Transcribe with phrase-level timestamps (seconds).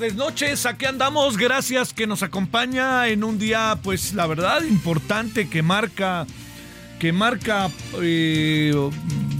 [0.00, 5.50] Tardes, noches, aquí andamos, gracias que nos acompaña en un día, pues la verdad, importante
[5.50, 6.26] que marca,
[6.98, 7.70] que marca
[8.00, 8.72] eh,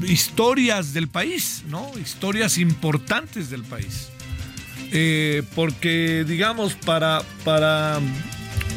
[0.02, 1.90] historias del país, ¿no?
[1.98, 4.10] Historias importantes del país.
[4.92, 7.98] Eh, porque, digamos, para, para,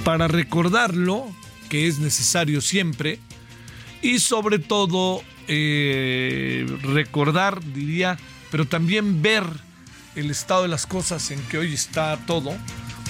[0.06, 1.36] para recordarlo,
[1.68, 3.20] que es necesario siempre,
[4.02, 8.18] y sobre todo eh, recordar, diría,
[8.52, 9.44] pero también ver
[10.16, 12.56] el estado de las cosas en que hoy está todo,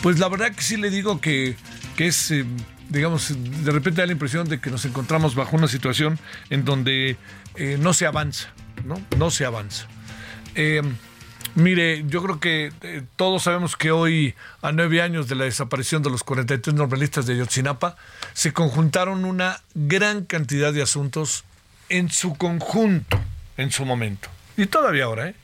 [0.02, 1.56] pues la verdad que sí le digo que,
[1.96, 2.46] que es, eh,
[2.90, 6.20] digamos, de repente da la impresión de que nos encontramos bajo una situación
[6.50, 7.18] en donde
[7.56, 8.50] eh, no se avanza,
[8.86, 9.02] ¿no?
[9.18, 9.88] No se avanza.
[10.56, 10.82] Eh,
[11.56, 12.72] mire, yo creo que
[13.16, 17.38] todos sabemos que hoy, a nueve años de la desaparición de los 43 normalistas de
[17.38, 17.96] Yotzinapa,
[18.34, 21.46] se conjuntaron una gran cantidad de asuntos
[21.90, 23.20] en su conjunto,
[23.58, 24.30] en su momento.
[24.58, 25.36] Y todavía ahora, ¿eh?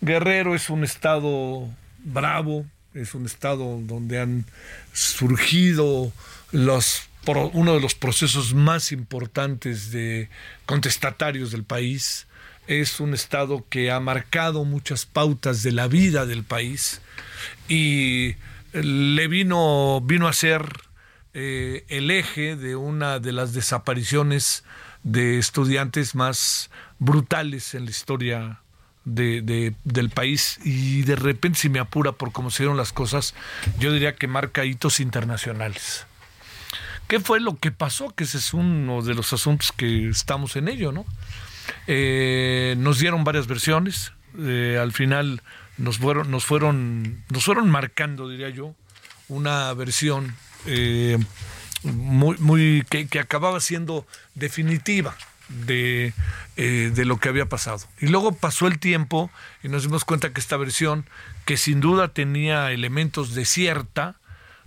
[0.00, 1.68] Guerrero es un estado
[2.04, 4.44] bravo, es un estado donde han
[4.92, 6.12] surgido
[6.52, 7.08] los,
[7.52, 10.28] uno de los procesos más importantes de
[10.66, 12.26] contestatarios del país.
[12.66, 17.00] Es un estado que ha marcado muchas pautas de la vida del país
[17.68, 18.34] y
[18.72, 20.66] le vino, vino a ser
[21.32, 24.64] eh, el eje de una de las desapariciones
[25.04, 28.60] de estudiantes más brutales en la historia
[29.06, 32.92] de, de- del país y de repente si me apura por cómo se dieron las
[32.92, 33.34] cosas,
[33.78, 36.06] yo diría que marca hitos internacionales.
[37.08, 38.10] ¿Qué fue lo que pasó?
[38.14, 41.06] Que ese es uno de los asuntos que estamos en ello, ¿no?
[41.86, 45.40] Eh, nos dieron varias versiones, eh, al final
[45.78, 48.74] nos fueron, nos fueron, nos fueron marcando, diría yo,
[49.28, 50.34] una versión
[50.66, 51.16] eh,
[51.84, 55.16] muy, muy que acababa siendo definitiva
[55.48, 56.12] de,
[56.56, 57.80] eh, de lo que había pasado.
[58.00, 59.30] Y luego pasó el tiempo
[59.62, 61.06] y nos dimos cuenta que esta versión,
[61.44, 64.16] que sin duda tenía elementos de cierta,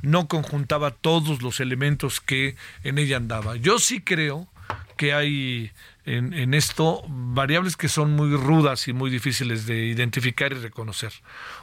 [0.02, 3.56] no conjuntaba todos los elementos que en ella andaba.
[3.56, 4.48] Yo sí creo
[4.96, 5.72] que hay
[6.06, 11.14] en, en esto variables que son muy rudas y muy difíciles de identificar y reconocer.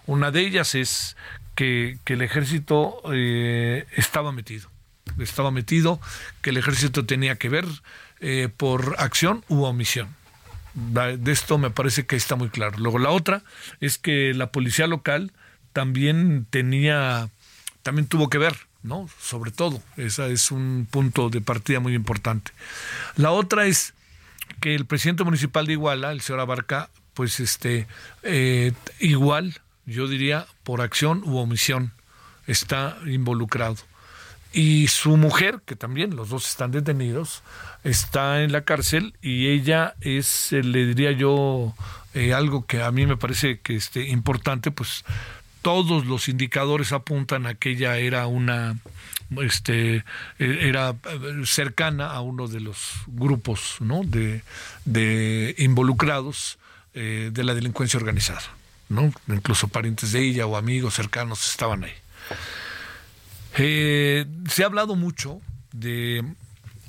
[0.06, 1.16] Una de ellas es
[1.54, 4.70] que, que el ejército eh, estaba metido.
[5.18, 6.00] Estaba metido,
[6.42, 7.64] que el ejército tenía que ver
[8.20, 10.14] eh, por acción u omisión.
[10.74, 12.76] De esto me parece que está muy claro.
[12.78, 13.42] Luego la otra
[13.80, 15.32] es que la policía local
[15.72, 17.30] también tenía,
[17.82, 19.08] también tuvo que ver, ¿no?
[19.18, 22.52] Sobre todo, ese es un punto de partida muy importante.
[23.16, 23.94] La otra es
[24.60, 27.86] que el presidente municipal de Iguala, el señor Abarca, pues este,
[28.22, 31.92] eh, igual, yo diría, por acción u omisión,
[32.46, 33.76] está involucrado.
[34.56, 37.42] Y su mujer, que también los dos están detenidos,
[37.84, 41.74] está en la cárcel y ella es, eh, le diría yo,
[42.14, 45.04] eh, algo que a mí me parece que este, importante, pues
[45.60, 48.78] todos los indicadores apuntan a que ella era una
[49.42, 50.04] este eh,
[50.38, 50.94] era
[51.44, 54.04] cercana a uno de los grupos ¿no?
[54.04, 54.40] de,
[54.86, 56.58] de involucrados
[56.94, 58.40] de la delincuencia organizada
[58.88, 59.12] ¿no?
[59.28, 61.92] incluso parientes de ella o amigos cercanos estaban ahí
[63.58, 65.40] eh, se ha hablado mucho
[65.72, 66.24] de,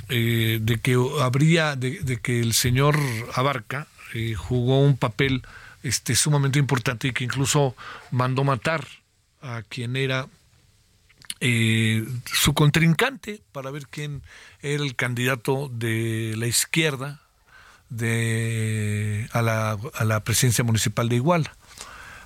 [0.09, 2.97] eh, de que habría, de, de que el señor
[3.33, 5.43] Abarca eh, jugó un papel
[5.83, 7.75] este, sumamente importante y que incluso
[8.11, 8.87] mandó matar
[9.41, 10.27] a quien era
[11.39, 14.23] su contrincante para ver quién
[14.63, 17.21] era el candidato de la izquierda
[17.89, 21.55] de, a, la, a la presidencia municipal de Iguala.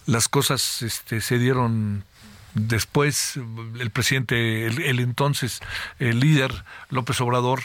[0.05, 2.05] Las cosas este, se dieron
[2.53, 3.39] después,
[3.79, 5.61] el presidente, el, entonces
[5.99, 7.61] el líder López Obrador,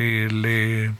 [0.00, 0.92] eh, le,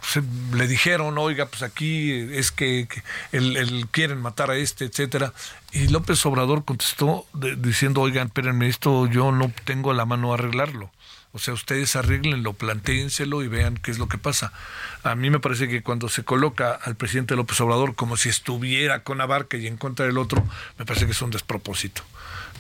[0.56, 2.88] le dijeron, oiga, pues aquí es que,
[3.30, 5.32] él, quieren matar a este, etcétera.
[5.72, 7.24] Y López Obrador contestó
[7.58, 10.90] diciendo, oigan, espérenme, esto yo no tengo la mano a arreglarlo.
[11.30, 14.52] O sea, ustedes arreglenlo, plantéenselo y vean qué es lo que pasa.
[15.04, 19.04] A mí me parece que cuando se coloca al presidente López Obrador como si estuviera
[19.04, 20.44] con Abarca y en contra del otro,
[20.76, 22.02] me parece que es un despropósito.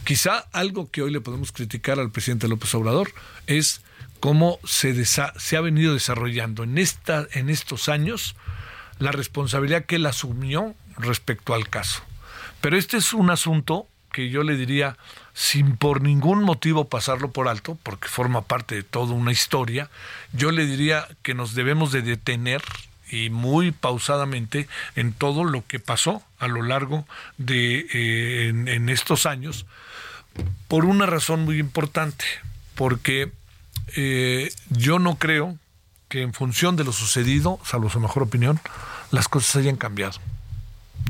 [0.08, 3.12] Quizá algo que hoy le podemos criticar al presidente López Obrador
[3.46, 3.82] es
[4.20, 8.34] cómo se, se ha venido desarrollando en, esta, en estos años
[9.00, 12.00] la responsabilidad que él asumió respecto al caso.
[12.62, 14.96] Pero este es un asunto que yo le diría,
[15.34, 19.90] sin por ningún motivo pasarlo por alto, porque forma parte de toda una historia,
[20.32, 22.62] yo le diría que nos debemos de detener
[23.10, 27.06] y muy pausadamente en todo lo que pasó a lo largo
[27.36, 29.66] de eh, en, estos años
[30.68, 32.24] por una razón muy importante
[32.74, 33.32] porque
[33.96, 35.56] eh, yo no creo
[36.08, 38.60] que en función de lo sucedido salvo su mejor opinión
[39.10, 40.20] las cosas hayan cambiado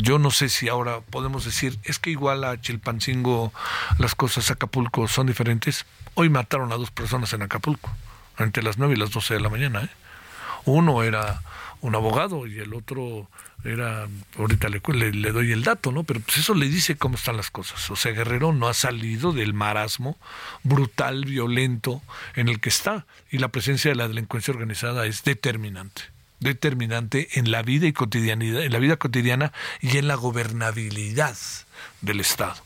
[0.01, 3.53] yo no sé si ahora podemos decir, es que igual a Chilpancingo
[3.99, 5.87] las cosas Acapulco son diferentes.
[6.15, 7.91] Hoy mataron a dos personas en Acapulco,
[8.39, 9.83] entre las 9 y las 12 de la mañana.
[9.83, 9.91] ¿eh?
[10.65, 11.43] Uno era
[11.81, 13.29] un abogado y el otro
[13.65, 14.81] era, ahorita le,
[15.33, 16.05] doy el dato, ¿no?
[16.05, 17.91] Pero pues eso le dice cómo están las cosas.
[17.91, 20.17] O sea, Guerrero no ha salido del marasmo
[20.63, 22.03] brutal, violento
[22.35, 23.07] en el que está.
[23.31, 26.03] Y la presencia de la delincuencia organizada es determinante
[26.41, 31.37] determinante en la vida y cotidianidad, en la vida cotidiana y en la gobernabilidad
[32.01, 32.63] del Estado.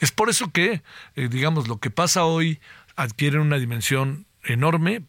[0.00, 0.82] Es por eso que,
[1.16, 2.60] eh, digamos, lo que pasa hoy
[2.96, 5.02] adquiere una dimensión enorme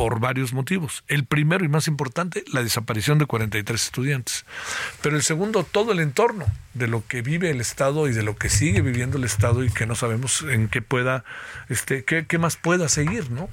[0.00, 1.04] por varios motivos.
[1.08, 4.46] El primero y más importante, la desaparición de 43 estudiantes.
[5.02, 8.34] Pero el segundo, todo el entorno de lo que vive el Estado y de lo
[8.34, 11.22] que sigue viviendo el Estado y que no sabemos en qué pueda,
[11.68, 13.50] este, qué, qué más pueda seguir, ¿no?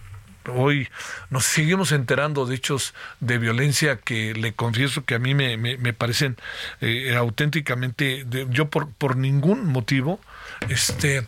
[0.55, 0.87] hoy
[1.29, 5.91] nos seguimos enterando de hechos de violencia que le confieso que a mí me, me,
[5.91, 6.37] parecen
[6.79, 10.21] eh, auténticamente, yo por, por ningún motivo,
[10.69, 11.27] este,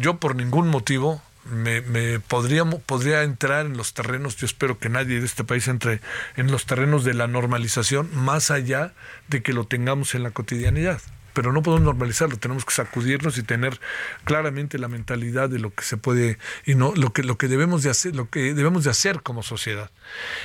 [0.00, 4.88] yo por ningún motivo me, me podría, podría entrar en los terrenos, yo espero que
[4.88, 6.00] nadie de este país entre
[6.36, 8.92] en los terrenos de la normalización, más allá
[9.28, 11.00] de que lo tengamos en la cotidianidad
[11.36, 13.78] pero no podemos normalizarlo, tenemos que sacudirnos y tener
[14.24, 17.82] claramente la mentalidad de lo que se puede y no lo que lo que debemos
[17.82, 19.90] de hacer, lo que debemos de hacer como sociedad.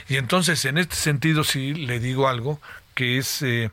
[0.10, 2.60] Y entonces, en este sentido sí le digo algo
[2.94, 3.72] que es eh,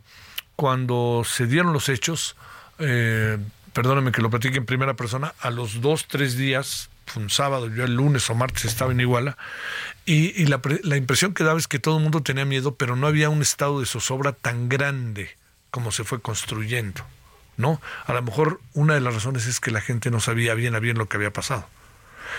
[0.55, 2.37] cuando se dieron los hechos,
[2.79, 3.37] eh,
[3.73, 7.85] perdóname que lo platique en primera persona, a los dos, tres días, un sábado, yo
[7.85, 9.37] el lunes o martes estaba en Iguala,
[10.05, 13.29] y, la, impresión que daba es que todo el mundo tenía miedo, pero no había
[13.29, 15.37] un estado de zozobra tan grande
[15.71, 17.05] como se fue construyendo,
[17.59, 17.81] ¿no?
[18.07, 20.79] A lo mejor una de las razones es que la gente no sabía bien a
[20.79, 21.69] bien lo que había pasado.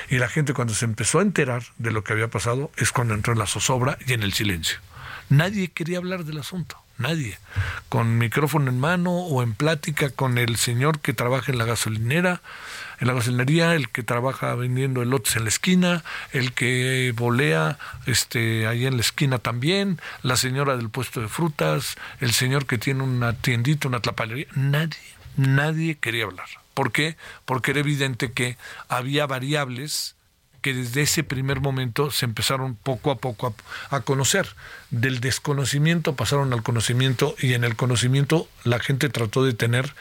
[0.10, 3.14] Y la gente cuando se empezó a enterar de lo que había pasado es cuando
[3.14, 4.80] entró en la zozobra y en el silencio.
[5.30, 7.38] Nadie quería hablar del asunto, nadie.
[7.88, 12.42] Con micrófono en mano o en plática con el señor que trabaja en la gasolinera,
[13.00, 18.68] en la gasolinería, el que trabaja vendiendo elotes en la esquina, el que volea este,
[18.68, 23.04] ahí en la esquina también, la señora del puesto de frutas, el señor que tiene
[23.04, 24.48] una tiendita, una tlapalería.
[24.56, 24.98] Nadie,
[25.38, 26.48] nadie quería hablar.
[26.74, 27.18] ¿Por qué?
[27.46, 30.16] Porque era evidente que había variables
[30.62, 33.56] que desde ese primer momento se empezaron poco a poco
[33.90, 34.56] a, a, conocer.
[34.90, 39.94] Del desconocimiento pasaron al conocimiento y en el conocimiento la gente trató de tener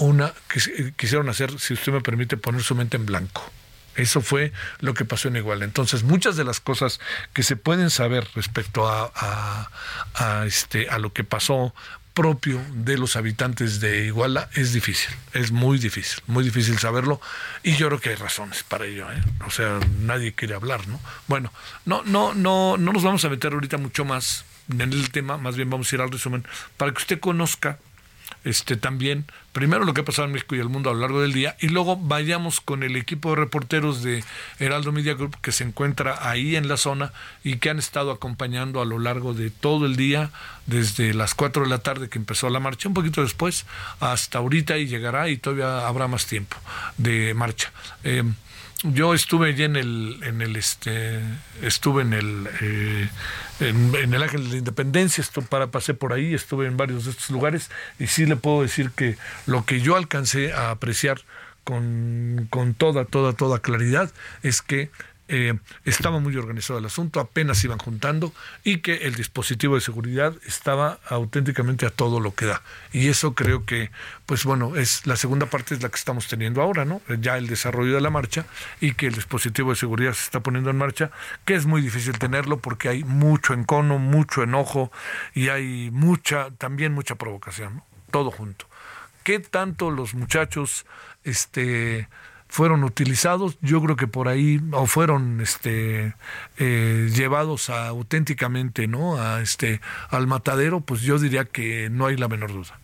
[0.00, 3.50] una que quisieron hacer, si usted me permite, poner su mente en blanco.
[3.96, 5.64] Eso fue lo que pasó en Iguala.
[5.64, 7.00] Entonces, muchas de las cosas
[7.32, 9.68] que se pueden saber respecto a,
[10.14, 11.74] a, este, a lo que pasó
[12.14, 17.20] propio de los habitantes de Iguala es difícil, es muy difícil, muy difícil saberlo
[17.62, 19.22] y yo creo que hay razones para ello, ¿eh?
[19.46, 21.00] o sea, nadie quiere hablar, ¿no?
[21.28, 21.52] Bueno,
[21.86, 25.56] no, no, no, no nos vamos a meter ahorita mucho más en el tema, más
[25.56, 26.44] bien vamos a ir al resumen
[26.76, 27.78] para que usted conozca
[28.44, 31.20] este, también, primero lo que ha pasado en México y el mundo a lo largo
[31.20, 34.24] del día, y luego vayamos con el equipo de reporteros de
[34.58, 37.12] Heraldo Media Group que se encuentra ahí en la zona
[37.44, 40.30] y que han estado acompañando a lo largo de todo el día,
[40.66, 43.66] desde las 4 de la tarde que empezó la marcha, un poquito después,
[43.98, 46.56] hasta ahorita y llegará y todavía habrá más tiempo.
[46.96, 47.72] de marcha.
[48.04, 48.22] Eh,
[48.82, 51.20] yo estuve allí en el, en el este,
[51.62, 53.08] estuve en el, eh,
[53.60, 57.10] en, el Ángel de la Independencia, esto para, pasé por ahí, estuve en varios de
[57.10, 61.20] estos lugares y sí le puedo decir que lo que yo alcancé a apreciar
[61.64, 64.10] con, con toda, toda, toda claridad
[64.42, 64.90] es que
[65.32, 68.32] eh, estaba muy organizado el asunto, apenas iban juntando
[68.64, 72.62] y que el dispositivo de seguridad estaba auténticamente a todo lo que da.
[72.92, 73.92] Y eso creo que,
[74.26, 77.00] pues bueno, es la segunda parte es la que estamos teniendo ahora, ¿no?
[77.20, 78.44] Ya el desarrollo de la marcha
[78.80, 81.12] y que el dispositivo de seguridad se está poniendo en marcha,
[81.44, 84.90] que es muy difícil tenerlo porque hay mucho encono, mucho enojo
[85.32, 88.66] y hay mucha, también mucha provocación, todo junto.
[89.22, 90.86] ¿Qué tanto los muchachos,
[91.22, 92.08] este,
[92.50, 96.14] fueron utilizados, yo creo que por ahí o fueron este
[96.58, 99.22] eh, llevados auténticamente, ¿no?
[99.22, 99.80] A este
[100.10, 102.78] al matadero, pues yo diría que no hay la menor duda.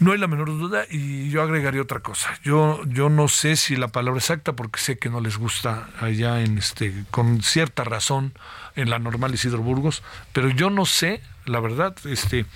[0.00, 2.30] No hay la menor duda y yo agregaría otra cosa.
[2.42, 6.40] Yo yo no sé si la palabra exacta porque sé que no les gusta allá
[6.40, 8.32] en este con cierta razón
[8.76, 10.02] en la normal Isidro Burgos,
[10.32, 12.46] pero yo no sé, la verdad, este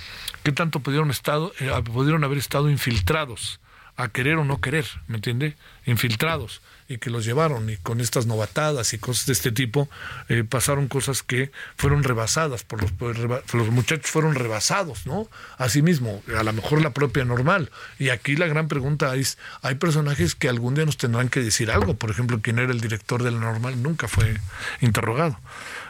[0.43, 3.61] qué tanto pudieron estado eh, pudieron haber estado infiltrados
[3.97, 5.57] a querer o no querer, ¿me entiende?
[5.87, 9.89] Infiltrados y que los llevaron y con estas novatadas y cosas de este tipo
[10.29, 12.93] eh, pasaron cosas que fueron rebasadas por los,
[13.55, 15.29] los muchachos fueron rebasados, ¿no?
[15.57, 17.71] Asimismo, a lo mejor la propia normal.
[17.99, 21.71] Y aquí la gran pregunta es, hay personajes que algún día nos tendrán que decir
[21.71, 24.37] algo, por ejemplo, quién era el director de la normal nunca fue
[24.81, 25.39] interrogado.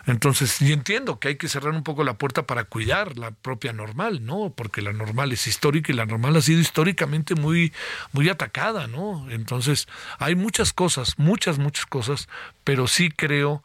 [0.07, 3.73] Entonces, y entiendo que hay que cerrar un poco la puerta para cuidar la propia
[3.73, 4.53] normal, ¿no?
[4.55, 7.73] Porque la normal es histórica y la normal ha sido históricamente muy,
[8.13, 9.31] muy atacada, ¿no?
[9.31, 9.87] Entonces,
[10.19, 12.29] hay muchas cosas, muchas, muchas cosas,
[12.65, 13.63] pero sí creo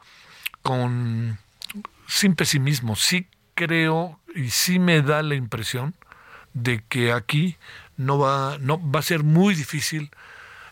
[0.62, 1.40] con,
[2.08, 5.96] sin pesimismo, sí creo y sí me da la impresión
[6.54, 7.58] de que aquí
[7.98, 10.12] no va, no, va a ser muy difícil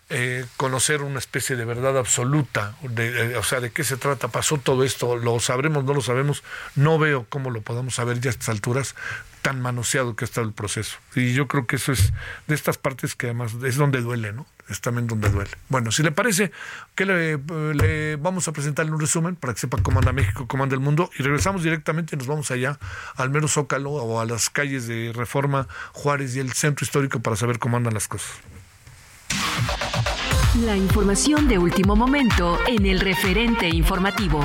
[0.09, 4.27] eh, conocer una especie de verdad absoluta, de, eh, o sea, de qué se trata,
[4.27, 6.43] pasó todo esto, lo sabremos, no lo sabemos,
[6.75, 8.95] no veo cómo lo podamos saber ya a estas alturas,
[9.41, 10.97] tan manoseado que ha estado el proceso.
[11.15, 12.13] Y yo creo que eso es
[12.47, 14.45] de estas partes que además es donde duele, ¿no?
[14.69, 15.51] Es también donde duele.
[15.69, 16.51] Bueno, si le parece,
[16.93, 17.39] que le,
[17.73, 20.81] le, vamos a presentarle un resumen para que sepa cómo anda México, cómo anda el
[20.81, 22.77] mundo, y regresamos directamente y nos vamos allá
[23.15, 27.35] al mero Zócalo o a las calles de Reforma, Juárez y el centro histórico para
[27.35, 28.31] saber cómo andan las cosas.
[30.65, 34.39] La información de último momento en el referente informativo.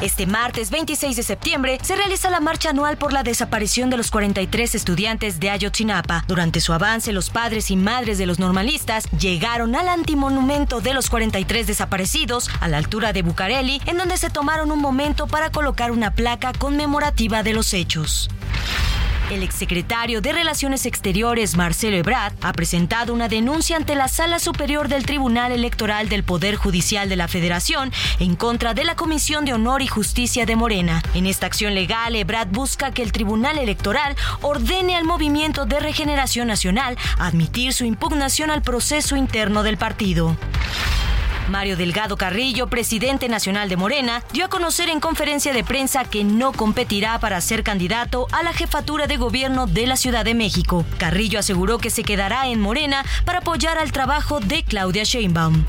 [0.00, 4.12] Este martes 26 de septiembre se realiza la marcha anual por la desaparición de los
[4.12, 6.24] 43 estudiantes de Ayotzinapa.
[6.28, 11.10] Durante su avance, los padres y madres de los normalistas llegaron al antimonumento de los
[11.10, 15.90] 43 desaparecidos a la altura de Bucareli, en donde se tomaron un momento para colocar
[15.90, 18.30] una placa conmemorativa de los hechos.
[19.30, 24.88] El exsecretario de Relaciones Exteriores, Marcelo Ebrard, ha presentado una denuncia ante la Sala Superior
[24.88, 29.52] del Tribunal Electoral del Poder Judicial de la Federación en contra de la Comisión de
[29.52, 31.02] Honor y Justicia de Morena.
[31.12, 36.48] En esta acción legal, Ebrard busca que el Tribunal Electoral ordene al Movimiento de Regeneración
[36.48, 40.38] Nacional admitir su impugnación al proceso interno del partido.
[41.48, 46.24] Mario Delgado Carrillo, presidente nacional de Morena, dio a conocer en conferencia de prensa que
[46.24, 50.84] no competirá para ser candidato a la jefatura de gobierno de la Ciudad de México.
[50.98, 55.64] Carrillo aseguró que se quedará en Morena para apoyar al trabajo de Claudia Sheinbaum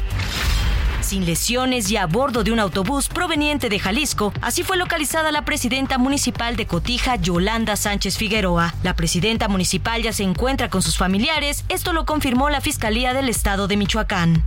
[1.02, 4.32] sin lesiones y a bordo de un autobús proveniente de Jalisco.
[4.42, 8.76] Así fue localizada la presidenta municipal de Cotija, Yolanda Sánchez Figueroa.
[8.84, 11.66] La presidenta municipal ya se encuentra con sus familiares.
[11.68, 14.44] Esto lo confirmó la Fiscalía del Estado de Michoacán.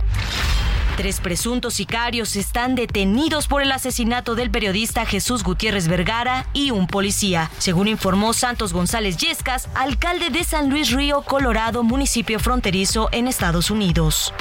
[0.95, 6.85] Tres presuntos sicarios están detenidos por el asesinato del periodista Jesús Gutiérrez Vergara y un
[6.85, 13.27] policía, según informó Santos González Yescas, alcalde de San Luis Río, Colorado, municipio fronterizo en
[13.27, 14.35] Estados Unidos.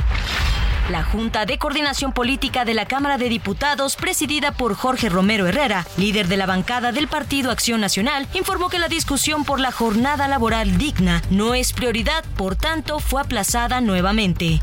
[0.90, 5.86] La Junta de Coordinación Política de la Cámara de Diputados, presidida por Jorge Romero Herrera,
[5.96, 10.28] líder de la bancada del Partido Acción Nacional, informó que la discusión por la jornada
[10.28, 14.60] laboral digna no es prioridad, por tanto fue aplazada nuevamente.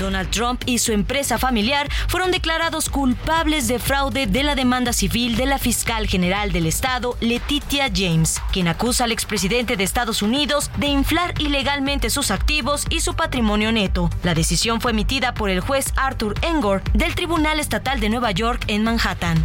[0.00, 5.36] Donald Trump y su empresa familiar fueron declarados culpables de fraude de la demanda civil
[5.36, 10.70] de la fiscal general del estado, Letitia James, quien acusa al expresidente de Estados Unidos
[10.78, 14.10] de inflar ilegalmente sus activos y su patrimonio neto.
[14.22, 18.64] La decisión fue emitida por el juez Arthur Engor del Tribunal Estatal de Nueva York
[18.66, 19.44] en Manhattan.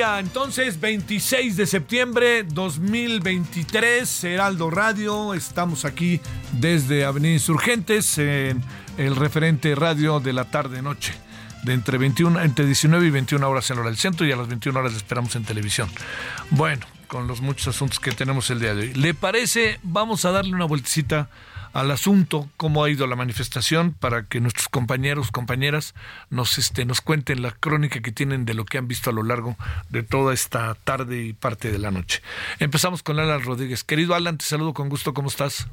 [0.00, 8.64] Entonces, 26 de septiembre 2023, Heraldo Radio, estamos aquí desde Avenida Insurgentes en
[8.96, 11.12] el referente radio de la tarde-noche
[11.64, 14.48] de entre 21, entre 19 y 21 horas en hora del centro y a las
[14.48, 15.90] 21 horas esperamos en televisión.
[16.48, 18.94] Bueno, con los muchos asuntos que tenemos el día de hoy.
[18.94, 19.80] ¿Le parece?
[19.82, 21.28] Vamos a darle una vueltecita
[21.72, 25.94] al asunto, cómo ha ido la manifestación, para que nuestros compañeros, compañeras,
[26.28, 29.22] nos, este, nos cuenten la crónica que tienen de lo que han visto a lo
[29.22, 29.56] largo
[29.88, 32.22] de toda esta tarde y parte de la noche.
[32.58, 33.84] Empezamos con Alan Rodríguez.
[33.84, 35.68] Querido Alan, te saludo con gusto, ¿cómo estás?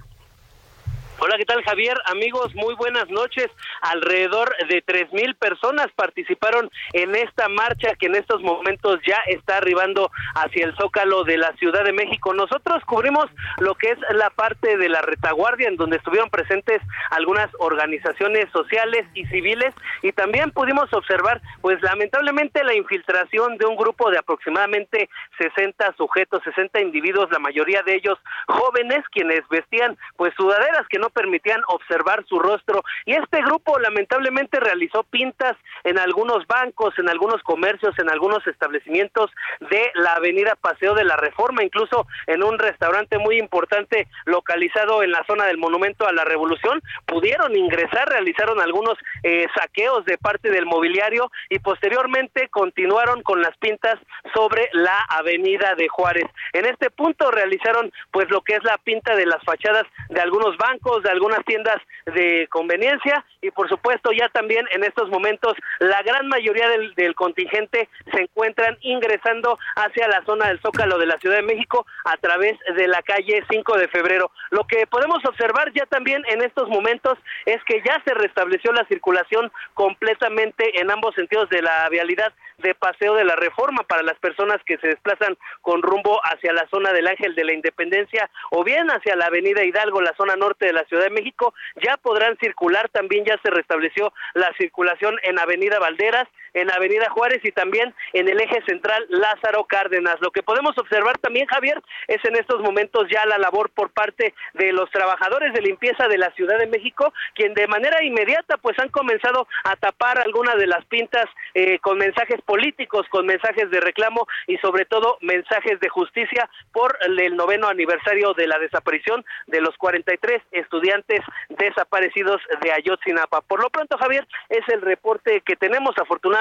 [1.27, 1.97] Hola, ¿qué tal Javier?
[2.05, 3.47] Amigos, muy buenas noches.
[3.81, 9.57] Alrededor de tres mil personas participaron en esta marcha que en estos momentos ya está
[9.57, 12.33] arribando hacia el Zócalo de la Ciudad de México.
[12.33, 13.25] Nosotros cubrimos
[13.57, 16.81] lo que es la parte de la retaguardia en donde estuvieron presentes
[17.11, 23.75] algunas organizaciones sociales y civiles y también pudimos observar pues lamentablemente la infiltración de un
[23.75, 28.17] grupo de aproximadamente 60 sujetos, 60 individuos, la mayoría de ellos
[28.47, 34.59] jóvenes quienes vestían pues sudaderas que no permitían observar su rostro y este grupo lamentablemente
[34.59, 39.31] realizó pintas en algunos bancos, en algunos comercios, en algunos establecimientos
[39.71, 45.11] de la avenida Paseo de la Reforma, incluso en un restaurante muy importante localizado en
[45.11, 50.51] la zona del Monumento a la Revolución, pudieron ingresar, realizaron algunos eh, saqueos de parte
[50.51, 53.95] del mobiliario y posteriormente continuaron con las pintas
[54.35, 56.27] sobre la avenida de Juárez.
[56.53, 60.57] En este punto realizaron pues lo que es la pinta de las fachadas de algunos
[60.57, 66.01] bancos, de algunas tiendas de conveniencia y por supuesto ya también en estos momentos la
[66.03, 71.17] gran mayoría del, del contingente se encuentran ingresando hacia la zona del Zócalo de la
[71.17, 74.31] Ciudad de México a través de la calle 5 de febrero.
[74.49, 78.85] Lo que podemos observar ya también en estos momentos es que ya se restableció la
[78.85, 84.17] circulación completamente en ambos sentidos de la vialidad de Paseo de la Reforma para las
[84.17, 88.63] personas que se desplazan con rumbo hacia la zona del Ángel de la Independencia o
[88.63, 92.35] bien hacia la Avenida Hidalgo, la zona norte de la Ciudad de México, ya podrán
[92.39, 97.93] circular, también ya se restableció la circulación en Avenida Valderas, en Avenida Juárez y también
[98.13, 100.17] en el eje central Lázaro Cárdenas.
[100.21, 104.33] Lo que podemos observar también, Javier, es en estos momentos ya la labor por parte
[104.53, 108.77] de los trabajadores de limpieza de la Ciudad de México, quien de manera inmediata pues
[108.79, 113.79] han comenzado a tapar algunas de las pintas eh, con mensajes políticos, con mensajes de
[113.79, 119.61] reclamo y sobre todo mensajes de justicia por el noveno aniversario de la desaparición de
[119.61, 123.41] los 43 estudiantes desaparecidos de Ayotzinapa.
[123.41, 125.95] Por lo pronto, Javier, es el reporte que tenemos.
[125.97, 126.36] Afortunadamente,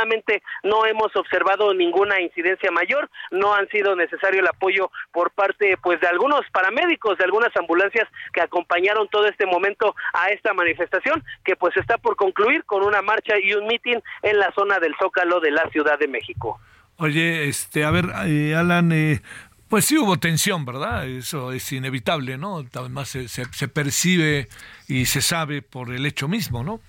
[0.62, 6.00] no hemos observado ninguna incidencia mayor, no han sido necesario el apoyo por parte pues
[6.00, 11.56] de algunos paramédicos, de algunas ambulancias que acompañaron todo este momento a esta manifestación que
[11.56, 15.40] pues está por concluir con una marcha y un mitin en la zona del Zócalo
[15.40, 16.58] de la Ciudad de México.
[16.98, 19.20] Oye, este, a ver, eh, Alan, eh,
[19.68, 21.06] pues sí hubo tensión, ¿verdad?
[21.06, 22.64] Eso es inevitable, ¿no?
[22.74, 24.48] Además se, se, se percibe
[24.88, 26.80] y se sabe por el hecho mismo, ¿no?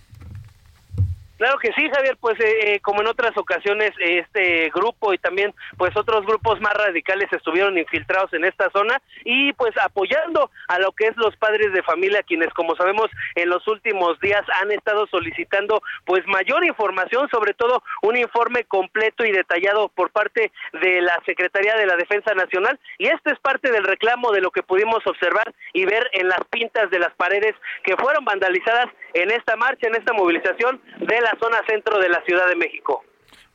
[1.38, 5.54] Claro que sí, Javier, pues eh, eh, como en otras ocasiones este grupo y también
[5.78, 10.92] pues otros grupos más radicales estuvieron infiltrados en esta zona y pues apoyando a lo
[10.94, 15.06] que es los padres de familia quienes como sabemos en los últimos días han estado
[15.08, 21.20] solicitando pues mayor información, sobre todo un informe completo y detallado por parte de la
[21.26, 22.80] Secretaría de la Defensa Nacional.
[22.98, 26.40] Y este es parte del reclamo de lo que pudimos observar y ver en las
[26.50, 31.27] pintas de las paredes que fueron vandalizadas en esta marcha, en esta movilización de la
[31.40, 33.04] zona centro de la Ciudad de México.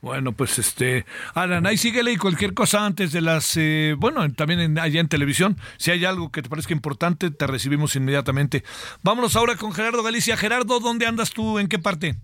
[0.02, 4.58] Bueno, pues este, Alan, ahí síguele y cualquier cosa antes de las, eh, bueno, también
[4.58, 8.64] en, allá en televisión, si hay algo que te parezca importante, te recibimos inmediatamente.
[9.02, 10.37] Vámonos ahora con Gerardo Galicia.
[10.37, 11.61] Gerardo, ¿dónde andas tú?
[11.61, 12.16] ¿En qué parte?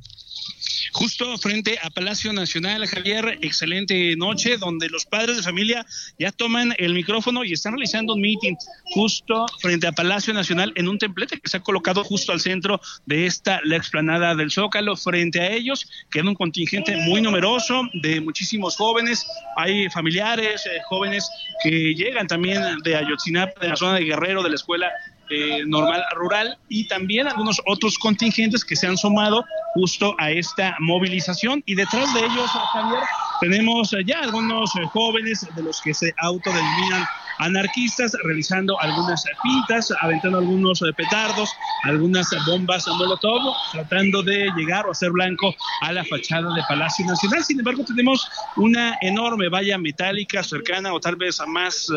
[0.92, 2.86] Justo frente a Palacio Nacional.
[2.86, 5.86] Javier, excelente noche, donde los padres de familia
[6.18, 8.54] ya toman el micrófono y están realizando un meeting
[8.94, 12.80] justo frente a Palacio Nacional en un templete que se ha colocado justo al centro
[13.06, 14.96] de esta, la explanada del Zócalo.
[14.96, 19.26] Frente a ellos queda un contingente muy numeroso de muchísimos jóvenes.
[19.56, 21.28] Hay familiares, eh, jóvenes
[21.62, 24.90] que llegan también de Ayotzinapa, de la zona de Guerrero, de la escuela
[25.30, 30.76] eh, normal rural y también algunos otros contingentes que se han sumado justo a esta
[30.80, 31.62] movilización.
[31.66, 33.02] Y detrás de ellos, Javier,
[33.40, 37.06] tenemos ya algunos eh, jóvenes de los que se autodenominan
[37.38, 41.50] anarquistas realizando algunas pintas, aventando algunos petardos,
[41.84, 43.40] algunas bombas molotov,
[43.72, 47.44] tratando de llegar o hacer blanco a la fachada de Palacio Nacional.
[47.44, 51.88] Sin embargo, tenemos una enorme valla metálica cercana o tal vez a más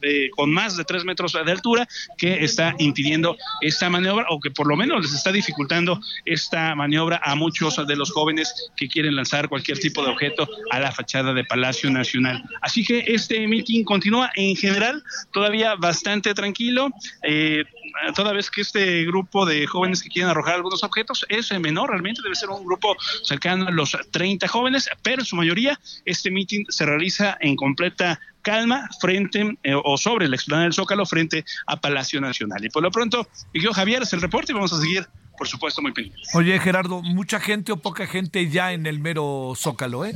[0.00, 4.50] de, con más de tres metros de altura que está impidiendo esta maniobra o que
[4.50, 9.16] por lo menos les está dificultando esta maniobra a muchos de los jóvenes que quieren
[9.16, 12.42] lanzar cualquier tipo de objeto a la fachada de Palacio Nacional.
[12.60, 14.89] Así que este meeting continúa en general
[15.32, 16.90] todavía bastante tranquilo.
[17.22, 17.64] Eh,
[18.14, 22.22] toda vez que este grupo de jóvenes que quieren arrojar algunos objetos es menor, realmente
[22.22, 26.64] debe ser un grupo cercano a los 30 jóvenes, pero en su mayoría este meeting
[26.68, 31.80] se realiza en completa calma frente eh, o sobre la explanada del Zócalo frente a
[31.80, 32.64] Palacio Nacional.
[32.64, 35.82] Y por lo pronto, yo Javier, es el reporte y vamos a seguir, por supuesto,
[35.82, 36.34] muy pendientes.
[36.34, 40.14] Oye, Gerardo, ¿mucha gente o poca gente ya en el mero Zócalo, eh?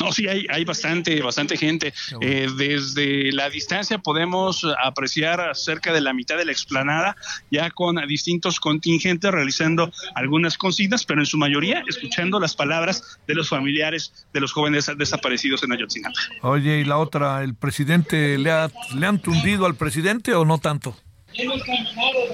[0.00, 1.92] No, sí, hay, hay bastante, bastante gente.
[2.20, 7.16] Eh, desde la distancia podemos apreciar cerca de la mitad de la explanada,
[7.50, 13.34] ya con distintos contingentes realizando algunas consignas, pero en su mayoría escuchando las palabras de
[13.34, 16.18] los familiares de los jóvenes desaparecidos en Ayotzinapa.
[16.42, 20.58] Oye, y la otra, ¿el presidente le, ha, le han tundido al presidente o no
[20.58, 20.96] tanto?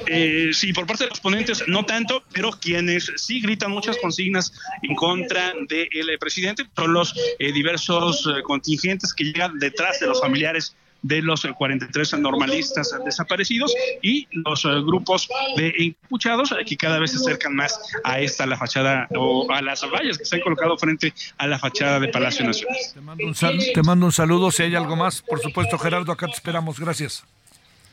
[0.06, 4.52] Eh, sí, por parte de los ponentes no tanto, pero quienes sí gritan muchas consignas
[4.82, 10.20] en contra del presidente son los eh, diversos eh, contingentes que llegan detrás de los
[10.20, 17.16] familiares de los 43 normalistas desaparecidos y los grupos de encapuchados que cada vez se
[17.16, 21.14] acercan más a esta, la fachada o a las vallas que se han colocado frente
[21.38, 22.76] a la fachada de Palacio Nacional.
[22.92, 26.26] Te mando un, te mando un saludo, si hay algo más, por supuesto Gerardo, acá
[26.26, 27.24] te esperamos, gracias.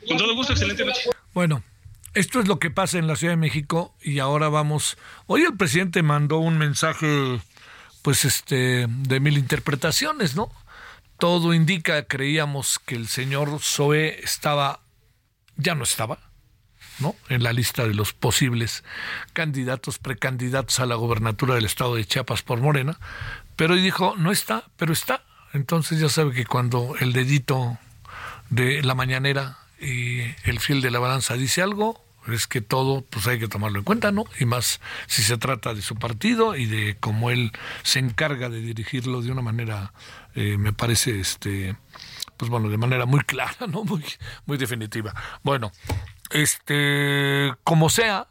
[0.07, 1.09] Con todo gusto, excelente noche.
[1.33, 1.63] Bueno,
[2.13, 4.97] esto es lo que pasa en la Ciudad de México y ahora vamos.
[5.25, 7.39] Hoy el presidente mandó un mensaje,
[8.01, 10.51] pues este, de mil interpretaciones, ¿no?
[11.19, 14.79] Todo indica, creíamos que el señor Zoe estaba,
[15.57, 16.19] ya no estaba,
[16.99, 17.15] ¿no?
[17.29, 18.83] En la lista de los posibles
[19.33, 22.99] candidatos, precandidatos a la gobernatura del estado de Chiapas por Morena,
[23.55, 25.23] pero hoy dijo, no está, pero está.
[25.53, 27.77] Entonces ya sabe que cuando el dedito
[28.49, 33.27] de la mañanera y el fiel de la balanza dice algo, es que todo pues
[33.27, 34.25] hay que tomarlo en cuenta, ¿no?
[34.39, 37.51] Y más si se trata de su partido y de cómo él
[37.83, 39.93] se encarga de dirigirlo de una manera,
[40.35, 41.75] eh, me parece, este,
[42.37, 43.83] pues bueno, de manera muy clara, ¿no?
[43.87, 44.03] Muy,
[44.45, 45.13] muy definitiva.
[45.43, 45.71] Bueno,
[46.31, 48.27] este, como sea,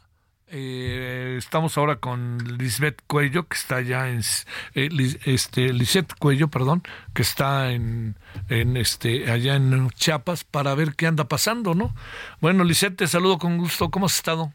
[0.49, 4.21] eh, estamos ahora con Lisbeth Cuello, que está allá en
[4.75, 4.89] eh,
[5.25, 6.83] este Lisette Cuello, perdón,
[7.13, 8.15] que está en,
[8.49, 11.93] en este allá en Chiapas para ver qué anda pasando, ¿no?
[12.39, 13.91] Bueno, Lisette, te saludo con gusto.
[13.91, 14.53] ¿Cómo has estado?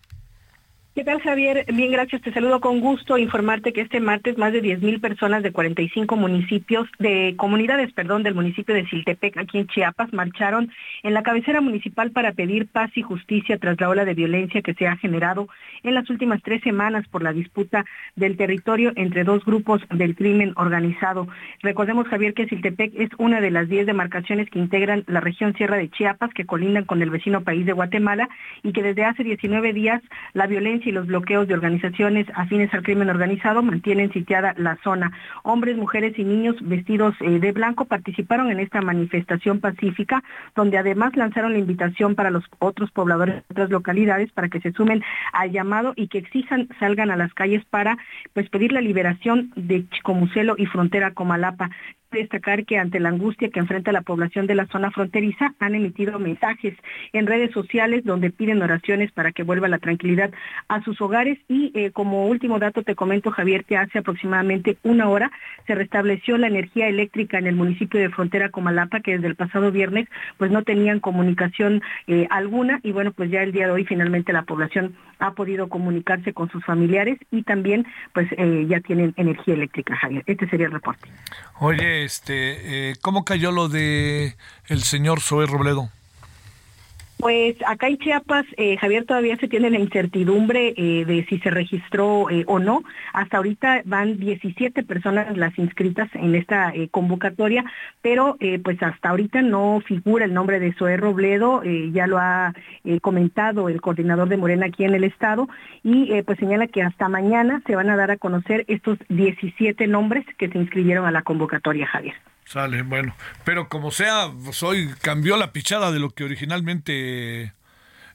[0.94, 1.64] ¿Qué tal, Javier?
[1.72, 2.20] Bien, gracias.
[2.20, 3.16] Te saludo con gusto.
[3.16, 8.34] Informarte que este martes más de 10.000 personas de 45 municipios, de comunidades, perdón, del
[8.34, 10.70] municipio de Siltepec, aquí en Chiapas, marcharon
[11.02, 14.74] en la cabecera municipal para pedir paz y justicia tras la ola de violencia que
[14.74, 15.48] se ha generado
[15.82, 20.52] en las últimas tres semanas por la disputa del territorio entre dos grupos del crimen
[20.56, 21.26] organizado.
[21.62, 25.78] Recordemos, Javier, que Siltepec es una de las 10 demarcaciones que integran la región Sierra
[25.78, 28.28] de Chiapas, que colindan con el vecino país de Guatemala,
[28.62, 30.02] y que desde hace 19 días
[30.34, 35.12] la violencia y los bloqueos de organizaciones afines al crimen organizado mantienen sitiada la zona.
[35.42, 40.22] Hombres, mujeres y niños vestidos eh, de blanco participaron en esta manifestación pacífica,
[40.54, 44.72] donde además lanzaron la invitación para los otros pobladores de otras localidades para que se
[44.72, 47.98] sumen al llamado y que exijan salgan a las calles para
[48.32, 51.70] pues pedir la liberación de Chicomucelo y Frontera Comalapa
[52.18, 56.18] destacar que ante la angustia que enfrenta la población de la zona fronteriza han emitido
[56.18, 56.74] mensajes
[57.12, 60.30] en redes sociales donde piden oraciones para que vuelva la tranquilidad
[60.68, 61.38] a sus hogares.
[61.48, 65.30] Y eh, como último dato te comento Javier que hace aproximadamente una hora
[65.66, 69.72] se restableció la energía eléctrica en el municipio de Frontera Comalapa que desde el pasado
[69.72, 72.80] viernes pues no tenían comunicación eh, alguna.
[72.82, 76.50] Y bueno pues ya el día de hoy finalmente la población ha podido comunicarse con
[76.50, 80.24] sus familiares y también pues eh, ya tienen energía eléctrica Javier.
[80.26, 81.08] Este sería el reporte.
[81.60, 84.36] Oye este, eh, ¿cómo cayó lo de
[84.66, 85.90] el señor Zoé Robledo?
[87.22, 91.50] Pues acá en Chiapas, eh, Javier, todavía se tiene la incertidumbre eh, de si se
[91.50, 92.82] registró o no.
[93.12, 97.64] Hasta ahorita van 17 personas las inscritas en esta convocatoria,
[98.00, 102.54] pero pues hasta ahorita no figura el nombre de Zoé Robledo, ya lo ha
[103.02, 105.48] comentado el coordinador de Morena aquí en el estado,
[105.84, 110.24] y pues señala que hasta mañana se van a dar a conocer estos 17 nombres
[110.38, 112.14] que se inscribieron a la convocatoria, Javier.
[112.44, 113.14] Sale, bueno.
[113.44, 114.30] Pero como sea,
[114.62, 117.52] hoy cambió la pichada de lo que originalmente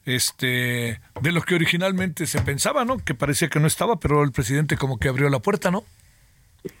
[0.04, 2.98] este de lo que originalmente se pensaba, ¿no?
[2.98, 5.84] Que parecía que no estaba, pero el presidente como que abrió la puerta, ¿no?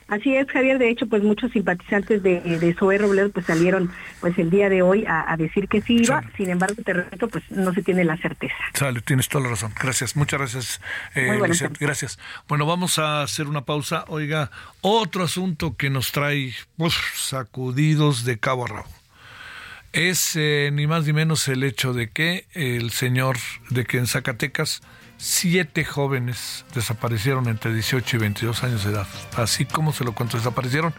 [0.08, 0.78] Así es, Javier.
[0.78, 4.82] De hecho, pues muchos simpatizantes de, de Zoe Robledo pues salieron pues el día de
[4.82, 6.22] hoy a, decir que sí iba.
[6.36, 8.54] Sin embargo, te repito, pues no se tiene la certeza.
[8.74, 9.72] Sale, tienes toda la razón.
[9.80, 10.80] Gracias, muchas gracias,
[11.14, 11.38] eh,
[11.78, 12.18] Gracias.
[12.48, 14.04] Bueno, vamos a hacer una pausa.
[14.08, 16.52] Oiga, otro asunto que nos trae
[17.14, 18.98] sacudidos de cabo a rabo
[19.92, 23.36] es eh, ni más ni menos el hecho de que el señor,
[23.70, 24.82] de que en Zacatecas
[25.18, 29.06] siete jóvenes desaparecieron entre 18 y 22 años de edad.
[29.36, 30.94] Así como se lo cuento, desaparecieron.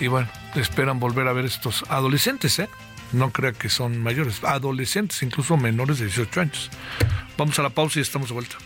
[0.00, 2.68] Y bueno, esperan volver a ver estos adolescentes, ¿eh?
[3.12, 6.70] No crea que son mayores, adolescentes, incluso menores de 18 años.
[7.36, 8.56] Vamos a la pausa y estamos de vuelta.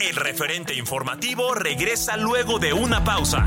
[0.00, 3.46] El referente informativo regresa luego de una pausa.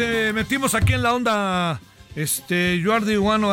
[0.00, 1.80] Nos metimos aquí en la onda.
[2.16, 3.46] Este, you are the one,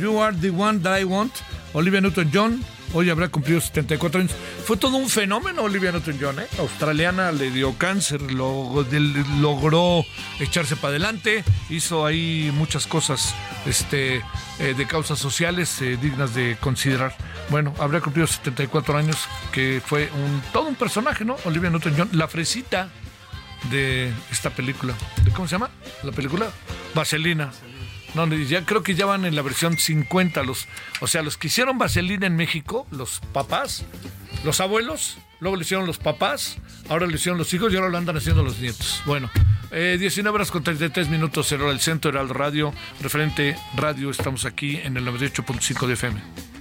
[0.00, 1.32] you are the one that I want.
[1.72, 2.62] Olivia Newton-John.
[2.92, 4.32] Hoy habrá cumplido 74 años.
[4.64, 6.46] Fue todo un fenómeno Olivia Newton-John, ¿eh?
[6.58, 10.04] Australiana le dio cáncer, logró
[10.38, 13.34] echarse para adelante, hizo ahí muchas cosas
[13.66, 14.22] este,
[14.60, 17.16] eh, de causas sociales eh, dignas de considerar.
[17.48, 21.36] Bueno, habrá cumplido 74 años, que fue un, todo un personaje, ¿no?
[21.44, 22.90] Olivia Newton-John, la fresita
[23.70, 24.94] de esta película.
[25.24, 25.70] ¿De ¿Cómo se llama
[26.04, 26.50] la película?
[26.94, 27.52] Vaselina.
[28.14, 30.68] No, ya creo que ya van en la versión 50 los,
[31.00, 33.84] o sea, los que hicieron Vaselina en México, los papás,
[34.44, 37.98] los abuelos, luego lo hicieron los papás, ahora lo hicieron los hijos y ahora lo
[37.98, 39.02] andan haciendo los nietos.
[39.04, 39.30] Bueno,
[39.72, 44.44] eh, 19 horas con 33 minutos, era el centro, era el radio, referente radio, estamos
[44.44, 46.53] aquí en el 98.5 de FM.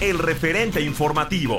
[0.00, 1.58] El referente informativo.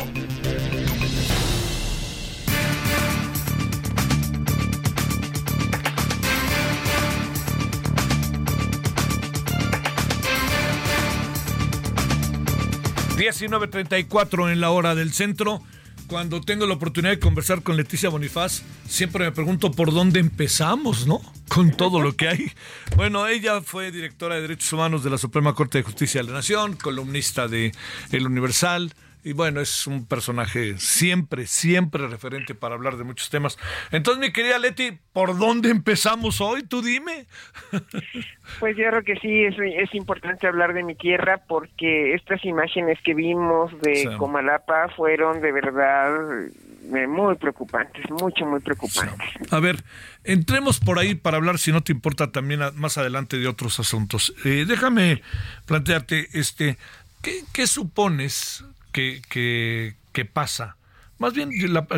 [13.15, 15.61] ...19.34 en la hora del centro
[16.07, 21.05] cuando tengo la oportunidad de conversar con Leticia Bonifaz, siempre me pregunto por dónde empezamos,
[21.05, 21.21] ¿no?
[21.49, 22.51] Con todo lo que hay.
[22.95, 26.33] Bueno, ella fue directora de Derechos Humanos de la Suprema Corte de Justicia de la
[26.33, 27.73] Nación, columnista de
[28.11, 28.93] El Universal,
[29.27, 33.57] y bueno, es un personaje siempre, siempre referente para hablar de muchos temas.
[33.91, 36.63] Entonces, mi querida Leti, ¿por dónde empezamos hoy?
[36.63, 37.25] Tú dime.
[38.61, 42.97] Pues yo creo que sí, es, es importante hablar de mi tierra porque estas imágenes
[43.03, 46.47] que vimos de Comalapa fueron de verdad
[46.95, 49.51] eh, muy preocupantes, mucho, muy preocupantes.
[49.51, 49.83] A ver,
[50.23, 54.33] entremos por ahí para hablar, si no te importa, también más adelante de otros asuntos.
[54.45, 55.21] Eh, déjame
[55.65, 56.77] plantearte, este,
[57.21, 58.63] ¿qué, qué supones
[58.97, 60.77] que, que, pasa?
[61.19, 61.51] Más bien,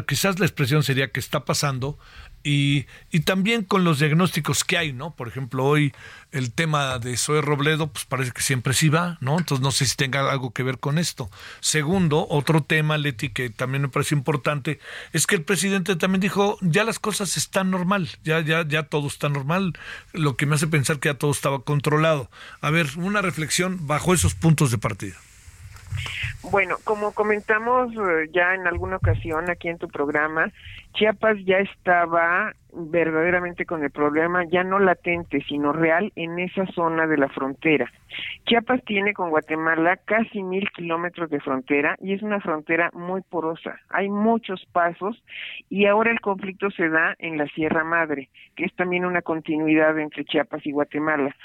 [0.08, 1.98] quizás la expresión sería que está pasando
[2.44, 5.14] y, y, también con los diagnósticos que hay, ¿no?
[5.14, 5.94] Por ejemplo, hoy
[6.32, 9.38] el tema de Zoe Robledo, pues parece que siempre sí va, ¿no?
[9.38, 11.30] Entonces no sé si tenga algo que ver con esto.
[11.60, 14.80] Segundo, otro tema, Leti, que también me parece importante,
[15.12, 19.08] es que el presidente también dijo, ya las cosas están normal, ya, ya, ya todo
[19.08, 19.74] está normal,
[20.14, 22.32] lo que me hace pensar que ya todo estaba controlado.
[22.62, 25.18] A ver, una reflexión bajo esos puntos de partida.
[26.52, 30.52] Bueno, como comentamos eh, ya en alguna ocasión aquí en tu programa,
[30.94, 37.08] Chiapas ya estaba verdaderamente con el problema ya no latente, sino real en esa zona
[37.08, 37.92] de la frontera.
[38.46, 43.80] Chiapas tiene con Guatemala casi mil kilómetros de frontera y es una frontera muy porosa.
[43.90, 45.22] Hay muchos pasos
[45.70, 49.98] y ahora el conflicto se da en la Sierra Madre, que es también una continuidad
[50.00, 51.36] entre Chiapas y Guatemala.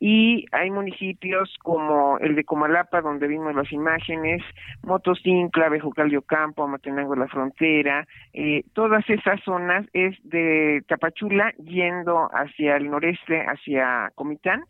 [0.00, 4.42] Y hay municipios como el de Comalapa, donde vimos las imágenes,
[4.82, 12.30] Motocincla, Bejucal de Ocampo, Matenango la Frontera, eh, todas esas zonas es de Tapachula yendo
[12.32, 14.64] hacia el noreste, hacia Comitán,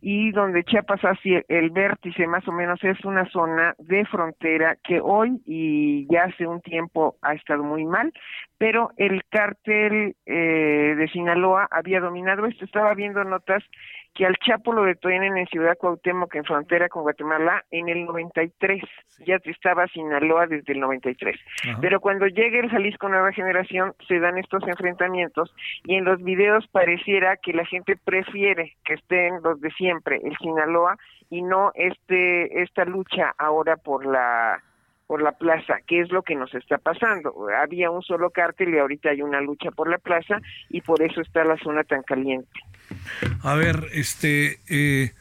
[0.00, 5.00] y donde Chiapas hacia el vértice más o menos es una zona de frontera que
[5.00, 8.12] hoy y ya hace un tiempo ha estado muy mal,
[8.58, 12.64] pero el cártel eh, de Sinaloa había dominado esto.
[12.64, 13.62] Estaba viendo notas
[14.16, 18.82] que al Chapo lo detienen en Ciudad Cuauhtémoc, en frontera con Guatemala, en el 93.
[19.26, 21.38] Ya estaba Sinaloa desde el 93.
[21.80, 26.66] Pero cuando llegue el Jalisco Nueva Generación, se dan estos enfrentamientos y en los videos
[26.68, 30.96] pareciera que la gente prefiere que estén los de siempre, el Sinaloa,
[31.28, 34.62] y no este esta lucha ahora por la
[35.06, 37.32] por la plaza, ¿qué es lo que nos está pasando?
[37.62, 41.20] Había un solo cártel y ahorita hay una lucha por la plaza y por eso
[41.20, 42.60] está la zona tan caliente.
[43.42, 45.12] A ver, este, eh,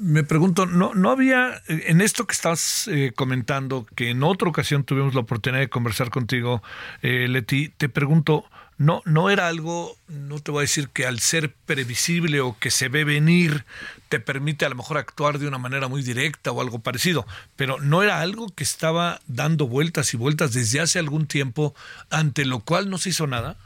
[0.00, 4.84] me pregunto, ¿no, ¿no había en esto que estás eh, comentando, que en otra ocasión
[4.84, 6.62] tuvimos la oportunidad de conversar contigo,
[7.02, 8.46] eh, Leti, te pregunto,
[8.78, 12.70] ¿no, ¿no era algo, no te voy a decir que al ser previsible o que
[12.70, 13.64] se ve venir,
[14.08, 17.80] te permite a lo mejor actuar de una manera muy directa o algo parecido, pero
[17.80, 21.74] no era algo que estaba dando vueltas y vueltas desde hace algún tiempo,
[22.10, 23.56] ante lo cual no se hizo nada?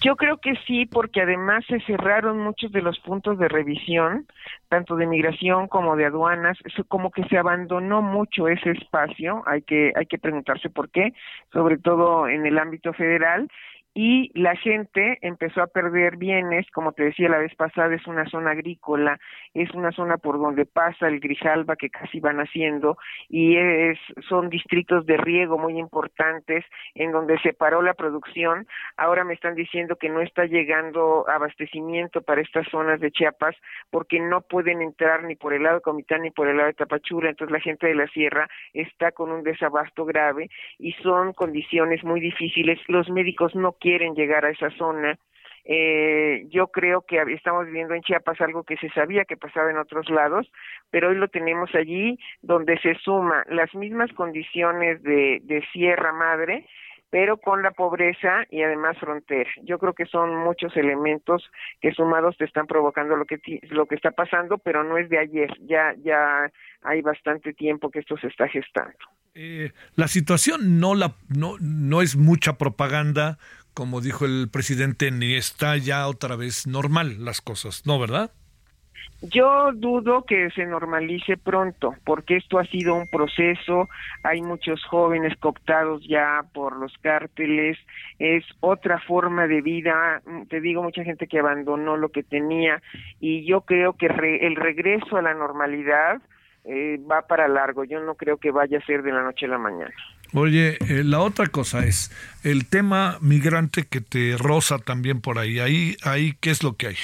[0.00, 4.26] Yo creo que sí, porque además se cerraron muchos de los puntos de revisión,
[4.68, 9.92] tanto de migración como de aduanas, como que se abandonó mucho ese espacio, hay que
[9.94, 11.12] hay que preguntarse por qué,
[11.52, 13.48] sobre todo en el ámbito federal
[13.94, 18.24] y la gente empezó a perder bienes, como te decía la vez pasada, es una
[18.26, 19.18] zona agrícola,
[19.52, 22.96] es una zona por donde pasa el Grijalba que casi van haciendo
[23.28, 28.66] y es, son distritos de riego muy importantes en donde se paró la producción.
[28.96, 33.56] Ahora me están diciendo que no está llegando abastecimiento para estas zonas de Chiapas
[33.90, 36.74] porque no pueden entrar ni por el lado de Comitán ni por el lado de
[36.74, 42.02] Tapachula, entonces la gente de la sierra está con un desabasto grave y son condiciones
[42.04, 42.78] muy difíciles.
[42.88, 45.18] Los médicos no quieren llegar a esa zona.
[45.64, 49.78] Eh, yo creo que estamos viviendo en Chiapas algo que se sabía que pasaba en
[49.78, 50.50] otros lados,
[50.90, 56.66] pero hoy lo tenemos allí donde se suma las mismas condiciones de, Sierra Madre,
[57.10, 59.50] pero con la pobreza y además frontera.
[59.62, 61.48] Yo creo que son muchos elementos
[61.80, 63.38] que sumados te están provocando lo que
[63.70, 66.50] lo que está pasando, pero no es de ayer, ya ya
[66.82, 68.98] hay bastante tiempo que esto se está gestando.
[69.34, 73.38] Eh, la situación no la no no es mucha propaganda
[73.74, 78.30] como dijo el presidente, ni está ya otra vez normal las cosas, ¿no, verdad?
[79.22, 83.88] Yo dudo que se normalice pronto, porque esto ha sido un proceso,
[84.24, 87.78] hay muchos jóvenes cooptados ya por los cárteles,
[88.18, 92.82] es otra forma de vida, te digo, mucha gente que abandonó lo que tenía
[93.20, 96.20] y yo creo que el regreso a la normalidad
[96.64, 99.50] eh, va para largo, yo no creo que vaya a ser de la noche a
[99.50, 99.94] la mañana.
[100.34, 102.10] Oye, eh, la otra cosa es
[102.42, 105.58] el tema migrante que te roza también por ahí.
[105.58, 106.96] Ahí, ahí ¿qué es lo que hay?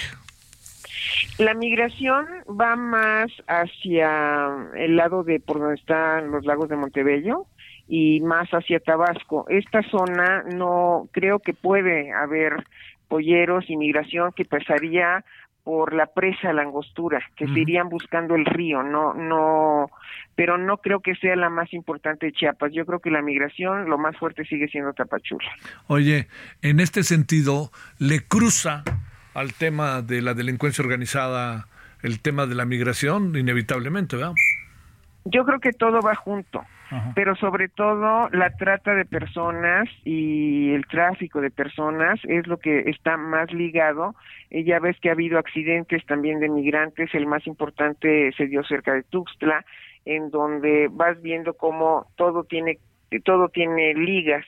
[1.38, 7.46] La migración va más hacia el lado de por donde están los lagos de Montebello
[7.86, 9.46] y más hacia Tabasco.
[9.48, 12.64] Esta zona no creo que puede haber
[13.08, 15.24] polleros, inmigración que pasaría
[15.68, 19.90] por la presa la angostura, que se irían buscando el río, no, no,
[20.34, 22.72] pero no creo que sea la más importante de Chiapas.
[22.72, 25.46] Yo creo que la migración, lo más fuerte sigue siendo Tapachula.
[25.86, 26.26] Oye,
[26.62, 28.82] en este sentido, le cruza
[29.34, 31.66] al tema de la delincuencia organizada
[32.02, 34.32] el tema de la migración, inevitablemente, ¿verdad?
[35.30, 36.64] Yo creo que todo va junto,
[37.14, 42.88] pero sobre todo la trata de personas y el tráfico de personas es lo que
[42.90, 44.14] está más ligado.
[44.50, 48.62] Eh, ya ves que ha habido accidentes también de migrantes, el más importante se dio
[48.64, 49.66] cerca de Tuxtla,
[50.06, 52.78] en donde vas viendo cómo todo tiene
[53.24, 54.46] todo tiene ligas.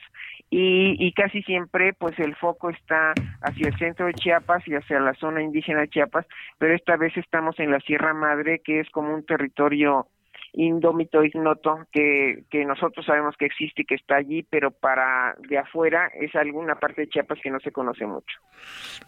[0.49, 4.99] Y, y, casi siempre pues el foco está hacia el centro de Chiapas y hacia
[4.99, 6.25] la zona indígena de Chiapas,
[6.57, 10.07] pero esta vez estamos en la Sierra Madre, que es como un territorio
[10.53, 15.57] indómito ignoto que, que nosotros sabemos que existe y que está allí, pero para de
[15.57, 18.37] afuera es alguna parte de Chiapas que no se conoce mucho.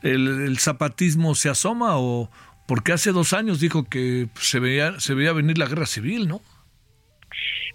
[0.02, 2.30] ¿El, zapatismo se asoma o
[2.68, 6.40] porque hace dos años dijo que se veía, se veía venir la guerra civil, ¿no?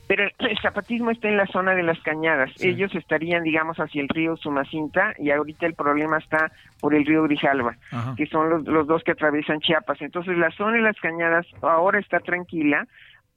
[0.07, 2.51] Pero el zapatismo está en la zona de las cañadas.
[2.61, 6.51] Ellos estarían, digamos, hacia el río Sumacinta y ahorita el problema está
[6.81, 7.77] por el río Grijalva,
[8.17, 10.01] que son los, los, dos que atraviesan Chiapas.
[10.01, 12.89] Entonces la zona de las cañadas ahora está tranquila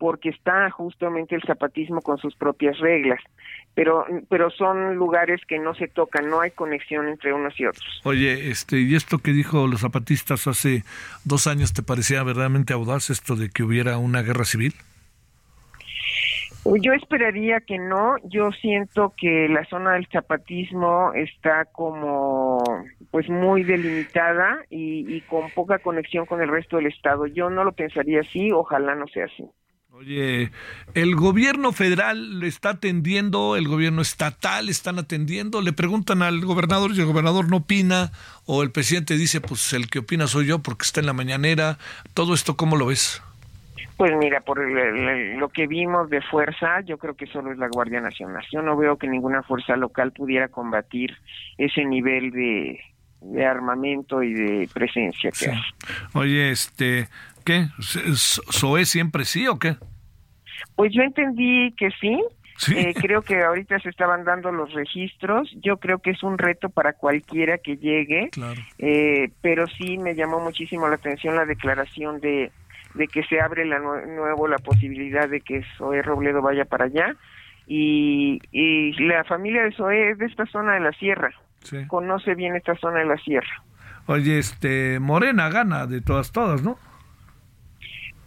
[0.02, 3.20] porque está justamente el zapatismo con sus propias reglas,
[3.76, 8.02] pero pero son lugares que no se tocan, no hay conexión entre unos y otros.
[8.04, 10.84] Oye, este y esto que dijo los zapatistas hace
[11.24, 14.74] dos años te parecía verdaderamente audaz esto de que hubiera una guerra civil?
[16.66, 18.16] Yo esperaría que no.
[18.24, 22.64] Yo siento que la zona del zapatismo está como
[23.12, 27.28] pues muy delimitada y, y, con poca conexión con el resto del estado.
[27.28, 28.52] Yo no lo pensaría así.
[28.52, 29.44] Ojalá no sea así.
[30.02, 30.50] Oye,
[30.96, 36.90] el gobierno federal le está atendiendo, el gobierno estatal están atendiendo, le preguntan al gobernador
[36.92, 38.12] y el gobernador no opina,
[38.48, 41.78] o el presidente dice, pues el que opina soy yo porque está en la mañanera.
[42.16, 43.22] ¿Todo esto cómo lo ves?
[43.96, 48.02] Pues mira, por lo que vimos de fuerza, yo creo que solo es la Guardia
[48.02, 48.44] Nacional.
[48.52, 51.16] Yo no veo que ninguna fuerza local pudiera combatir
[51.60, 52.80] ese nivel de,
[53.46, 55.62] armamento y de presencia que hay.
[56.14, 57.08] Oye, este,
[57.44, 57.70] ¿Qué?
[57.80, 59.78] ¿SOE siempre sí o qué?
[60.76, 62.22] Pues yo entendí que sí.
[62.76, 65.52] Eh, creo que ahorita se estaban dando los registros.
[65.64, 68.30] Yo creo que es un reto para cualquiera que llegue.
[68.78, 72.52] Eh, pero sí me llamó muchísimo la atención la declaración de,
[72.94, 77.16] de que se abre la nuevo la posibilidad de que Zoe Robledo vaya para allá.
[77.66, 81.32] Y, y la familia de Zoe es de esta zona de la sierra.
[81.88, 83.64] Conoce bien esta zona de la sierra.
[84.08, 86.78] Oye, este Morena gana de todas, todas, ¿no?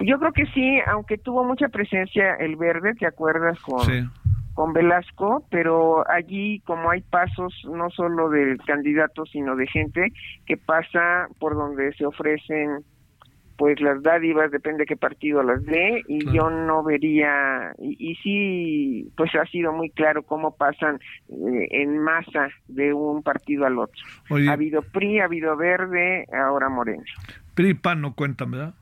[0.00, 4.12] Yo creo que sí, aunque tuvo mucha presencia el verde, ¿te acuerdas con,
[4.52, 5.46] con Velasco?
[5.50, 10.12] Pero allí, como hay pasos no solo del candidato, sino de gente
[10.46, 12.84] que pasa por donde se ofrecen
[13.56, 19.12] pues las dádivas, depende qué partido las dé, y yo no vería, y, y, sí,
[19.16, 24.02] pues ha sido muy claro cómo pasan eh, en masa de un partido al otro.
[24.30, 27.04] ha habido PRI, ha habido Verde, ahora Moreno.
[27.54, 28.74] PRI PAN no cuentan, ¿verdad?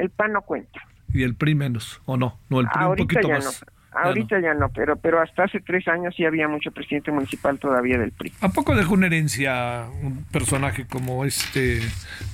[0.00, 0.80] El PAN no cuenta.
[1.12, 2.00] ¿Y el PRI menos?
[2.06, 2.38] ¿O no?
[2.48, 3.64] No, el PRI Ahorita un poquito ya más.
[3.66, 3.80] No.
[3.92, 4.68] Ahorita ya no.
[4.68, 8.32] pero pero hasta hace tres años sí había mucho presidente municipal todavía del PRI.
[8.40, 11.80] ¿A poco dejó una herencia un personaje como este,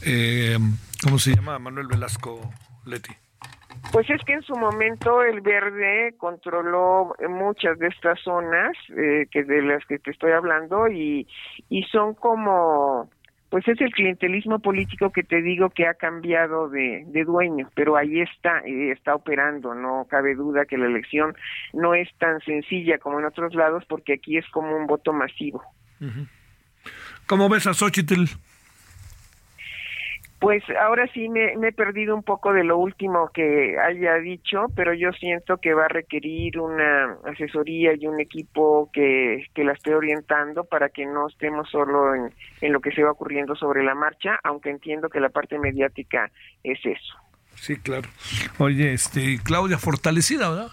[0.04, 0.58] eh,
[1.02, 1.58] ¿cómo se llama?
[1.58, 2.52] Manuel Velasco
[2.84, 3.12] Leti.
[3.92, 9.44] Pues es que en su momento el Verde controló muchas de estas zonas eh, que
[9.44, 11.26] de las que te estoy hablando y,
[11.68, 13.08] y son como
[13.50, 17.96] pues es el clientelismo político que te digo que ha cambiado de, de dueño, pero
[17.96, 21.34] ahí está, eh, está operando, no cabe duda que la elección
[21.72, 25.62] no es tan sencilla como en otros lados porque aquí es como un voto masivo.
[27.26, 28.24] ¿Cómo ves a Xochitl?
[30.38, 34.92] Pues ahora sí me, he perdido un poco de lo último que haya dicho, pero
[34.92, 39.94] yo siento que va a requerir una asesoría y un equipo que, que la esté
[39.94, 43.94] orientando para que no estemos solo en, en lo que se va ocurriendo sobre la
[43.94, 46.30] marcha, aunque entiendo que la parte mediática
[46.62, 47.14] es eso.
[47.54, 48.08] Sí, claro.
[48.58, 50.68] Oye, este, Claudia, fortalecida, ¿verdad?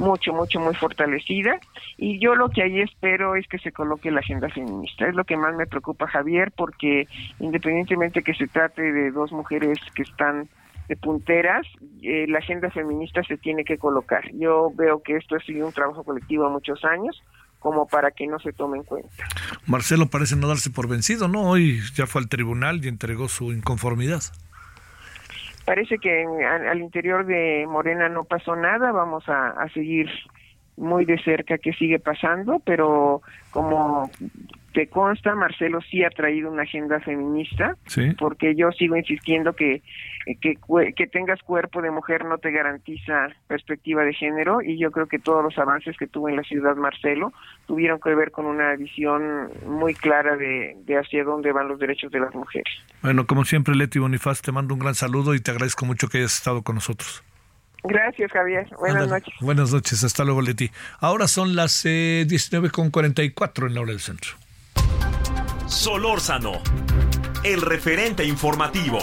[0.00, 1.60] Mucho, mucho, muy fortalecida.
[1.96, 5.06] Y yo lo que ahí espero es que se coloque la agenda feminista.
[5.06, 7.06] Es lo que más me preocupa, Javier, porque
[7.38, 10.48] independientemente que se trate de dos mujeres que están
[10.88, 11.66] de punteras,
[12.02, 14.24] eh, la agenda feminista se tiene que colocar.
[14.32, 17.22] Yo veo que esto ha sido un trabajo colectivo a muchos años
[17.60, 19.08] como para que no se tome en cuenta.
[19.66, 21.42] Marcelo parece no darse por vencido, ¿no?
[21.42, 24.22] Hoy ya fue al tribunal y entregó su inconformidad
[25.70, 30.10] parece que al interior de Morena no pasó nada, vamos a, seguir
[30.76, 34.10] muy de cerca qué sigue pasando, pero como
[34.72, 37.76] te consta, Marcelo sí ha traído una agenda feminista,
[38.18, 39.82] porque yo sigo insistiendo que,
[40.40, 40.58] que,
[40.96, 45.18] que tengas cuerpo de mujer no te garantiza perspectiva de género y yo creo que
[45.18, 47.32] todos los avances que tuvo en la ciudad Marcelo
[47.66, 52.12] tuvieron que ver con una visión muy clara de, de hacia dónde van los derechos
[52.12, 52.72] de las mujeres.
[53.02, 56.18] Bueno, como siempre, Leti Bonifaz, te mando un gran saludo y te agradezco mucho que
[56.18, 57.24] hayas estado con nosotros.
[57.82, 58.68] Gracias, Javier.
[58.78, 59.34] Buenas noches.
[59.40, 60.04] Buenas noches.
[60.04, 60.70] Hasta luego, Leti.
[61.00, 64.32] Ahora son las eh, 19.44 en la hora del centro.
[65.70, 66.60] Solórzano,
[67.44, 68.98] el referente informativo.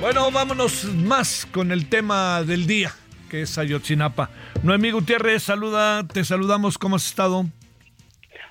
[0.00, 2.94] Bueno, vámonos más con el tema del día,
[3.28, 4.30] que es Ayotzinapa.
[4.62, 7.44] Noemí Gutiérrez, saluda, te saludamos, ¿cómo has estado?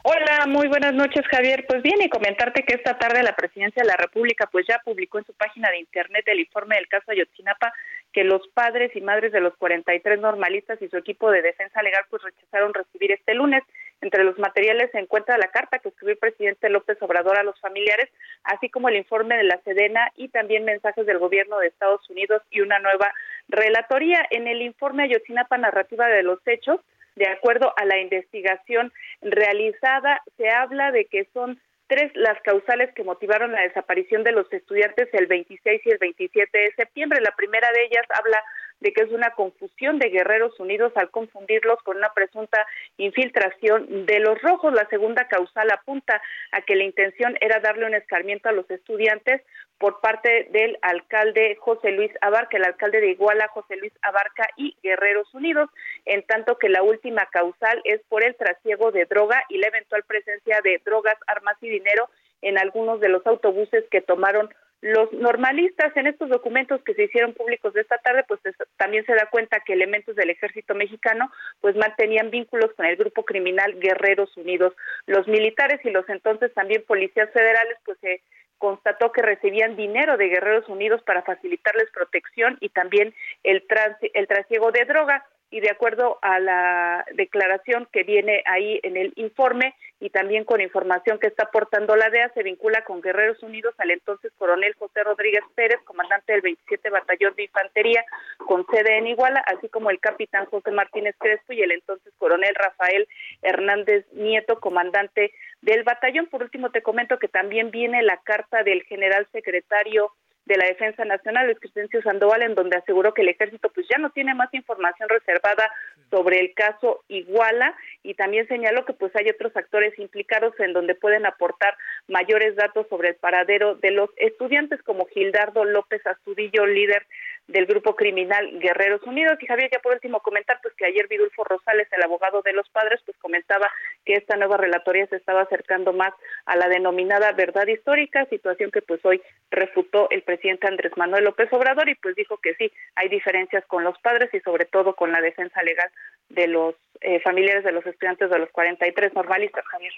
[0.08, 1.66] Hola, muy buenas noches, Javier.
[1.68, 5.18] Pues bien, y comentarte que esta tarde la Presidencia de la República pues ya publicó
[5.18, 7.74] en su página de internet el informe del caso Ayotzinapa
[8.16, 12.06] que los padres y madres de los 43 normalistas y su equipo de defensa legal
[12.10, 13.64] pues rechazaron recibir este lunes.
[14.00, 17.60] Entre los materiales se encuentra la carta que escribió el presidente López Obrador a los
[17.60, 18.10] familiares,
[18.44, 22.42] así como el informe de la Sedena y también mensajes del gobierno de Estados Unidos
[22.52, 23.12] y una nueva
[23.48, 24.26] relatoría.
[24.32, 26.80] En el informe Ayotzinapa Narrativa de los Hechos,
[27.16, 28.92] de acuerdo a la investigación
[29.22, 34.52] realizada, se habla de que son tres las causales que motivaron la desaparición de los
[34.52, 37.22] estudiantes el 26 y el 27 de septiembre.
[37.22, 38.44] La primera de ellas habla
[38.80, 42.66] de que es una confusión de Guerreros Unidos al confundirlos con una presunta
[42.98, 44.74] infiltración de los rojos.
[44.74, 46.22] La segunda causal apunta
[46.52, 49.42] a que la intención era darle un escarmiento a los estudiantes
[49.78, 54.78] por parte del alcalde José Luis Abarca, el alcalde de Iguala, José Luis Abarca y
[54.82, 55.70] Guerreros Unidos,
[56.06, 60.04] en tanto que la última causal es por el trasiego de droga y la eventual
[60.04, 62.10] presencia de drogas, armas y dinero
[62.42, 64.54] en algunos de los autobuses que tomaron
[64.86, 68.40] los normalistas en estos documentos que se hicieron públicos de esta tarde, pues
[68.78, 73.26] también se da cuenta que elementos del ejército mexicano pues mantenían vínculos con el grupo
[73.26, 74.76] criminal Guerreros Unidos.
[75.08, 78.22] Los militares y los entonces también policías federales pues se
[78.60, 83.12] constató que recibían dinero de Guerreros Unidos para facilitarles protección y también
[83.44, 83.66] el,
[84.14, 85.26] el trasiego de droga
[85.56, 90.60] y de acuerdo a la declaración que viene ahí en el informe y también con
[90.60, 95.06] información que está aportando la DEA, se vincula con Guerreros Unidos al entonces coronel José
[95.06, 98.04] Rodríguez Pérez, comandante del 27 Batallón de Infantería
[98.46, 102.54] con sede en Iguala, así como el capitán José Martínez Crespo y el entonces coronel
[102.54, 103.08] Rafael
[103.42, 105.32] Hernández Nieto, comandante
[105.62, 106.28] del batallón.
[106.28, 110.12] Por último, te comento que también viene la carta del general secretario
[110.46, 113.98] de la Defensa Nacional, Luis Crescencio Sandoval, en donde aseguró que el ejército pues ya
[113.98, 115.72] no tiene más información reservada
[116.12, 120.94] sobre el caso Iguala y también señaló que pues hay otros actores implicados en donde
[120.94, 121.76] pueden aportar
[122.08, 127.08] mayores datos sobre el paradero de los estudiantes como Gildardo López Astudillo, líder
[127.48, 129.38] del grupo criminal Guerreros Unidos.
[129.42, 132.68] Y Javier, ya por último comentar pues que ayer Vidulfo Rosales, el abogado de los
[132.70, 133.70] padres, pues comentaba
[134.04, 136.14] que esta nueva relatoría se estaba acercando más
[136.46, 139.22] a la denominada verdad histórica, situación que pues hoy
[139.52, 140.35] refutó el presidente
[140.68, 144.40] Andrés Manuel López Obrador y pues dijo que sí, hay diferencias con los padres y
[144.40, 145.90] sobre todo con la defensa legal
[146.30, 149.94] de los eh, familiares de los estudiantes de los 43 normalistas, Javier.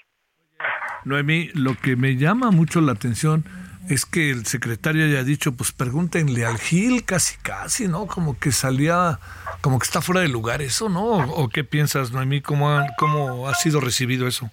[1.04, 3.44] Noemí, lo que me llama mucho la atención
[3.88, 8.06] es que el secretario haya dicho, pues pregúntenle al Gil casi casi, ¿no?
[8.06, 9.18] Como que salía,
[9.62, 11.02] como que está fuera de lugar eso, ¿no?
[11.02, 12.42] ¿O, qué piensas, Noemí?
[12.42, 14.50] ¿Cómo ¿Cómo ha sido recibido eso?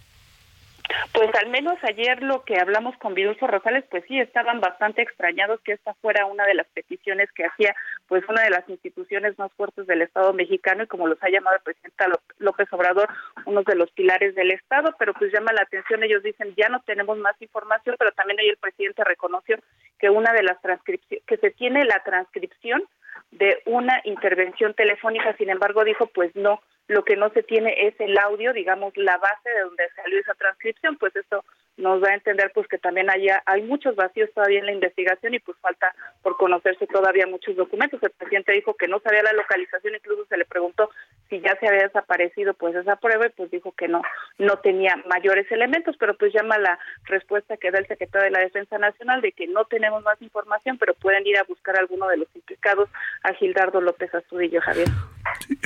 [1.13, 5.59] Pues al menos ayer lo que hablamos con Vidulfo Rosales, pues sí, estaban bastante extrañados
[5.61, 7.75] que esta fuera una de las peticiones que hacía
[8.07, 11.55] pues una de las instituciones más fuertes del Estado mexicano y como los ha llamado
[11.55, 12.03] el presidente
[12.37, 13.09] López Obrador,
[13.45, 16.81] uno de los pilares del Estado, pero pues llama la atención, ellos dicen ya no
[16.81, 19.57] tenemos más información, pero también hoy el presidente reconoció
[19.97, 22.83] que una de las transcripciones, que se tiene la transcripción
[23.31, 27.99] de una intervención telefónica, sin embargo dijo pues no, lo que no se tiene es
[27.99, 31.43] el audio, digamos, la base de donde salió esa transcripción, pues eso
[31.77, 35.33] nos da a entender pues que también haya, hay muchos vacíos todavía en la investigación
[35.33, 38.01] y pues falta por conocerse todavía muchos documentos.
[38.01, 40.89] El presidente dijo que no sabía la localización, incluso se le preguntó
[41.29, 44.01] si ya se había desaparecido pues esa prueba y pues dijo que no,
[44.37, 48.39] no tenía mayores elementos, pero pues llama la respuesta que da el secretario de la
[48.39, 52.07] Defensa Nacional de que no tenemos más información, pero pueden ir a buscar a alguno
[52.07, 52.89] de los implicados,
[53.23, 54.87] a Gildardo López Astudillo, Javier.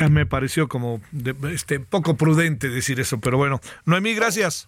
[0.10, 1.02] me pareció como
[1.52, 3.62] este poco prudente decir eso, pero bueno.
[3.86, 4.68] Noemí, gracias.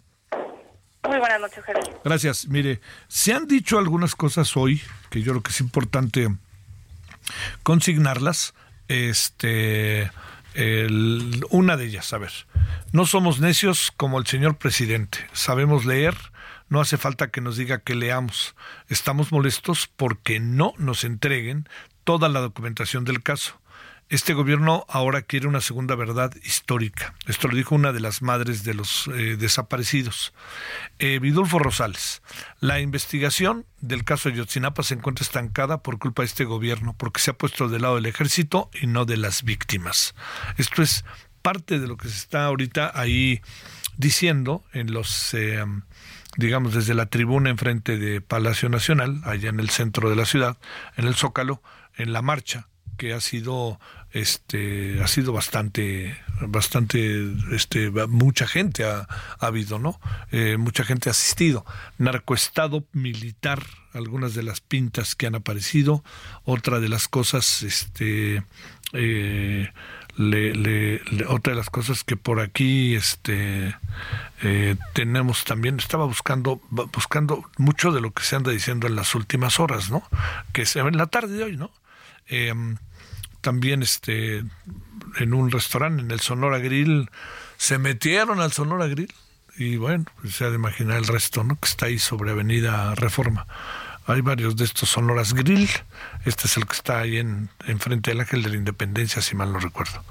[1.04, 2.00] Muy buenas noches, Javier.
[2.04, 2.48] Gracias.
[2.48, 6.30] Mire, se han dicho algunas cosas hoy que yo creo que es importante
[7.64, 8.54] consignarlas.
[8.88, 10.12] Este
[11.50, 12.32] una de ellas, a ver,
[12.92, 16.16] no somos necios como el señor presidente, sabemos leer,
[16.68, 18.56] no hace falta que nos diga que leamos.
[18.90, 21.68] Estamos molestos porque no nos entreguen
[22.04, 23.61] toda la documentación del caso.
[24.12, 27.16] Este gobierno ahora quiere una segunda verdad histórica.
[27.28, 30.34] Esto lo dijo una de las madres de los eh, desaparecidos.
[31.00, 32.22] Eh, Vidulfo Rosales,
[32.60, 37.22] la investigación del caso de Yotzinapa se encuentra estancada por culpa de este gobierno, porque
[37.22, 40.14] se ha puesto del lado del ejército y no de las víctimas.
[40.58, 41.06] Esto es
[41.42, 43.42] parte de lo que se está ahorita ahí
[43.96, 45.34] diciendo en los...
[45.34, 45.64] Eh,
[46.36, 50.58] digamos, desde la tribuna enfrente de Palacio Nacional, allá en el centro de la ciudad,
[50.98, 51.62] en el Zócalo,
[51.96, 52.68] en la marcha
[53.02, 53.80] que ha sido
[54.14, 59.08] este ha sido bastante bastante este mucha gente ha,
[59.40, 60.00] habido no
[60.32, 61.66] eh, mucha gente ha asistido.
[61.98, 66.04] Narcoestado militar algunas de las pintas que han aparecido.
[66.44, 68.44] Otra de las cosas este
[68.94, 69.70] eh,
[70.18, 73.76] le, otra de las cosas que por aquí este
[74.42, 79.16] eh, tenemos también estaba buscando buscando mucho de lo que se anda diciendo en las
[79.16, 80.04] últimas horas no
[80.52, 81.72] que se en la tarde de hoy no
[83.42, 84.44] también este
[85.18, 87.10] en un restaurante en el Sonora Grill
[87.58, 89.14] se metieron al Sonora Grill
[89.58, 91.56] y bueno, pues se ha de imaginar el resto, ¿no?
[91.56, 93.46] Que está ahí sobre Avenida Reforma.
[94.08, 95.70] Hay varios de estos Sonoras Grill.
[96.26, 99.54] Este es el que está ahí en, frente del Ángel de la Independencia, si mal
[99.54, 100.04] no recuerdo.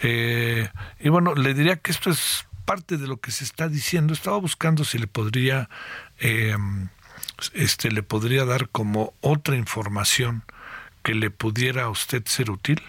[0.00, 0.68] Eh,
[0.98, 4.12] y bueno, le diría que esto es parte de lo que se está diciendo.
[4.12, 5.68] Estaba buscando si le podría,
[6.18, 6.56] eh,
[7.52, 10.42] este, le podría dar como otra información
[11.06, 12.82] que le pudiera a usted ser útil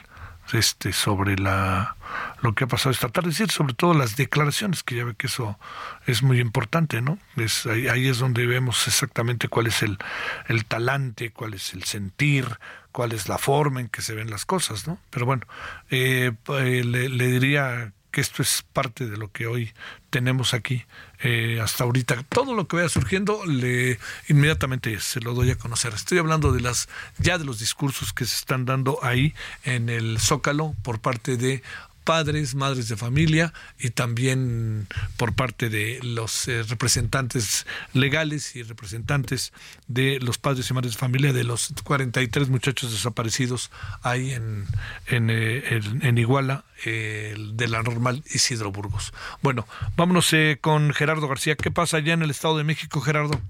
[0.52, 1.96] este sobre la
[2.42, 5.28] lo que ha pasado esta tarde, decir, sobre todo las declaraciones, que ya ve que
[5.28, 5.60] eso
[6.08, 7.20] es muy importante, ¿no?
[7.36, 10.00] Es, ahí, es donde vemos exactamente cuál es el,
[10.48, 12.58] el talante, cuál es el sentir,
[12.92, 14.98] cuál es la forma en que se ven las cosas, ¿no?
[15.12, 15.46] Pero bueno,
[15.92, 19.74] eh, eh, le, le diría que esto es parte de lo que hoy
[20.10, 20.86] tenemos aquí
[21.20, 22.24] eh, hasta ahorita.
[22.30, 25.94] Todo lo que vaya surgiendo, le inmediatamente se lo doy a conocer.
[25.94, 29.34] Estoy hablando de las ya de los discursos que se están dando ahí
[29.64, 31.64] en el Zócalo por parte de
[32.08, 34.88] padres, madres de familia y también
[35.18, 39.52] por parte de los eh, representantes legales y representantes
[39.90, 43.72] de los padres y madres de familia de los 43 muchachos desaparecidos
[44.04, 44.66] ahí en,
[45.08, 49.14] en, eh, en, Iguala, de la normal Isidro Burgos.
[49.42, 51.58] Bueno, vámonos eh, con Gerardo García.
[51.58, 53.42] ¿Qué pasa allá en el Estado de México, Gerardo?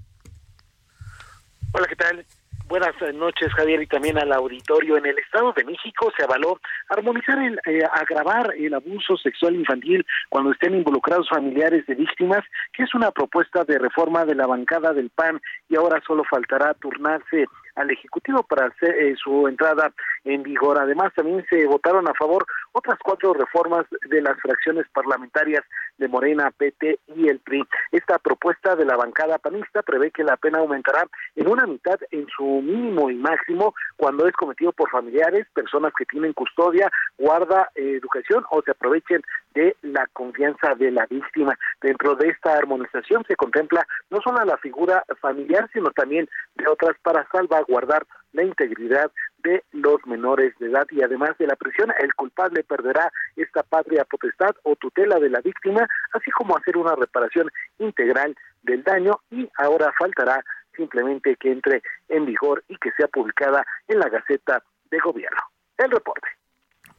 [1.70, 2.26] Hola, ¿qué tal?
[2.68, 4.98] Buenas noches, Javier, y también al auditorio.
[4.98, 6.60] En el Estado de México se avaló
[6.90, 12.44] armonizar, el, eh, agravar el abuso sexual infantil cuando estén involucrados familiares de víctimas,
[12.74, 15.40] que es una propuesta de reforma de la bancada del PAN
[15.70, 17.46] y ahora solo faltará turnarse
[17.78, 19.92] al Ejecutivo para hacer eh, su entrada
[20.24, 20.78] en vigor.
[20.78, 25.64] Además, también se votaron a favor otras cuatro reformas de las fracciones parlamentarias
[25.96, 27.64] de Morena, PT y el PRI.
[27.92, 31.04] Esta propuesta de la bancada panista prevé que la pena aumentará
[31.36, 36.04] en una mitad en su mínimo y máximo cuando es cometido por familiares, personas que
[36.04, 39.22] tienen custodia, guarda, eh, educación o se aprovechen
[39.58, 41.58] de la confianza de la víctima.
[41.82, 46.96] Dentro de esta armonización se contempla no solo la figura familiar, sino también de otras
[47.02, 52.14] para salvaguardar la integridad de los menores de edad y además de la prisión, el
[52.14, 57.50] culpable perderá esta patria potestad o tutela de la víctima, así como hacer una reparación
[57.80, 60.44] integral del daño y ahora faltará
[60.76, 65.40] simplemente que entre en vigor y que sea publicada en la Gaceta de Gobierno.
[65.76, 66.28] El reporte.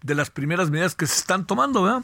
[0.01, 2.03] De las primeras medidas que se están tomando, ¿verdad?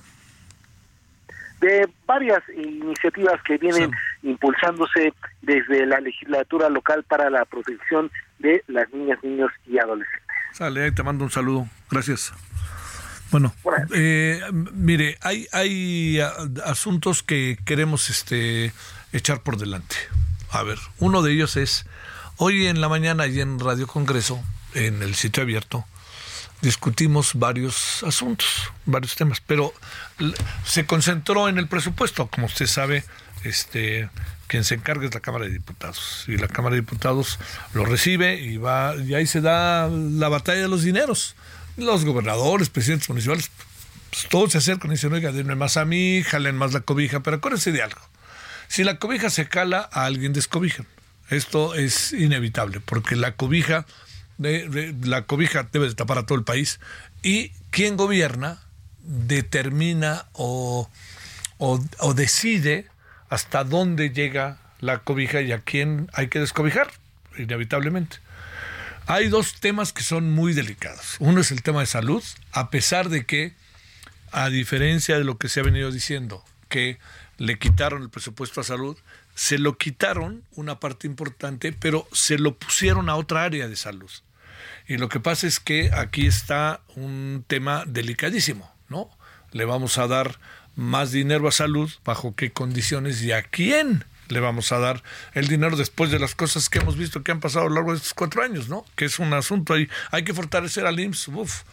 [1.62, 3.92] De varias iniciativas que vienen
[4.24, 10.22] impulsándose desde la legislatura local para la protección de las niñas, niños y adolescentes.
[10.52, 11.68] Sale, te mando un saludo.
[11.90, 12.34] Gracias.
[13.32, 13.54] Bueno,
[13.94, 14.40] eh,
[14.74, 16.20] mire, hay, hay
[16.64, 18.72] asuntos que queremos este,
[19.12, 19.96] echar por delante.
[20.52, 21.86] A ver, uno de ellos es,
[22.38, 24.42] hoy en la mañana y en Radio Congreso,
[24.74, 25.86] en el sitio abierto,
[26.62, 29.74] discutimos varios asuntos, varios temas, pero
[30.66, 33.04] se concentró en el presupuesto, como usted sabe,
[33.44, 34.10] este
[34.48, 37.40] quien se encarga es la Cámara de Diputados y la Cámara de Diputados
[37.74, 41.36] lo recibe y va y ahí se da la batalla de los dineros.
[41.78, 43.50] Los gobernadores, presidentes municipales,
[44.12, 47.22] pues, todos se acercan y dicen, oiga, denme más a mí, jalen más la cobija,
[47.22, 48.00] pero acuérdense de algo.
[48.68, 50.88] Si la cobija se cala, a alguien descobijan.
[51.30, 53.86] Esto es inevitable, porque la cobija
[54.38, 56.80] la cobija debe de tapar a todo el país
[57.22, 58.60] y quien gobierna
[59.00, 60.90] determina o,
[61.58, 62.88] o, decide
[63.30, 66.92] hasta dónde llega la cobija y a quién hay que descobijar,
[67.38, 68.18] inevitablemente.
[69.08, 71.16] Hay dos temas que son muy delicados.
[71.20, 73.54] Uno es el tema de salud, a pesar de que
[74.32, 76.98] a diferencia de lo que se ha venido diciendo, que
[77.38, 78.98] le quitaron el presupuesto a salud,
[79.36, 84.10] se lo quitaron una parte importante, pero se lo pusieron a otra área de salud.
[84.88, 89.10] Y lo que pasa es que aquí está un tema delicadísimo, ¿no?
[89.52, 90.40] Le vamos a dar
[90.76, 95.48] más dinero a salud, bajo qué condiciones y a quién le vamos a dar el
[95.48, 97.98] dinero después de las cosas que hemos visto que han pasado a lo largo de
[97.98, 98.86] estos cuatro años, ¿no?
[98.96, 99.88] Que es un asunto ahí.
[100.12, 101.30] Hay que fortalecer al IMSS.
[101.30, 101.64] Uf.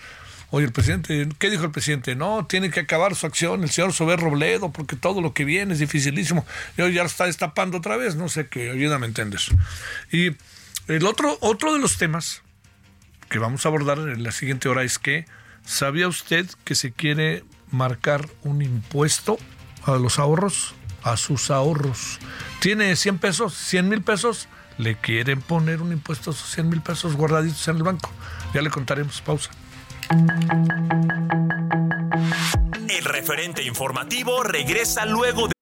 [0.50, 2.14] Oye, el presidente, ¿qué dijo el presidente?
[2.14, 5.72] No, tiene que acabar su acción el señor Sober Robledo, porque todo lo que viene
[5.72, 6.44] es dificilísimo.
[6.76, 9.40] Y hoy ya lo está destapando otra vez, no sé qué, ayúdame a entender.
[10.10, 10.36] Y
[10.88, 12.42] el otro, otro de los temas
[13.32, 15.24] que vamos a abordar en la siguiente hora es que,
[15.64, 19.38] ¿sabía usted que se quiere marcar un impuesto
[19.84, 20.74] a los ahorros?
[21.02, 22.18] A sus ahorros.
[22.60, 26.82] Tiene 100 pesos, 100 mil pesos, le quieren poner un impuesto a sus 100 mil
[26.82, 28.10] pesos guardaditos en el banco.
[28.52, 29.50] Ya le contaremos, pausa.
[32.90, 35.61] El referente informativo regresa luego de...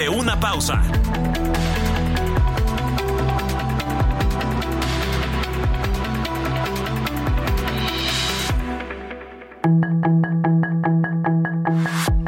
[0.00, 0.80] De una pausa.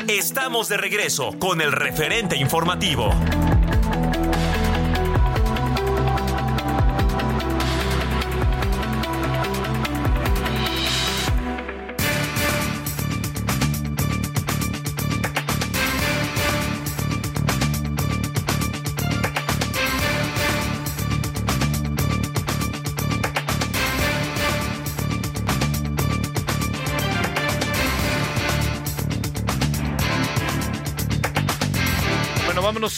[0.06, 3.10] Estamos de regreso con el referente informativo.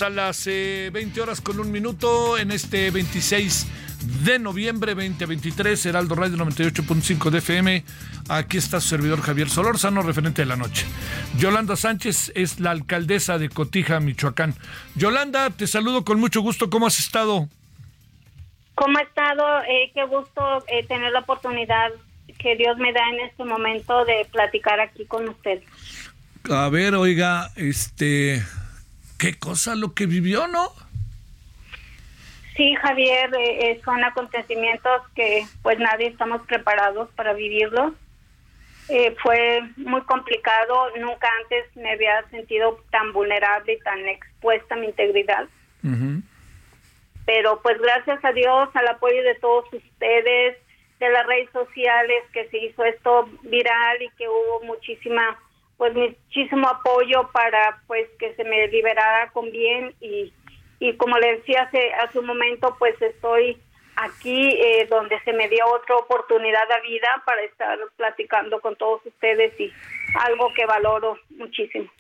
[0.00, 3.66] A las eh, 20 horas con un minuto en este 26
[4.24, 7.84] de noviembre 2023, Heraldo Radio 98.5 de FM.
[8.28, 10.84] Aquí está su servidor Javier Solórzano, referente de la noche.
[11.38, 14.54] Yolanda Sánchez es la alcaldesa de Cotija, Michoacán.
[14.96, 16.70] Yolanda, te saludo con mucho gusto.
[16.70, 17.48] ¿Cómo has estado?
[18.74, 19.44] ¿Cómo ha estado?
[19.68, 21.92] Eh, qué gusto eh, tener la oportunidad
[22.38, 25.62] que Dios me da en este momento de platicar aquí con usted.
[26.50, 28.42] A ver, oiga, este,
[29.24, 30.70] qué cosa lo que vivió, ¿no?
[32.56, 37.94] Sí, Javier, eh, eh, son acontecimientos que pues nadie estamos preparados para vivirlos.
[38.90, 44.78] Eh, fue muy complicado, nunca antes me había sentido tan vulnerable y tan expuesta a
[44.78, 45.48] mi integridad.
[47.24, 50.58] Pero pues gracias a Dios, al apoyo de todos ustedes,
[51.00, 55.38] de las redes sociales, que se hizo esto viral y que hubo muchísima,
[55.92, 60.32] pues muchísimo apoyo para pues que se me liberara con bien y,
[60.78, 63.58] y como le decía hace, hace un momento, pues estoy
[63.96, 69.04] aquí eh, donde se me dio otra oportunidad de vida para estar platicando con todos
[69.04, 69.70] ustedes y
[70.26, 71.90] algo que valoro muchísimo.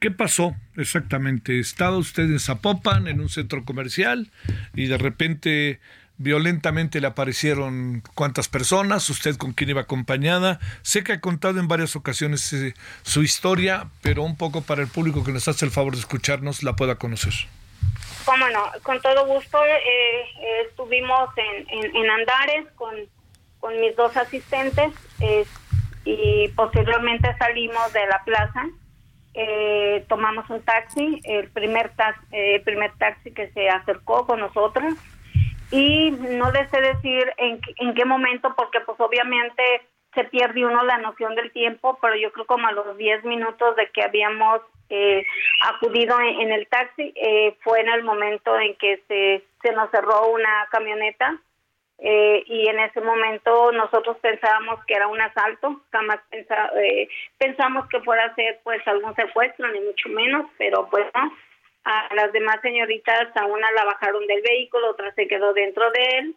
[0.00, 1.58] ¿Qué pasó exactamente?
[1.58, 4.30] Estaba usted en Zapopan, en un centro comercial,
[4.74, 5.80] y de repente
[6.18, 10.60] violentamente le aparecieron cuántas personas, usted con quién iba acompañada.
[10.82, 14.88] Sé que ha contado en varias ocasiones eh, su historia, pero un poco para el
[14.88, 17.32] público que nos hace el favor de escucharnos la pueda conocer.
[18.24, 22.94] Cómo no, con todo gusto eh, eh, estuvimos en, en, en Andares con,
[23.60, 24.92] con mis dos asistentes
[26.04, 28.66] y posteriormente salimos de la plaza,
[29.34, 34.94] eh, tomamos un taxi, el primer, tax, eh, primer taxi que se acercó con nosotros
[35.74, 39.62] y no les sé decir en, en qué momento porque pues obviamente
[40.14, 43.74] se pierde uno la noción del tiempo, pero yo creo como a los 10 minutos
[43.76, 45.24] de que habíamos eh,
[45.62, 49.90] acudido en, en el taxi, eh, fue en el momento en que se, se nos
[49.90, 51.36] cerró una camioneta
[51.98, 57.08] eh, y en ese momento nosotros pensábamos que era un asalto, jamás pensa- eh,
[57.38, 61.32] pensamos que fuera a ser pues algún secuestro, ni mucho menos, pero pues no.
[61.84, 66.18] A las demás señoritas, a una la bajaron del vehículo, otra se quedó dentro de
[66.18, 66.34] él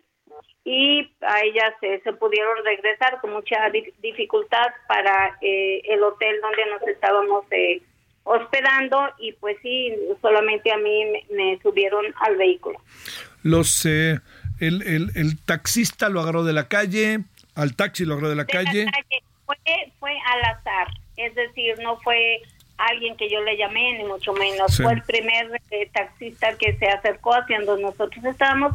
[0.65, 6.35] y a ellas se, se pudieron regresar con mucha di- dificultad para eh, el hotel
[6.41, 7.81] donde nos estábamos eh,
[8.23, 12.79] hospedando y pues sí, solamente a mí me, me subieron al vehículo.
[13.43, 14.19] Los, eh,
[14.59, 17.19] el, el- el taxista lo agarró de la calle,
[17.55, 18.85] Al taxi lo de la calle.
[19.45, 19.55] Fue,
[19.99, 22.41] fue al azar, es decir, no fue
[22.77, 24.77] alguien que yo le llamé, ni mucho menos.
[24.77, 28.73] Fue el primer eh, taxista que se acercó hacia donde nosotros estábamos.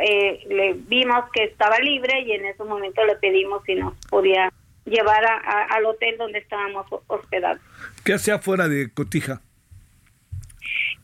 [0.00, 4.50] Eh, le vimos que estaba libre y en ese momento le pedimos si nos podía
[4.86, 7.60] llevar al hotel donde estábamos hospedados.
[8.04, 9.42] ¿Qué hacía fuera de Cotija?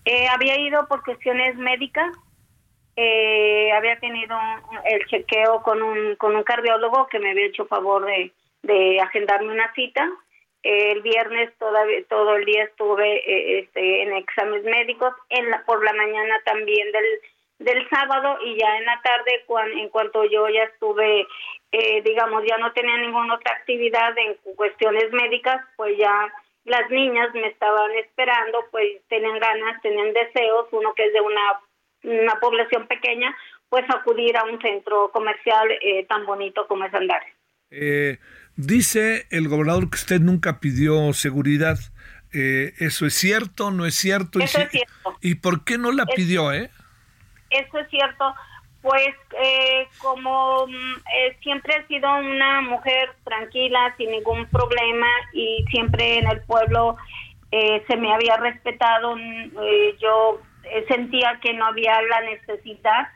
[0.04, 2.10] Eh, había ido por cuestiones médicas.
[2.96, 4.36] había tenido
[4.86, 8.32] el chequeo con un, con un cardiólogo que me había hecho favor de,
[8.62, 10.08] de agendarme una cita
[10.62, 15.84] el viernes todavía, todo el día estuve eh, este, en exámenes médicos, en la, por
[15.84, 17.20] la mañana también del,
[17.58, 19.44] del sábado y ya en la tarde,
[19.80, 21.26] en cuanto yo ya estuve,
[21.72, 26.32] eh, digamos, ya no tenía ninguna otra actividad en cuestiones médicas, pues ya
[26.64, 31.60] las niñas me estaban esperando, pues tenían ganas, tenían deseos, uno que es de una,
[32.04, 33.34] una población pequeña,
[33.68, 37.32] pues acudir a un centro comercial eh, tan bonito como es Andares.
[37.70, 38.18] Eh,
[38.58, 41.78] Dice el gobernador que usted nunca pidió seguridad.
[42.32, 43.70] Eh, ¿Eso es cierto?
[43.70, 44.40] ¿No es cierto?
[44.40, 45.16] Eso es cierto.
[45.20, 46.68] ¿Y por qué no la pidió, eh?
[47.50, 48.34] Eso es cierto.
[48.82, 55.64] Pues eh, como mm, eh, siempre he sido una mujer tranquila, sin ningún problema y
[55.70, 56.96] siempre en el pueblo
[57.50, 59.52] se me había respetado, mm,
[60.00, 60.42] yo
[60.88, 63.08] sentía que no había la necesidad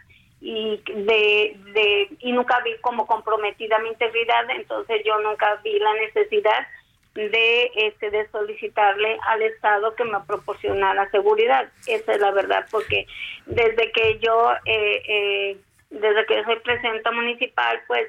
[0.45, 6.67] y de, y nunca vi como comprometida mi integridad entonces yo nunca vi la necesidad
[7.15, 11.71] de este de solicitarle al estado que me proporcionara seguridad.
[11.87, 13.07] Esa es la verdad porque
[13.47, 15.57] desde que yo eh, eh,
[15.91, 18.07] desde que soy presidenta municipal pues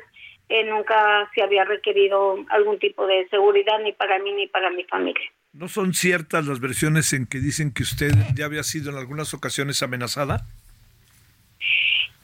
[0.49, 4.85] eh, nunca se había requerido algún tipo de seguridad ni para mí ni para mi
[4.85, 5.29] familia.
[5.51, 9.33] No son ciertas las versiones en que dicen que usted ya había sido en algunas
[9.33, 10.47] ocasiones amenazada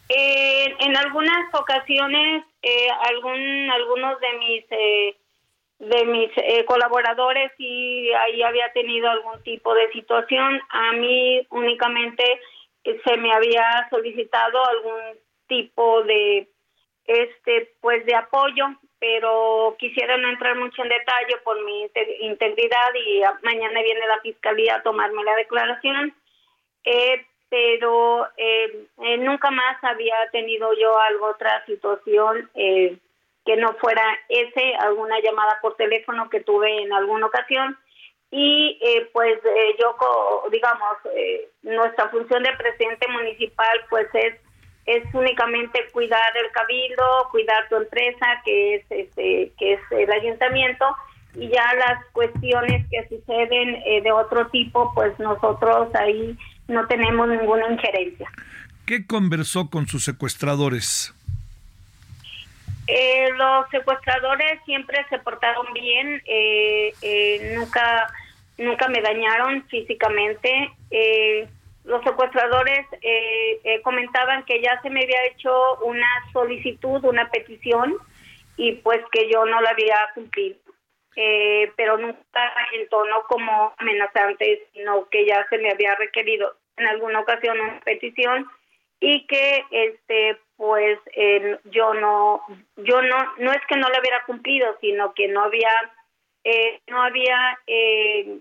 [0.09, 5.15] eh, en algunas ocasiones, eh, algún, algunos de mis eh,
[5.79, 10.59] de mis eh, colaboradores y ahí había tenido algún tipo de situación.
[10.69, 12.23] A mí únicamente
[12.83, 16.49] se me había solicitado algún tipo de
[17.05, 18.65] este pues de apoyo,
[18.99, 21.89] pero quisiera no entrar mucho en detalle por mi
[22.21, 26.13] integridad y mañana viene la fiscalía a tomarme la declaración.
[26.83, 32.97] Eh, pero eh, eh, nunca más había tenido yo algo, otra situación eh,
[33.45, 37.77] que no fuera ese, alguna llamada por teléfono que tuve en alguna ocasión.
[38.31, 39.39] Y eh, pues
[39.79, 39.95] yo,
[40.51, 40.97] digamos,
[41.63, 44.35] nuestra función de presidente municipal pues es
[44.85, 50.83] es únicamente cuidar el cabildo, cuidar tu empresa, que es este, que es el ayuntamiento,
[51.35, 56.35] y ya las cuestiones que suceden de otro tipo, pues nosotros ahí
[56.69, 58.29] no tenemos ninguna injerencia.
[58.85, 61.13] ¿Qué conversó con sus secuestradores?
[62.87, 68.11] Eh, los secuestradores siempre se portaron bien, eh, eh, nunca,
[68.57, 70.71] nunca me dañaron físicamente.
[71.83, 72.85] los secuestradores
[73.83, 77.95] comentaban que ya se me había hecho una solicitud, una petición,
[78.57, 80.57] y pues que yo no la había cumplido.
[81.75, 82.41] pero nunca
[82.73, 87.79] en tono como amenazante, sino que ya se me había requerido en alguna ocasión una
[87.81, 88.47] petición
[88.99, 90.99] y que este pues
[91.65, 92.41] yo no
[92.77, 95.71] yo no no es que no lo hubiera cumplido sino que no había
[96.43, 98.39] eh, no había eh,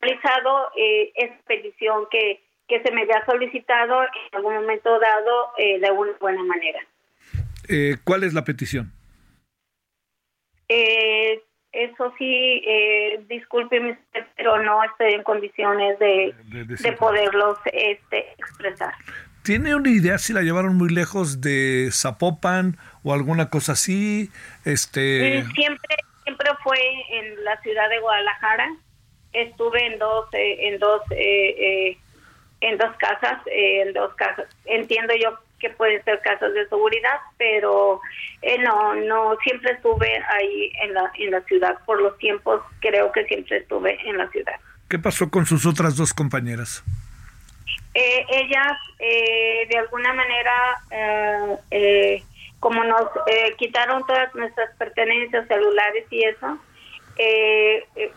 [0.00, 5.78] realizado eh, esa petición que que se me había solicitado en algún momento dado eh,
[5.78, 6.80] de una buena manera
[8.04, 8.92] ¿cuál es la petición?
[11.72, 13.98] Eso sí, eh, discúlpeme,
[14.36, 18.92] pero no estoy en condiciones de, de, poderlos este, expresar.
[19.42, 24.30] ¿Tiene una idea si la llevaron muy lejos de Zapopan o alguna cosa así?
[24.64, 25.44] Este...
[25.54, 26.78] Siempre, siempre fue
[27.10, 28.68] en la ciudad de Guadalajara.
[29.32, 31.98] Estuve en dos, eh, en dos, eh, eh,
[32.60, 34.46] en dos casas, en dos casas.
[34.66, 38.00] Entiendo yo que pueden ser casos de seguridad, pero
[38.42, 41.78] eh, no, no, siempre estuve ahí en la, en la ciudad.
[41.86, 44.56] Por los tiempos, creo que siempre estuve en la ciudad.
[44.90, 46.82] ¿Qué pasó con sus otras dos compañeras?
[47.94, 50.52] Eh, ellas, eh, de alguna manera,
[52.58, 53.08] como nos
[53.56, 56.58] quitaron todas nuestras pertenencias celulares y eso,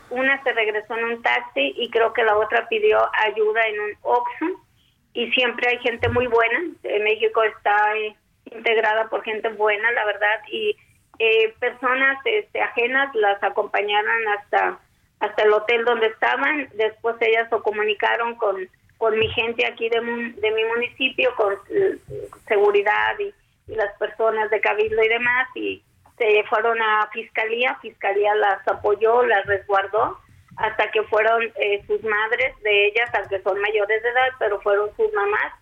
[0.09, 3.91] una se regresó en un taxi y creo que la otra pidió ayuda en un
[4.01, 4.64] Oxxo
[5.15, 6.59] y siempre hay gente muy buena.
[6.83, 8.15] México está eh,
[8.51, 10.75] integrada por gente buena, la verdad, y
[11.17, 14.79] eh, personas este, ajenas las acompañaron hasta
[15.21, 16.69] hasta el hotel donde estaban.
[16.73, 21.97] Después ellas se comunicaron con, con mi gente aquí de, mi municipio, con eh,
[22.47, 23.33] seguridad y,
[23.67, 25.81] las personas de Cabildo y demás, y,
[26.19, 30.17] se fueron a fiscalía, fiscalía las apoyó, las resguardó
[30.57, 34.89] hasta que fueron eh, sus madres de ellas, aunque son mayores de edad, pero fueron
[34.95, 35.53] sus mamás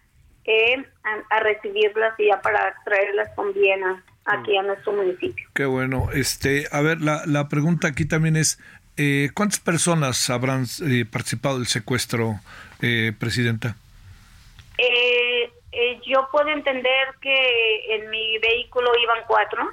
[0.45, 0.83] eh,
[1.29, 3.81] a, recibirlas y ya para traerlas con bien
[4.25, 5.47] aquí a nuestro municipio.
[5.53, 6.09] Qué bueno.
[6.13, 8.59] Este, a ver, la, la pregunta aquí también es,
[8.95, 12.35] eh, ¿cuántas personas habrán eh, participado del secuestro,
[12.81, 13.75] eh, Presidenta?
[16.05, 19.71] yo puedo entender que en mi vehículo iban cuatro,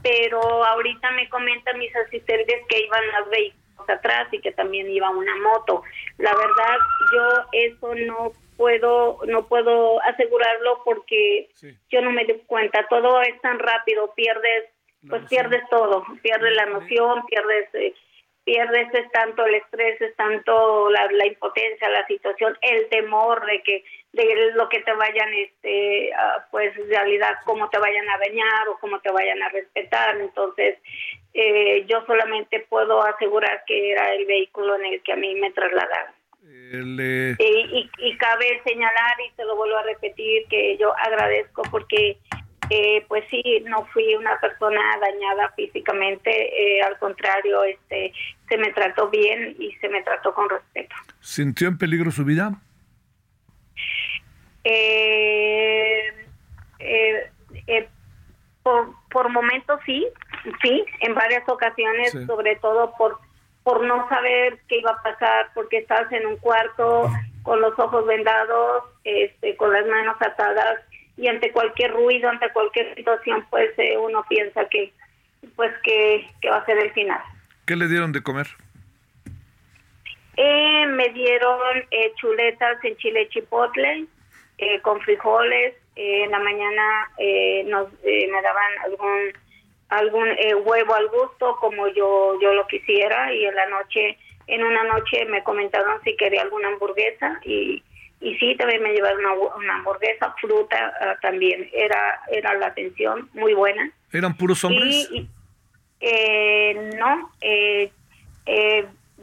[0.00, 5.10] pero ahorita me comentan mis asistentes que iban los vehículos atrás y que también iba
[5.10, 5.82] una moto.
[6.18, 6.78] La verdad,
[7.12, 11.48] yo eso no puedo no puedo asegurarlo porque
[11.90, 12.86] yo no me doy cuenta.
[12.88, 14.68] Todo es tan rápido pierdes
[15.08, 16.04] pues pierdes todo.
[16.22, 17.94] Pierdes la noción pierdes eh,
[18.44, 23.62] pierdes es tanto el estrés es tanto la, la, impotencia la situación el temor de
[23.62, 26.10] que de lo que te vayan este
[26.50, 30.78] pues en realidad cómo te vayan a dañar o cómo te vayan a respetar entonces
[31.32, 35.52] eh, yo solamente puedo asegurar que era el vehículo en el que a mí me
[35.52, 36.20] trasladaron
[36.72, 37.36] eh,
[37.98, 42.18] y, cabe señalar, y te lo vuelvo a repetir, que yo agradezco porque,
[42.70, 48.12] eh, pues sí, no fui una persona dañada físicamente, eh, al contrario, este,
[48.48, 50.94] se me trató bien y se me trató con respeto.
[51.20, 52.52] ¿Sintió en peligro su vida?
[58.62, 60.06] Por, por momentos sí,
[60.62, 63.18] sí, en varias ocasiones, sobre todo por
[63.62, 67.10] por no saber qué iba a pasar, porque estás en un cuarto
[67.42, 70.80] con los ojos vendados, este, con las manos atadas
[71.16, 74.92] y ante cualquier ruido, ante cualquier situación, pues eh, uno piensa que,
[75.56, 77.20] pues que, va a ser el final.
[77.66, 78.46] ¿Qué le dieron de comer?
[80.36, 84.06] Eh, me dieron eh, chuletas en chile chipotle,
[84.82, 85.74] con frijoles.
[85.96, 87.10] en la mañana
[87.66, 89.32] nos me daban algún
[89.90, 94.62] algún eh, huevo al gusto como yo yo lo quisiera y en la noche en
[94.64, 97.82] una noche me comentaron si quería alguna hamburguesa y
[98.22, 99.24] y sí también me llevaron
[99.56, 105.10] una, hamburguesa fruta ah, también era era la atención muy buena eran puros hombres
[106.00, 107.90] eh, no eh,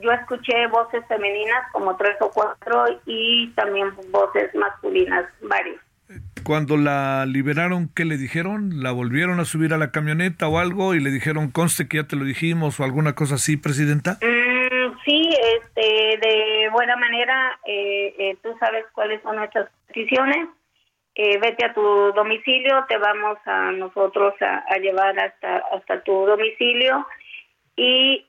[0.01, 5.79] yo escuché voces femeninas como tres o cuatro y también voces masculinas varios
[6.47, 8.81] cuando la liberaron, ¿qué le dijeron?
[8.81, 12.07] ¿La volvieron a subir a la camioneta o algo y le dijeron, conste que ya
[12.07, 14.13] te lo dijimos o alguna cosa así, Presidenta?
[14.21, 20.47] Mm, sí, este, de buena manera, eh, eh, tú sabes cuáles son nuestras peticiones.
[21.15, 27.05] Eh, vete a tu domicilio, te vamos a nosotros a, llevar hasta, hasta tu domicilio
[27.75, 28.23] y,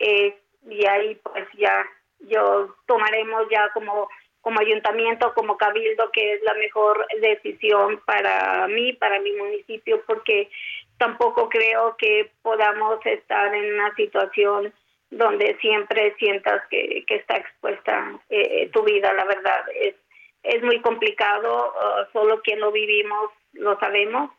[0.69, 1.87] y ahí pues ya
[2.21, 4.09] yo tomaremos ya como
[4.41, 10.49] como ayuntamiento, como cabildo, que es la mejor decisión para mí, para mi municipio, porque
[10.97, 14.73] tampoco creo que podamos estar en una situación
[15.11, 19.65] donde siempre sientas que, está expuesta eh, tu vida, la verdad.
[19.75, 19.97] Es,
[20.45, 24.31] es muy complicado, uh, solo quien lo vivimos lo sabemos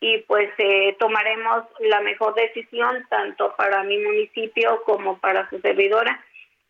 [0.00, 6.24] y pues eh, tomaremos la mejor decisión tanto para mi municipio como para su servidora,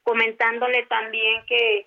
[0.04, 1.86] comentándole también que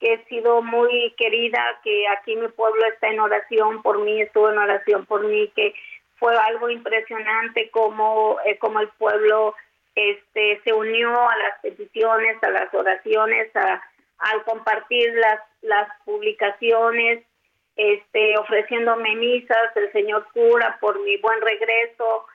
[0.00, 4.50] que he sido muy querida, que aquí mi pueblo está en oración por mí, estuvo
[4.50, 5.74] en oración por mí, que
[6.18, 9.54] fue algo impresionante como, eh, como el pueblo
[9.94, 13.82] este se unió a las peticiones, a las oraciones, a,
[14.18, 17.24] al compartir las, las publicaciones,
[17.76, 22.26] este, ofreciéndome misas, el señor cura por mi buen regreso,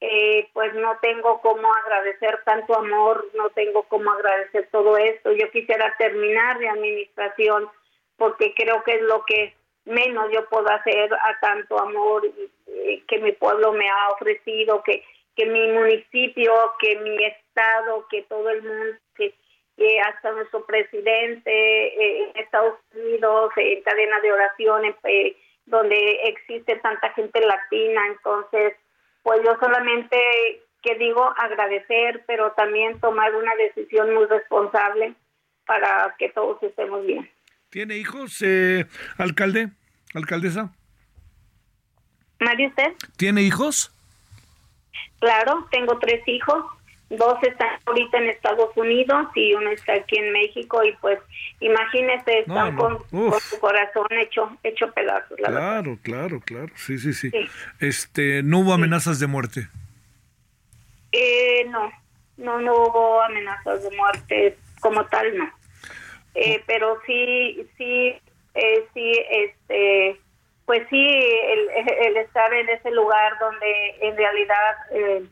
[0.00, 5.32] eh, pues no tengo cómo agradecer tanto amor, no tengo cómo agradecer todo esto.
[5.32, 7.68] Yo quisiera terminar de administración
[8.16, 9.54] porque creo que es lo que
[9.84, 12.22] menos yo puedo hacer a tanto amor
[13.06, 15.04] que mi pueblo me ha ofrecido, que,
[15.36, 18.96] que mi municipio, que mi estado, que todo el mundo,
[19.76, 26.76] que, hasta nuestro presidente eh, en Estados Unidos, en cadena de oración, eh, donde existe
[26.76, 28.74] tanta gente latina, entonces
[29.22, 30.16] pues yo solamente
[30.82, 35.14] que digo agradecer, pero también tomar una decisión muy responsable
[35.66, 37.28] para que todos estemos bien.
[37.70, 39.70] ¿Tiene hijos, eh, alcalde,
[40.14, 40.70] alcaldesa?
[42.38, 42.92] ¿Nadie usted?
[43.16, 43.90] ¿Tiene hijos?
[45.20, 46.64] Claro, tengo tres hijos
[47.10, 51.18] dos están ahorita en Estados Unidos y uno está aquí en México y pues
[51.60, 56.72] imagínese están Con, su corazón hecho hecho pedazos claro claro claro.
[56.76, 57.30] Sí, sí, sí.
[57.80, 59.68] Este no hubo amenazas de muerte
[61.12, 61.92] eh, no.
[62.36, 65.50] No no hubo amenazas de muerte como tal no.
[66.34, 68.14] Eh, pero sí sí
[68.54, 70.20] eh, sí este
[70.66, 71.68] pues sí el,
[72.06, 75.24] el, estar en ese lugar donde en realidad eh,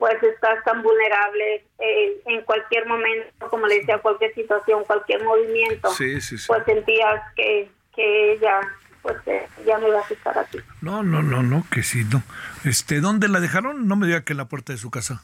[0.00, 5.90] pues estás tan vulnerable eh, en cualquier momento, como le decía, cualquier situación, cualquier movimiento,
[5.94, 8.60] pues sentías que, que ella
[9.02, 10.58] pues eh, ya no iba a estar aquí.
[10.80, 12.22] No, no, no, no, que sí, no.
[12.64, 13.88] Este, ¿Dónde la dejaron?
[13.88, 15.22] No me diga que en la puerta de su casa.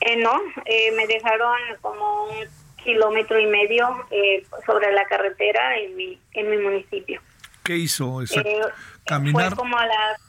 [0.00, 0.32] Eh, no,
[0.64, 2.48] eh, me dejaron como un
[2.82, 7.20] kilómetro y medio eh, sobre la carretera en mi, en mi municipio.
[7.62, 8.20] ¿Qué hizo?
[9.06, 9.50] ¿Caminar?
[9.50, 10.20] Fue como a las,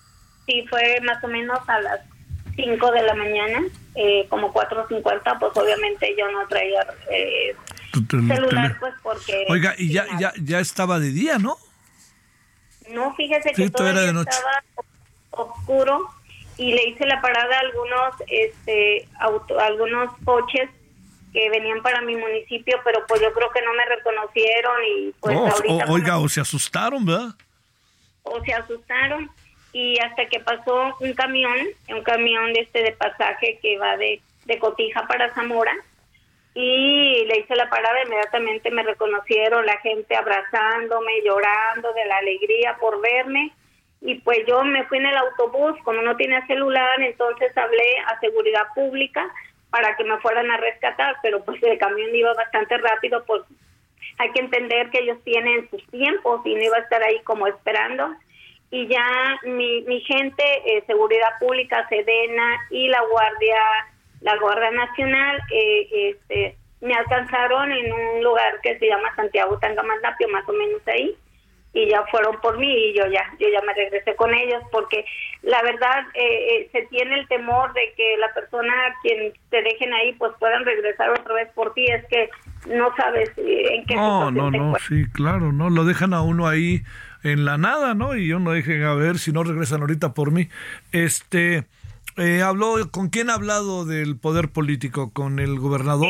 [0.45, 2.10] sí, fue más o menos a las
[2.55, 3.61] 5 de la mañana,
[4.29, 6.85] como 4.50, pues obviamente yo no traía
[8.27, 9.45] celular, pues porque...
[9.49, 11.57] Oiga, y ya, ya, ya estaba de día, ¿no?
[12.89, 14.63] No, fíjese que todavía estaba
[15.31, 16.09] oscuro
[16.57, 20.69] y le hice la parada a algunos este auto, algunos coches
[21.31, 25.37] que venían para mi municipio, pero pues yo creo que no me reconocieron y pues
[25.37, 27.33] ahorita oiga, o se asustaron, ¿verdad?
[28.23, 29.31] O se asustaron
[29.73, 31.55] y hasta que pasó un camión,
[31.89, 35.73] un camión de este de pasaje que va de, de Cotija para Zamora
[36.53, 42.75] y le hice la parada, inmediatamente me reconocieron, la gente abrazándome, llorando de la alegría
[42.79, 43.53] por verme
[44.01, 48.19] y pues yo me fui en el autobús, como no tenía celular, entonces hablé a
[48.19, 49.31] seguridad pública
[49.69, 53.43] para que me fueran a rescatar, pero pues el camión iba bastante rápido, pues
[54.17, 57.47] hay que entender que ellos tienen sus tiempos y no iba a estar ahí como
[57.47, 58.13] esperando.
[58.71, 63.57] Y ya mi, mi gente, eh, seguridad pública, Sedena y la Guardia,
[64.21, 70.29] la Guardia Nacional, eh, este, me alcanzaron en un lugar que se llama Santiago Tangamandapio,
[70.29, 71.17] más o menos ahí
[71.73, 75.05] y ya fueron por mí y yo ya yo ya me regresé con ellos porque
[75.41, 79.61] la verdad eh, eh, se tiene el temor de que la persona a quien te
[79.61, 82.29] dejen ahí pues puedan regresar otra vez por ti es que
[82.67, 86.47] no sabes eh, en qué no no no sí claro no lo dejan a uno
[86.47, 86.81] ahí
[87.23, 90.31] en la nada no y yo no dejen a ver si no regresan ahorita por
[90.31, 90.49] mí.
[90.91, 91.65] Este
[92.43, 96.07] habló con quién ha hablado del poder político con el gobernador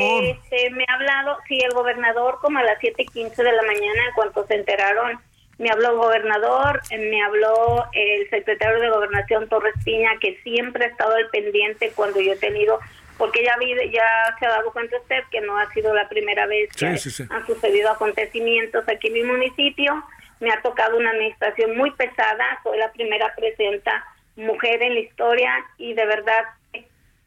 [0.52, 4.08] este, me ha hablado sí el gobernador como a las siete quince de la mañana
[4.08, 5.20] en cuanto se enteraron.
[5.58, 10.86] Me habló el gobernador, eh, me habló el secretario de Gobernación Torres Piña, que siempre
[10.86, 12.80] ha estado al pendiente cuando yo he tenido,
[13.18, 16.48] porque ya, vi, ya se ha dado cuenta usted que no ha sido la primera
[16.48, 20.04] vez que han sucedido acontecimientos aquí en mi municipio.
[20.42, 24.04] Me ha tocado una administración muy pesada, soy la primera presidenta
[24.36, 26.44] mujer en la historia y de verdad,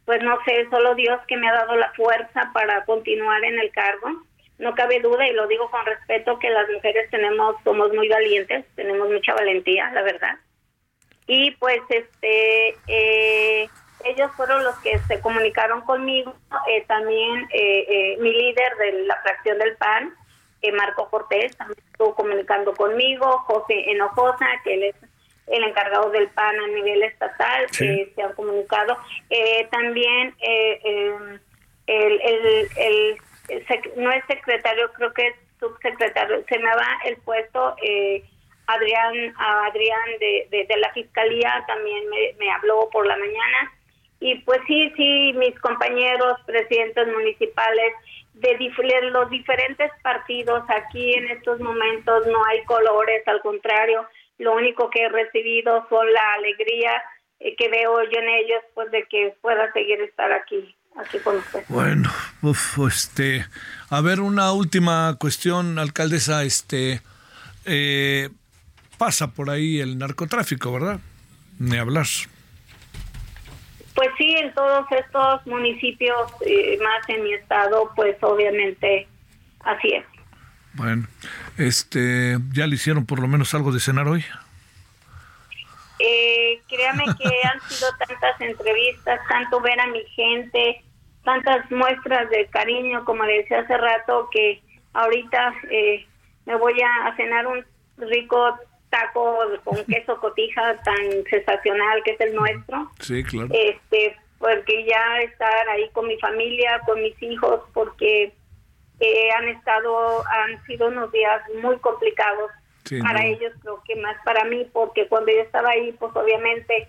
[0.05, 3.71] pues no sé, solo Dios que me ha dado la fuerza para continuar en el
[3.71, 4.09] cargo.
[4.59, 8.65] No cabe duda y lo digo con respeto que las mujeres tenemos somos muy valientes
[8.77, 10.37] tenemos mucha valentía la verdad.
[11.27, 13.69] Y pues este eh,
[14.05, 16.35] ellos fueron los que se comunicaron conmigo
[16.69, 20.15] eh, también eh, mi líder de la fracción del PAN
[20.73, 24.97] Marco Cortés también estuvo comunicando conmigo José Enojosa que él es
[25.47, 28.97] el encargado del PAN a nivel estatal se han comunicado
[29.71, 31.41] también el,
[31.87, 33.19] el, el
[33.97, 38.25] no es secretario, creo que es subsecretario, se me va el puesto, eh,
[38.67, 42.05] Adrián, Adrián de, de, la Fiscalía también
[42.39, 43.73] me, habló por la mañana.
[44.21, 47.93] Y pues sí, sí, mis compañeros presidentes municipales
[48.35, 54.07] de los diferentes partidos aquí en estos momentos no hay colores, al contrario,
[54.39, 57.03] lo único que he recibido son la alegría
[57.41, 61.37] eh, que veo yo en ellos, pues de que pueda seguir estar aquí aquí con
[61.37, 61.65] usted.
[61.69, 62.11] Bueno,
[62.89, 63.45] este,
[63.91, 67.01] a ver, una última cuestión, alcaldesa, este,
[67.65, 68.29] eh,
[68.99, 71.01] pasa por ahí el narcotráfico, ¿verdad?
[71.59, 72.07] Ni hablar.
[73.95, 79.07] Pues sí, en todos estos municipios, eh, más en mi estado, pues obviamente
[79.61, 80.05] así es.
[80.75, 81.07] Bueno,
[81.57, 84.25] este, ¿ya le hicieron por lo menos algo de cenar hoy?
[86.01, 90.83] Eh, créame que han sido tantas entrevistas, tanto ver a mi gente,
[91.23, 94.61] tantas muestras de cariño, como le decía hace rato, que
[94.93, 96.07] ahorita eh,
[96.47, 97.65] me voy a cenar un
[97.97, 98.59] rico
[98.95, 102.91] taco con queso cotija tan sensacional que es el nuestro.
[103.01, 103.49] Sí, claro.
[103.53, 108.33] Este, porque ya estar ahí con mi familia, con mis hijos, porque
[109.01, 112.51] eh, han estado, han sido unos días muy complicados
[113.01, 116.89] para ellos, creo que más para mí, porque cuando yo estaba ahí, pues obviamente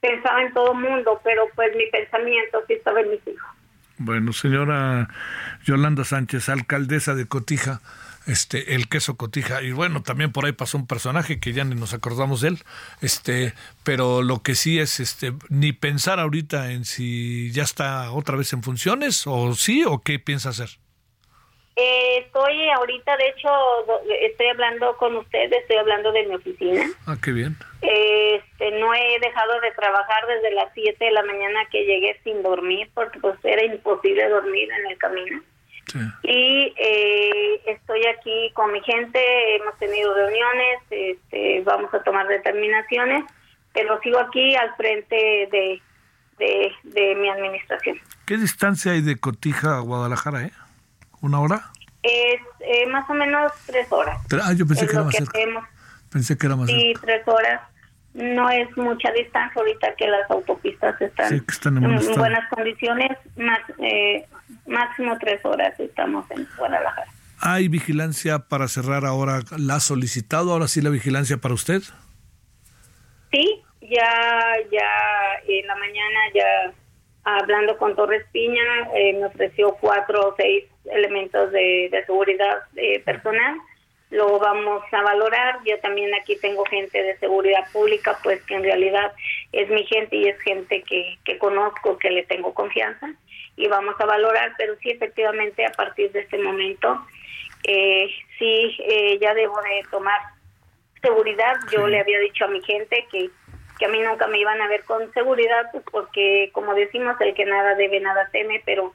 [0.00, 3.50] pensaba en todo el mundo, pero pues mi pensamiento sí estaba en mis hijos.
[3.98, 5.08] Bueno, señora
[5.64, 7.80] Yolanda Sánchez, alcaldesa de Cotija,
[8.26, 11.74] este, el queso Cotija, y bueno, también por ahí pasó un personaje que ya ni
[11.74, 12.58] nos acordamos de él,
[13.00, 13.54] este,
[13.84, 18.52] pero lo que sí es, este, ni pensar ahorita en si ya está otra vez
[18.52, 20.70] en funciones, o sí, o qué piensa hacer.
[21.78, 23.48] Eh, estoy ahorita, de hecho,
[24.22, 26.86] estoy hablando con ustedes, estoy hablando de mi oficina.
[27.06, 27.54] Ah, qué bien.
[27.82, 32.42] Este, no he dejado de trabajar desde las 7 de la mañana que llegué sin
[32.42, 35.42] dormir, porque pues era imposible dormir en el camino.
[36.22, 39.20] Y eh, estoy aquí con mi gente,
[39.56, 43.24] hemos tenido reuniones, este, vamos a tomar determinaciones,
[43.72, 45.16] pero sigo aquí al frente
[45.50, 45.82] de,
[46.38, 47.98] de, mi administración.
[48.24, 50.52] ¿Qué distancia hay de Cotija a Guadalajara, eh?
[51.20, 51.70] ¿Una hora?
[52.02, 54.18] Es eh, más o menos tres horas.
[54.42, 55.38] Ah, yo pensé que era más cerca.
[56.10, 57.60] Pensé que era más sí, tres horas.
[58.14, 61.34] No es mucha distancia ahorita que las autopistas están,
[61.76, 63.10] en, buenas condiciones.
[63.36, 64.26] Más, eh,
[64.66, 67.10] máximo tres horas estamos en Guadalajara.
[67.40, 69.40] ¿Hay vigilancia para cerrar ahora?
[69.58, 71.82] ¿La ha solicitado ahora sí la vigilancia para usted?
[73.30, 74.88] Sí, ya, ya
[75.46, 76.72] en la mañana ya
[77.24, 78.62] hablando con Torres Piña
[78.94, 83.58] eh, me ofreció cuatro o seis elementos de, seguridad eh, personal.
[84.10, 85.58] Lo vamos a valorar.
[85.64, 89.12] Yo también aquí tengo gente de seguridad pública, pues que en realidad
[89.50, 93.12] es mi gente y es gente que, que conozco, que le tengo confianza.
[93.56, 97.06] Y vamos a valorar, pero sí, efectivamente, a partir de este momento,
[97.64, 98.08] eh,
[98.38, 100.20] sí, eh, ya debo de tomar
[101.02, 101.56] seguridad.
[101.72, 103.30] Yo le había dicho a mi gente que
[103.78, 107.34] que a mí nunca me iban a ver con seguridad, pues porque como decimos, el
[107.34, 108.94] que nada debe, nada teme, pero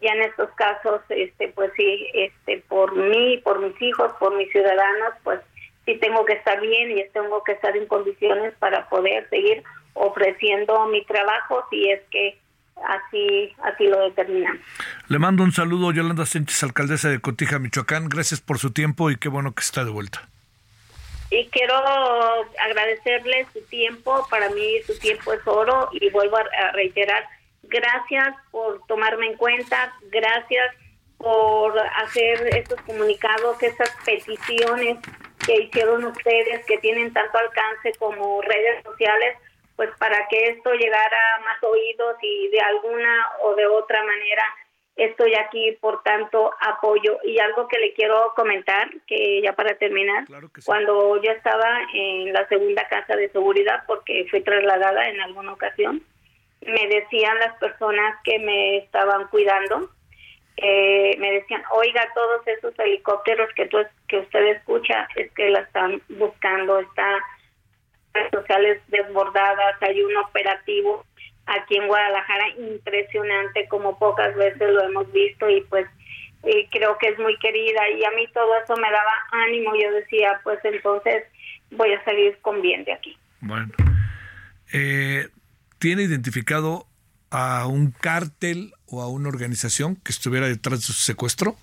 [0.00, 4.50] ya en estos casos, este, pues sí, este, por mí, por mis hijos, por mis
[4.52, 5.40] ciudadanos, pues
[5.86, 9.62] sí tengo que estar bien y tengo que estar en condiciones para poder seguir
[9.94, 12.38] ofreciendo mi trabajo si es que
[12.86, 14.60] así así lo determinan.
[15.08, 18.08] Le mando un saludo, Yolanda Sánchez, alcaldesa de Cotija, Michoacán.
[18.08, 20.28] Gracias por su tiempo y qué bueno que está de vuelta.
[21.30, 21.74] Y quiero
[22.64, 27.22] agradecerle su tiempo, para mí su tiempo es oro y vuelvo a reiterar,
[27.64, 30.74] gracias por tomarme en cuenta, gracias
[31.18, 34.98] por hacer estos comunicados, estas peticiones
[35.44, 39.36] que hicieron ustedes, que tienen tanto alcance como redes sociales,
[39.78, 44.42] pues para que esto llegara a más oídos y de alguna o de otra manera
[44.96, 47.16] estoy aquí por tanto apoyo.
[47.24, 50.24] Y algo que le quiero comentar, que ya para terminar,
[50.66, 56.02] cuando yo estaba en la segunda casa de seguridad, porque fui trasladada en alguna ocasión,
[56.62, 59.90] me decían las personas que me estaban cuidando,
[60.56, 63.78] eh, me decían, oiga, todos esos helicópteros que, tú,
[64.08, 67.20] que usted escucha es que la están buscando, está
[68.18, 71.04] redes sociales desbordadas, hay un operativo
[71.46, 75.86] aquí en Guadalajara impresionante como pocas veces lo hemos visto y pues
[76.70, 79.72] creo que es muy querida y a mí todo eso me daba ánimo.
[79.74, 81.24] Yo decía pues entonces
[81.70, 83.16] voy a salir con bien de aquí.
[83.40, 83.72] Bueno
[84.72, 85.28] eh,
[85.78, 86.86] tiene identificado
[87.30, 91.56] a un cártel o a una organización que estuviera detrás de su secuestro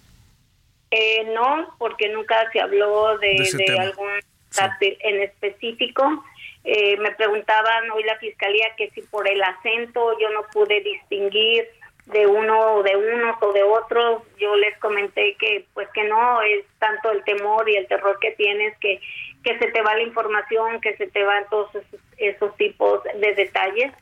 [0.92, 3.36] eh, no porque nunca se habló de,
[3.80, 4.10] algún
[4.56, 6.24] cártel en específico
[6.66, 11.68] eh, me preguntaban hoy la fiscalía que si por el acento yo no pude distinguir
[12.08, 14.24] de uno de unos o de otros.
[14.40, 18.32] Yo les comenté que pues que no es tanto el temor y el terror que
[18.32, 19.00] tienes que
[19.44, 21.70] que se te va la información, que se te van todos
[22.18, 23.94] esos, tipos de detalles.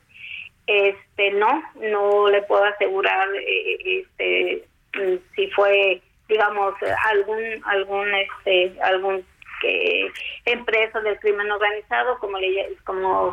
[0.66, 4.64] Este no, no le puedo asegurar eh, este
[5.36, 6.74] si fue digamos
[7.10, 9.26] algún algún este algún
[9.64, 10.12] que
[10.44, 12.38] empresas del crimen organizado, como,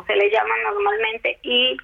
[0.06, 1.76] se le llama normalmente, y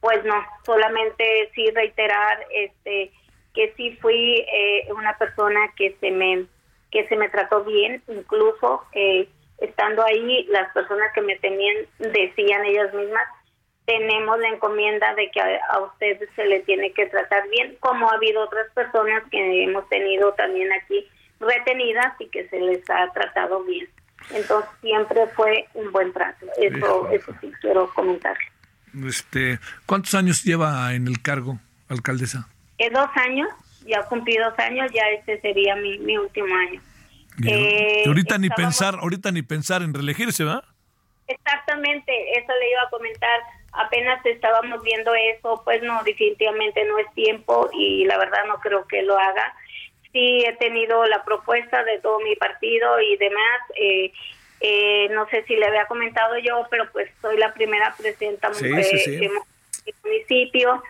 [0.00, 0.34] pues no,
[0.64, 3.10] solamente sí reiterar este
[3.54, 6.46] que sí fui eh, una persona que se me
[6.92, 12.64] que se me trató bien, incluso eh, estando ahí las personas que me tenían decían
[12.64, 13.26] ellas mismas
[13.84, 18.08] tenemos la encomienda de que a, a ustedes se le tiene que tratar bien, como
[18.08, 21.08] ha habido otras personas que hemos tenido también aquí
[21.40, 23.88] retenidas y que se les ha tratado bien.
[24.30, 26.46] Entonces siempre fue un buen trato.
[26.60, 28.36] Eso, eso sí quiero comentar.
[29.06, 31.58] Este, ¿Cuántos años lleva en el cargo,
[31.88, 32.48] alcaldesa?
[32.78, 33.48] Eh, dos años,
[33.86, 36.80] ya cumplí dos años, ya este sería mi, mi último año.
[37.46, 40.64] Eh, ahorita ni pensar, ahorita ni pensar en reelegirse, ¿va?
[41.28, 43.40] Exactamente, eso le iba a comentar.
[43.72, 48.86] Apenas estábamos viendo eso, pues no, definitivamente no es tiempo y la verdad no creo
[48.88, 49.54] que lo haga
[50.12, 53.60] sí he tenido la propuesta de todo mi partido y demás.
[53.80, 54.12] Eh,
[54.60, 58.84] eh, no sé si le había comentado yo, pero pues soy la primera presidenta mujer
[58.84, 59.30] del
[60.04, 60.82] municipio.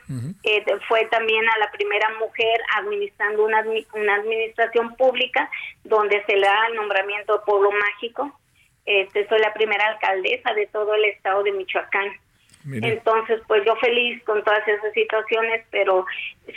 [0.42, 3.64] Eh, fue también a la primera mujer administrando una,
[3.94, 5.50] una administración pública
[5.84, 8.38] donde se le da el nombramiento de pueblo mágico.
[8.86, 12.08] Este, soy la primera alcaldesa de todo el estado de Michoacán.
[12.72, 16.04] Entonces, pues yo feliz con todas esas situaciones, pero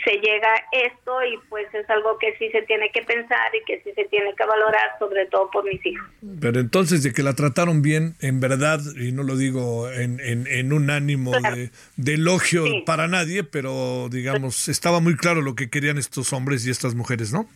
[0.04, 3.80] se llega esto y pues es algo que sí se tiene que pensar y que
[3.82, 6.06] sí se tiene que valorar, sobre todo por mis hijos.
[6.40, 10.72] Pero entonces, de que la trataron bien, en verdad, y no lo digo en, en,
[10.72, 16.32] un ánimo de, elogio para nadie, pero digamos, estaba muy claro lo que querían estos
[16.32, 17.46] hombres y estas mujeres, ¿no?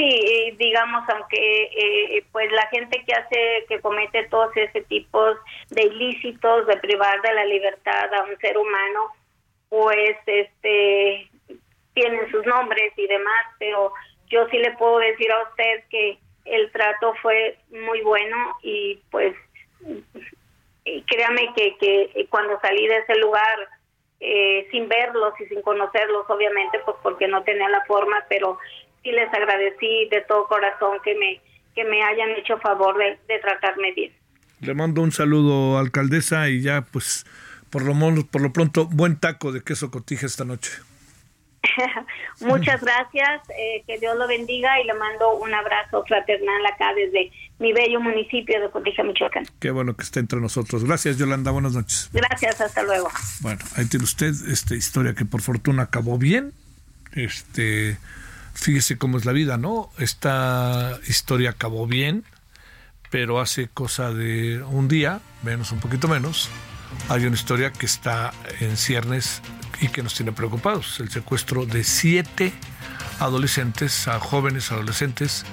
[0.00, 5.36] Sí, digamos, aunque eh, pues la gente que hace, que comete todos ese tipos
[5.68, 9.12] de ilícitos, de privar de la libertad a un ser humano,
[9.68, 11.28] pues este
[11.92, 13.92] tienen sus nombres y demás, pero
[14.28, 19.36] yo sí le puedo decir a usted que el trato fue muy bueno y pues
[20.82, 23.68] créame que, que cuando salí de ese lugar
[24.20, 28.58] eh, sin verlos y sin conocerlos, obviamente, pues porque no tenía la forma, pero
[29.02, 31.40] sí les agradecí de todo corazón que me,
[31.74, 34.12] que me hayan hecho favor de, tratarme bien.
[34.60, 37.24] Le mando un saludo, alcaldesa, y ya, pues,
[37.70, 37.94] por lo,
[38.26, 40.70] por lo pronto, buen taco de queso cotija esta noche.
[42.40, 47.30] Muchas gracias, eh, que Dios lo bendiga y le mando un abrazo fraternal acá desde
[47.58, 49.44] mi bello municipio de Cotija, Michoacán.
[49.60, 50.84] Qué bueno que esté entre nosotros.
[50.84, 52.08] Gracias, Yolanda, buenas noches.
[52.12, 53.10] Gracias, hasta luego.
[53.40, 56.52] Bueno, ahí tiene usted esta historia que por fortuna acabó bien.
[57.12, 57.98] Este,
[58.54, 59.90] fíjese cómo es la vida, ¿no?
[59.98, 62.24] Esta historia acabó bien,
[63.10, 66.48] pero hace cosa de un día, menos un poquito menos,
[67.08, 69.42] hay una historia que está en ciernes
[69.80, 72.52] y que nos tiene preocupados, el secuestro de siete
[73.18, 75.44] adolescentes, jóvenes adolescentes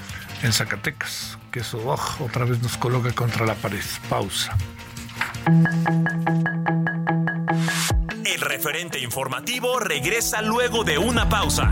[0.44, 3.84] en Zacatecas, que eso oh, otra vez nos coloca contra la pared.
[4.10, 4.56] Pausa.
[8.26, 11.72] El referente informativo regresa luego de una pausa.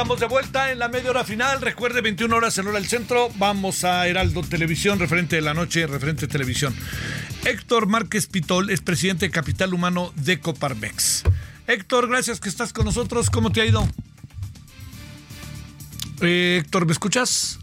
[0.00, 1.60] Andamos de vuelta en la media hora final.
[1.60, 3.28] Recuerde, 21 horas en hora del centro.
[3.34, 6.74] Vamos a Heraldo Televisión, referente de la noche, referente de televisión.
[7.44, 11.24] Héctor Márquez Pitol es presidente de Capital Humano de Coparmex.
[11.66, 13.28] Héctor, gracias que estás con nosotros.
[13.28, 13.86] ¿Cómo te ha ido?
[16.22, 17.58] Eh, Héctor, ¿me escuchas?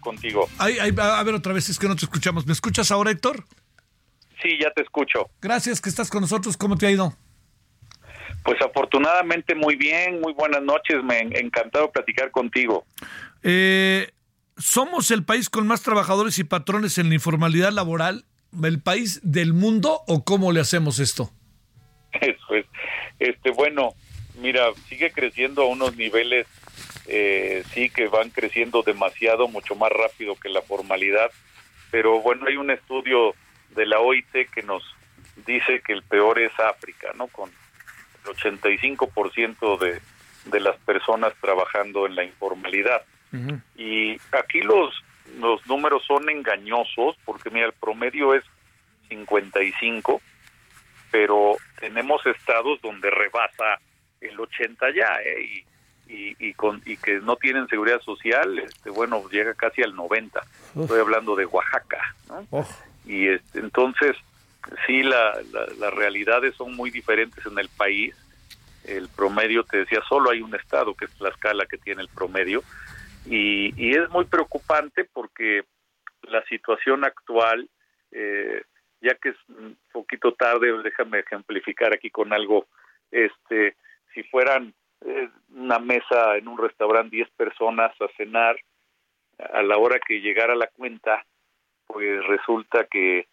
[0.00, 0.48] contigo.
[0.58, 2.46] a ver otra vez, es que no te escuchamos.
[2.46, 3.44] ¿Me escuchas ahora, Héctor?
[4.40, 5.28] Sí, ya te escucho.
[5.42, 6.56] Gracias que estás con nosotros.
[6.56, 7.16] ¿Cómo te ha ido?
[8.44, 12.84] Pues afortunadamente muy bien, muy buenas noches, me encantado platicar contigo.
[13.42, 14.10] Eh,
[14.58, 18.26] ¿Somos el país con más trabajadores y patrones en la informalidad laboral?
[18.62, 21.30] ¿El país del mundo o cómo le hacemos esto?
[22.12, 22.66] Eso es.
[23.18, 23.94] Este, bueno,
[24.40, 26.46] mira, sigue creciendo a unos niveles,
[27.06, 31.30] eh, sí que van creciendo demasiado, mucho más rápido que la formalidad,
[31.90, 33.34] pero bueno, hay un estudio
[33.74, 34.82] de la OIT que nos
[35.46, 37.26] dice que el peor es África, ¿no?
[37.28, 37.50] Con
[38.24, 40.00] el 85% de,
[40.46, 43.02] de las personas trabajando en la informalidad.
[43.76, 44.94] Y aquí los,
[45.40, 48.44] los números son engañosos porque mira, el promedio es
[49.08, 50.22] 55,
[51.10, 53.80] pero tenemos estados donde rebasa
[54.20, 55.64] el 80 ya, ¿eh?
[56.08, 60.40] y, y, con, y que no tienen seguridad social, este, bueno, llega casi al 90.
[60.80, 62.46] Estoy hablando de Oaxaca, ¿no?
[63.06, 64.16] Y este, entonces,
[64.86, 65.40] sí, la,
[65.78, 68.14] las realidades son muy diferentes en el país.
[68.84, 72.08] El promedio, te decía, solo hay un estado, que es la escala que tiene el
[72.08, 72.62] promedio.
[73.26, 75.64] Y, y es muy preocupante porque
[76.22, 77.68] la situación actual,
[78.12, 78.62] eh,
[79.00, 82.66] ya que es un poquito tarde, déjame ejemplificar aquí con algo,
[83.10, 83.76] este,
[84.12, 84.74] si fueran
[85.04, 88.56] eh, una mesa en un restaurante, 10 personas a cenar,
[89.38, 91.24] a la hora que llegara la cuenta,
[91.86, 93.26] pues resulta que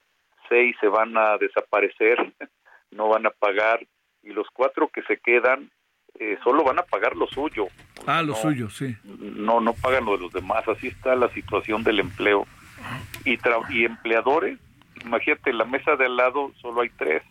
[0.50, 2.34] seis se van a desaparecer,
[2.92, 3.86] no van a pagar,
[4.24, 5.72] y los cuatro que se quedan
[6.20, 7.68] eh, solo van a pagar lo suyo.
[8.06, 8.96] Ah, lo suyo, sí.
[9.04, 10.68] No, no pagan lo de los demás.
[10.68, 12.46] Así está la situación del empleo.
[13.26, 13.38] Y,
[13.70, 14.60] y empleadores,
[15.04, 17.24] imagínate, la mesa de al lado solo hay tres,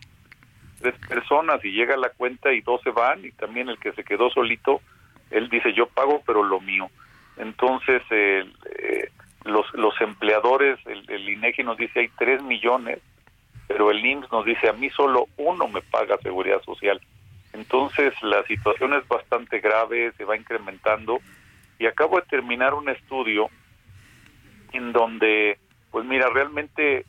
[0.79, 4.03] tres personas y llega la cuenta y dos se van y también el que se
[4.03, 4.81] quedó solito,
[5.29, 6.89] él dice yo pago pero lo mío.
[7.37, 8.45] Entonces, eh,
[9.43, 12.99] los, los empleadores, el, el INEGI nos dice hay tres millones,
[13.67, 17.01] pero el IMSS nos dice a mí solo uno me paga seguridad social.
[17.53, 21.19] Entonces la situación es bastante grave, se va incrementando
[21.79, 23.49] y acabo de terminar un estudio
[24.71, 25.57] en donde,
[25.89, 27.05] pues mira, realmente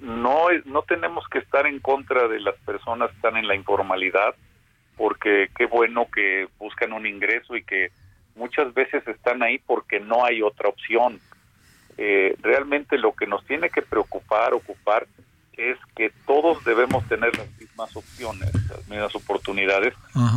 [0.00, 4.34] no, no tenemos que estar en contra de las personas que están en la informalidad,
[4.96, 7.90] porque qué bueno que buscan un ingreso y que
[8.36, 11.18] muchas veces están ahí porque no hay otra opción.
[11.96, 15.06] Eh, realmente lo que nos tiene que preocupar, ocupar,
[15.56, 19.94] es que todos debemos tener las mismas opciones, las mismas oportunidades,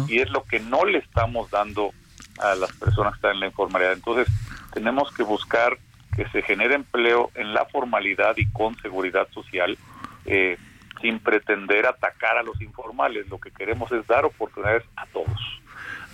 [0.07, 1.91] y es lo que no le estamos dando
[2.39, 3.93] a las personas que están en la informalidad.
[3.93, 4.27] Entonces,
[4.73, 5.77] tenemos que buscar
[6.15, 9.77] que se genere empleo en la formalidad y con seguridad social,
[10.25, 10.57] eh,
[11.01, 13.27] sin pretender atacar a los informales.
[13.27, 15.39] Lo que queremos es dar oportunidades a todos.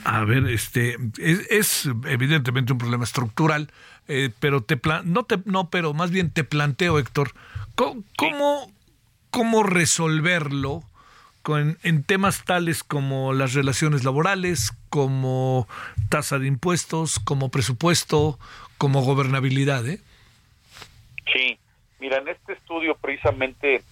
[0.06, 3.72] A ver, este es, evidentemente un problema estructural,
[4.07, 7.34] eh, pero te no te no, pero más bien te planteo, Héctor,
[7.75, 8.71] ¿cómo,
[9.30, 10.84] cómo resolverlo
[11.41, 15.67] con, en temas tales como las relaciones laborales, como
[16.09, 18.39] tasa de impuestos, como presupuesto,
[18.77, 20.01] como gobernabilidad, ¿eh?
[21.31, 21.57] Sí,
[21.99, 23.84] mira, en este estudio precisamente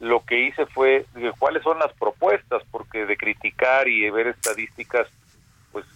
[0.00, 1.06] lo que hice fue
[1.38, 5.08] cuáles son las propuestas, porque de criticar y de ver estadísticas,
[5.72, 5.86] pues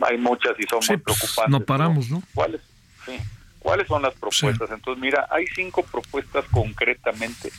[0.00, 1.50] hay muchas y son muy pues, preocupantes.
[1.50, 2.22] No paramos, ¿no?
[2.34, 2.62] ¿Cuáles?
[3.06, 3.18] Sí.
[3.60, 4.70] ¿Cuáles son las propuestas?
[4.70, 7.50] Entonces, mira, hay cinco propuestas concretamente.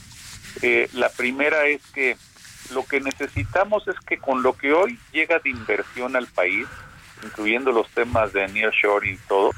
[0.61, 2.15] Eh, la primera es que
[2.73, 6.67] lo que necesitamos es que con lo que hoy llega de inversión al país,
[7.23, 9.51] incluyendo los temas de nearshore y todo,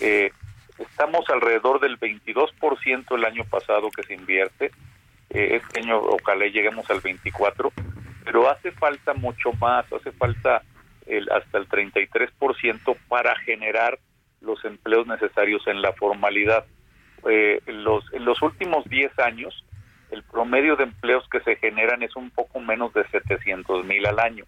[0.00, 0.32] eh,
[0.78, 4.72] estamos alrededor del 22% el año pasado que se invierte.
[5.30, 7.72] Eh, este año ojalá lleguemos al 24%,
[8.24, 10.62] pero hace falta mucho más, hace falta
[11.06, 13.98] el, hasta el 33% para generar
[14.42, 16.66] los empleos necesarios en la formalidad.
[17.28, 19.64] Eh, los, en los últimos 10 años,
[20.10, 24.18] el promedio de empleos que se generan es un poco menos de 700 mil al
[24.18, 24.44] año.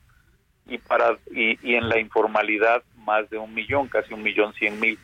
[0.66, 4.80] Y, para, y, y en la informalidad, más de un millón, casi un millón cien
[4.80, 4.98] mil.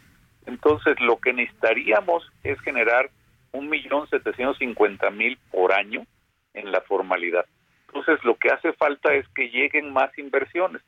[0.46, 3.10] Entonces, lo que necesitaríamos es generar
[3.52, 6.06] un millón setecientos cincuenta mil por año
[6.54, 7.44] en la formalidad.
[7.88, 10.82] Entonces, lo que hace falta es que lleguen más inversiones.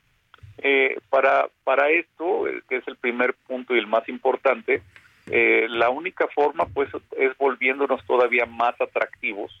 [0.65, 4.81] Eh, para, para esto, eh, que es el primer punto y el más importante,
[5.29, 9.51] eh, la única forma pues es volviéndonos todavía más atractivos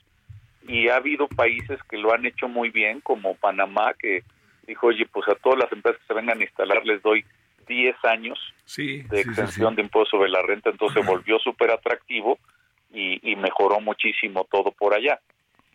[0.65, 4.23] y ha habido países que lo han hecho muy bien como Panamá que
[4.65, 7.25] dijo oye pues a todas las empresas que se vengan a instalar les doy
[7.67, 8.39] 10 años
[8.77, 12.39] de extensión de impuesto sobre la renta, entonces volvió súper atractivo
[12.93, 15.19] y, y, mejoró muchísimo todo por allá.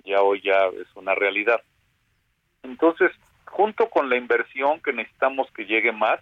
[0.05, 1.61] Ya hoy ya es una realidad.
[2.63, 3.11] Entonces,
[3.51, 6.21] junto con la inversión que necesitamos que llegue más,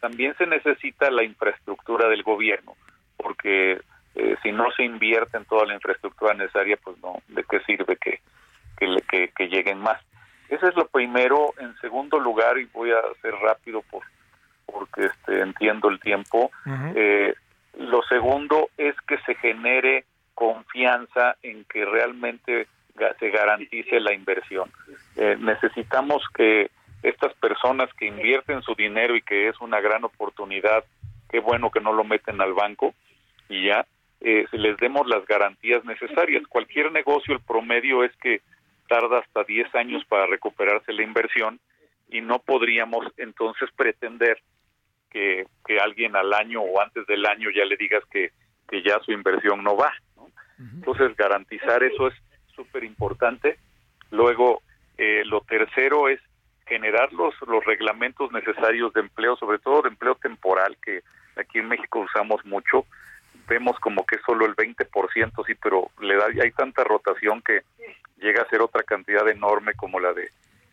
[0.00, 2.76] también se necesita la infraestructura del gobierno,
[3.16, 3.80] porque
[4.14, 7.96] eh, si no se invierte en toda la infraestructura necesaria, pues no, ¿de qué sirve
[7.96, 8.20] que,
[8.76, 10.00] que, que, que lleguen más?
[10.48, 11.52] Ese es lo primero.
[11.58, 14.02] En segundo lugar, y voy a ser rápido por
[14.70, 16.50] porque este, entiendo el tiempo.
[16.94, 17.34] eh,
[17.78, 22.66] lo segundo es que se genere confianza en que realmente
[23.18, 24.70] se garantice la inversión.
[25.16, 26.70] Eh, necesitamos que
[27.02, 30.84] estas personas que invierten su dinero y que es una gran oportunidad,
[31.30, 32.94] qué bueno que no lo meten al banco
[33.48, 33.86] y ya,
[34.20, 36.42] eh, les demos las garantías necesarias.
[36.48, 38.40] Cualquier negocio, el promedio es que
[38.88, 41.60] tarda hasta 10 años para recuperarse la inversión
[42.08, 44.40] y no podríamos entonces pretender
[45.10, 48.32] que, que alguien al año o antes del año ya le digas que,
[48.68, 49.92] que ya su inversión no va.
[50.58, 52.14] Entonces, garantizar eso es
[52.58, 53.58] súper importante.
[54.10, 54.62] Luego,
[54.98, 56.20] eh, lo tercero es
[56.66, 61.02] generar los, los reglamentos necesarios de empleo, sobre todo de empleo temporal, que
[61.36, 62.84] aquí en México usamos mucho.
[63.46, 67.62] Vemos como que solo el 20%, sí, pero le da, hay tanta rotación que
[68.18, 70.28] llega a ser otra cantidad enorme como la de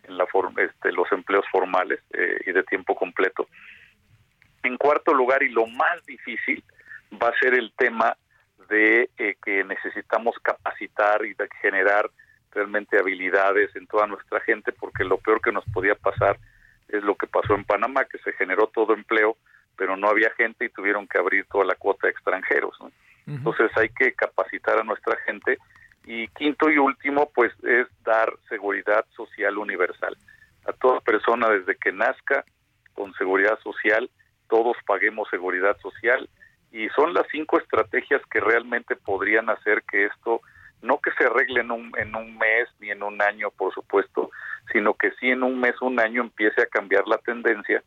[0.07, 3.48] en la este, los empleos formales eh, y de tiempo completo.
[4.62, 6.64] En cuarto lugar, y lo más difícil,
[7.22, 8.16] va a ser el tema
[8.68, 12.10] de eh, que necesitamos capacitar y de generar
[12.52, 16.38] realmente habilidades en toda nuestra gente, porque lo peor que nos podía pasar
[16.88, 19.38] es lo que pasó en Panamá, que se generó todo empleo,
[19.76, 22.78] pero no había gente y tuvieron que abrir toda la cuota de extranjeros.
[23.28, 25.58] Entonces hay que capacitar a nuestra gente.
[26.06, 30.16] Y quinto y último, pues es dar seguridad social universal.
[30.68, 32.46] A toda persona desde que nazca
[32.94, 34.10] con seguridad social
[34.48, 36.30] todos paguemos seguridad social
[36.76, 40.41] y son las cinco estrategias que realmente podrían hacer que esto
[40.81, 44.30] no que se arregle en un, en un mes ni en un año, por supuesto,
[44.73, 47.81] sino que sí en un mes, un año empiece a cambiar la tendencia,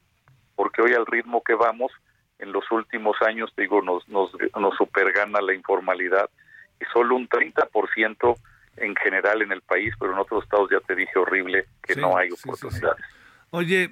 [0.57, 1.93] porque hoy al ritmo que vamos,
[2.39, 6.31] en los últimos años, digo, nos, nos, nos supergana la informalidad
[6.81, 8.37] y solo un 30%
[8.79, 12.17] en general en el país, pero en otros estados ya te dije horrible que no
[12.17, 13.05] hay oportunidades.
[13.51, 13.91] Oye,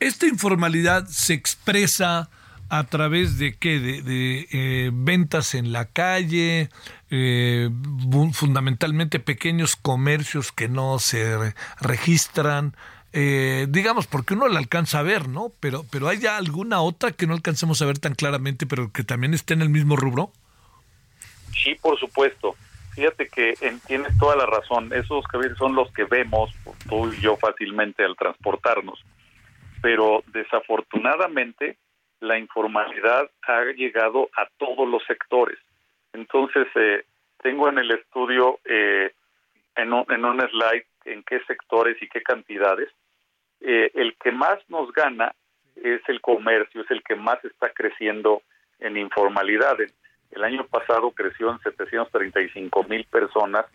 [0.00, 2.30] ¿esta informalidad se expresa
[2.68, 3.78] a través de qué?
[3.78, 6.68] De, eh, ventas en la calle,
[7.10, 7.70] eh,
[8.32, 12.74] fundamentalmente pequeños comercios que no se registran,
[13.12, 15.50] eh, digamos, porque uno la alcanza a ver, ¿no?
[15.60, 19.32] Pero, pero ¿hay alguna otra que no alcancemos a ver tan claramente, pero que también
[19.32, 20.30] esté en el mismo rubro?
[21.62, 22.54] Sí, por supuesto.
[22.94, 23.54] Fíjate que
[23.86, 24.92] tienes toda la razón.
[24.92, 26.50] Esos que son los que vemos
[26.88, 28.98] tú y yo fácilmente al transportarnos.
[29.80, 31.78] Pero desafortunadamente
[32.20, 35.58] la informalidad ha llegado a todos los sectores.
[36.12, 37.04] Entonces, eh,
[37.42, 39.12] tengo en el estudio eh,
[39.76, 42.88] en, un, slide en qué sectores y qué cantidades.
[43.60, 45.34] Eh, el que más nos gana
[45.76, 48.42] es el comercio, es el que más está creciendo
[48.80, 49.76] en informalidad.
[50.30, 53.66] El año pasado creció en 735 mil personas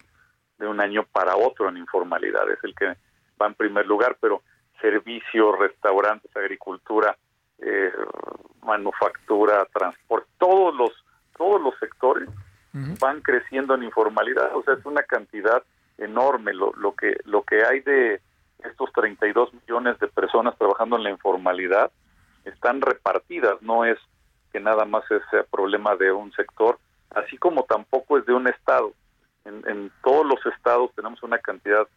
[0.57, 2.93] de un año para otro en informalidad, es el que
[3.41, 4.43] va en primer lugar, pero
[4.79, 7.17] servicios, restaurantes, agricultura,
[7.65, 7.91] eh,
[8.63, 10.91] manufactura, transporte, todos los
[11.37, 12.29] todos los sectores
[12.99, 15.63] van creciendo en informalidad, o sea, es una cantidad
[15.97, 18.19] enorme lo, lo que lo que hay de
[18.59, 21.91] estos 32 millones de personas trabajando en la informalidad
[22.45, 23.99] están repartidas, no es
[24.51, 25.21] que nada más es
[25.51, 26.79] problema de un sector,
[27.11, 28.93] así como tampoco es de un estado.
[29.45, 31.87] En, en todos los estados tenemos una cantidad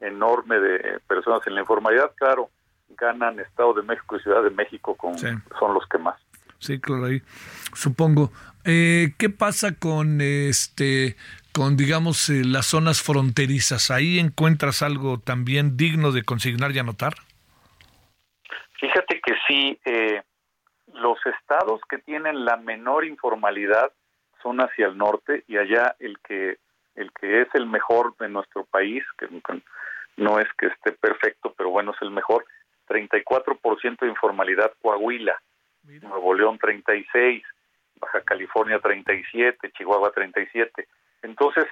[0.00, 2.50] enorme de personas en la informalidad, claro,
[2.88, 6.20] ganan Estado de México y Ciudad de México con son los que más.
[6.58, 7.20] Sí, claro, ahí
[7.74, 8.30] supongo.
[8.64, 11.16] Eh, ¿Qué pasa con este,
[11.52, 13.90] con digamos eh, las zonas fronterizas?
[13.90, 17.14] ¿Ahí encuentras algo también digno de consignar y anotar?
[18.80, 20.22] Fíjate que sí, eh,
[20.94, 23.92] los estados que tienen la menor informalidad
[24.42, 26.58] son hacia el norte y allá el que
[26.94, 29.26] el que es el mejor de nuestro país, que
[30.16, 32.46] no es que esté perfecto, pero bueno, es el mejor,
[32.86, 35.40] 34% de informalidad Coahuila,
[35.82, 37.42] Nuevo León 36,
[38.00, 40.86] Baja California 37, Chihuahua 37.
[41.22, 41.66] Entonces,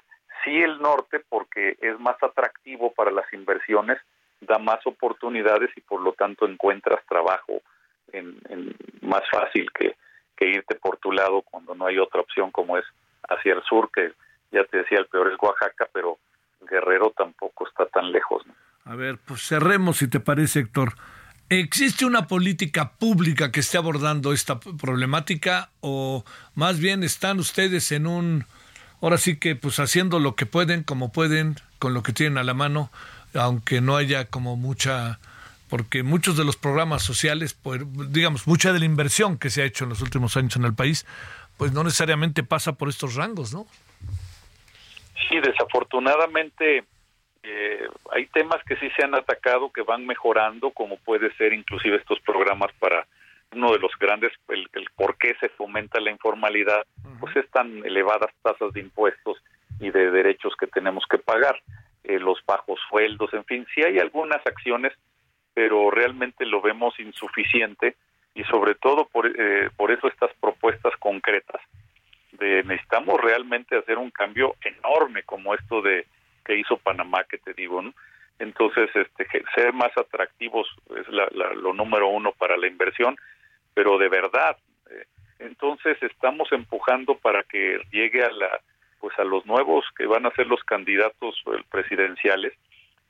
[0.44, 3.98] sí el norte, porque es más atractivo para las inversiones,
[4.40, 7.62] da más oportunidades y por lo tanto encuentras trabajo
[8.12, 9.97] en, más fácil que,
[10.36, 12.84] que irte por tu lado cuando no hay otra opción como es
[13.28, 14.12] hacia el sur, que
[14.51, 16.18] ya te decía, el peor es Oaxaca, pero
[16.60, 18.43] Guerrero tampoco está tan lejos.
[18.85, 20.95] A ver, pues cerremos si te parece, Héctor.
[21.49, 28.07] ¿Existe una política pública que esté abordando esta problemática o más bien están ustedes en
[28.07, 28.47] un,
[29.03, 32.43] ahora sí que pues haciendo lo que pueden, como pueden, con lo que tienen a
[32.43, 32.91] la mano,
[33.35, 35.21] aunque no haya como mucha,
[35.69, 39.67] porque muchos de los programas sociales, pues, digamos, mucha de la inversión que se ha
[39.67, 41.07] hecho en los últimos años en el país,
[41.59, 43.67] pues no necesariamente pasa por estos rangos, ¿no?
[45.29, 46.85] Sí, desafortunadamente
[47.43, 51.97] eh, hay temas que sí se han atacado que van mejorando, como puede ser inclusive
[51.97, 53.06] estos programas para
[53.55, 56.86] uno de los grandes, el, por qué se fomenta la informalidad,
[57.20, 59.39] pues están elevadas tasas de impuestos
[59.81, 61.60] y de derechos que tenemos que pagar,
[62.05, 64.93] eh, los bajos sueldos, en fin, sí hay algunas acciones,
[65.52, 67.97] pero realmente lo vemos insuficiente
[68.35, 71.60] y sobre todo por, eh, por eso estas propuestas concretas
[72.32, 76.06] de necesitamos realmente hacer un cambio enorme como esto de
[76.44, 77.93] que hizo Panamá, que te digo, ¿no?
[78.39, 80.66] Entonces, este, ser más atractivos
[80.97, 83.16] es lo número uno para la inversión,
[83.74, 84.56] pero de verdad.
[84.90, 85.05] Eh,
[85.39, 88.60] entonces, estamos empujando para que llegue a la,
[89.01, 92.52] pues a los nuevos que van a ser los candidatos eh, presidenciales,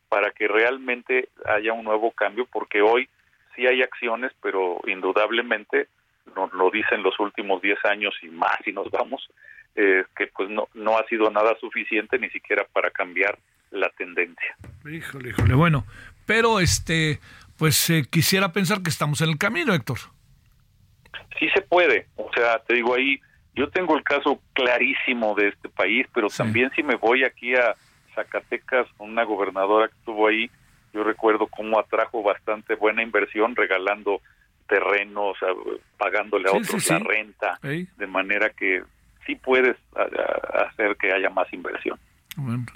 [0.09, 3.09] para que realmente haya un nuevo cambio, porque hoy
[3.57, 5.89] sí hay acciones, pero indudablemente
[6.37, 9.29] nos lo dicen los últimos 10 años y más y nos vamos,
[9.75, 13.39] eh, que pues no, no ha sido nada suficiente ni siquiera para cambiar
[13.71, 14.57] la tendencia.
[14.85, 15.87] Híjole, híjole, bueno,
[16.27, 17.21] pero este,
[17.57, 19.99] pues eh, quisiera pensar que estamos en el camino, Héctor.
[21.39, 23.21] Sí se puede, o sea, te digo ahí,
[23.55, 27.75] yo tengo el caso clarísimo de este país, pero también si me voy aquí a
[28.15, 30.51] Zacatecas, una gobernadora que estuvo ahí,
[30.93, 34.21] yo recuerdo cómo atrajo bastante buena inversión regalando
[34.69, 35.37] terrenos,
[35.99, 38.83] pagándole a otros la renta, de manera que
[39.27, 41.99] sí puedes hacer que haya más inversión.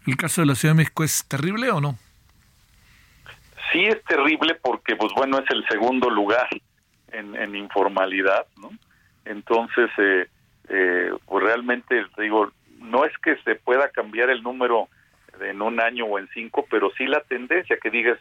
[0.06, 1.98] ¿El caso de la Ciudad de México es terrible o no?
[3.72, 6.48] Sí es terrible porque, pues bueno, es el segundo lugar
[7.12, 8.70] en, informalidad, ¿no?
[9.24, 10.28] Entonces, eh,
[10.68, 14.88] eh, pues realmente, digo, no es que se pueda cambiar el número
[15.40, 18.18] en un año o en cinco, pero sí la tendencia que digas,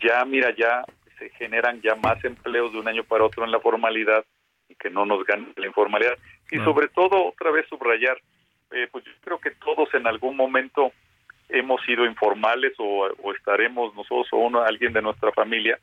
[0.00, 0.84] ya mira, ya
[1.18, 4.24] se generan ya más empleos de un año para otro en la formalidad
[4.72, 6.18] y que no nos gane la informalidad.
[6.50, 8.18] Y sobre todo, otra vez subrayar,
[8.72, 10.92] eh, pues yo creo que todos en algún momento
[11.48, 15.78] hemos sido informales o, estaremos nosotros o uno, alguien de nuestra familia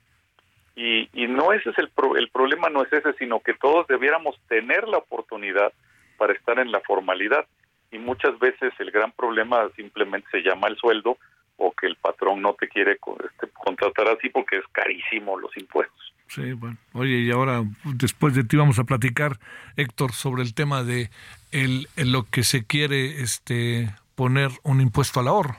[0.76, 4.40] Y, y no ese es el, el problema, no es ese, sino que todos debiéramos
[4.48, 5.72] tener la oportunidad
[6.18, 7.46] para estar en la formalidad.
[7.92, 11.18] Y muchas veces el gran problema simplemente se llama el sueldo
[11.58, 16.09] o que el patrón no te quiere este, contratar así porque es carísimo los impuestos.
[16.30, 16.78] Sí, bueno.
[16.94, 19.40] Oye, y ahora después de ti vamos a platicar,
[19.76, 21.10] Héctor, sobre el tema de
[21.52, 25.58] el, lo que se quiere este poner un impuesto al ahorro.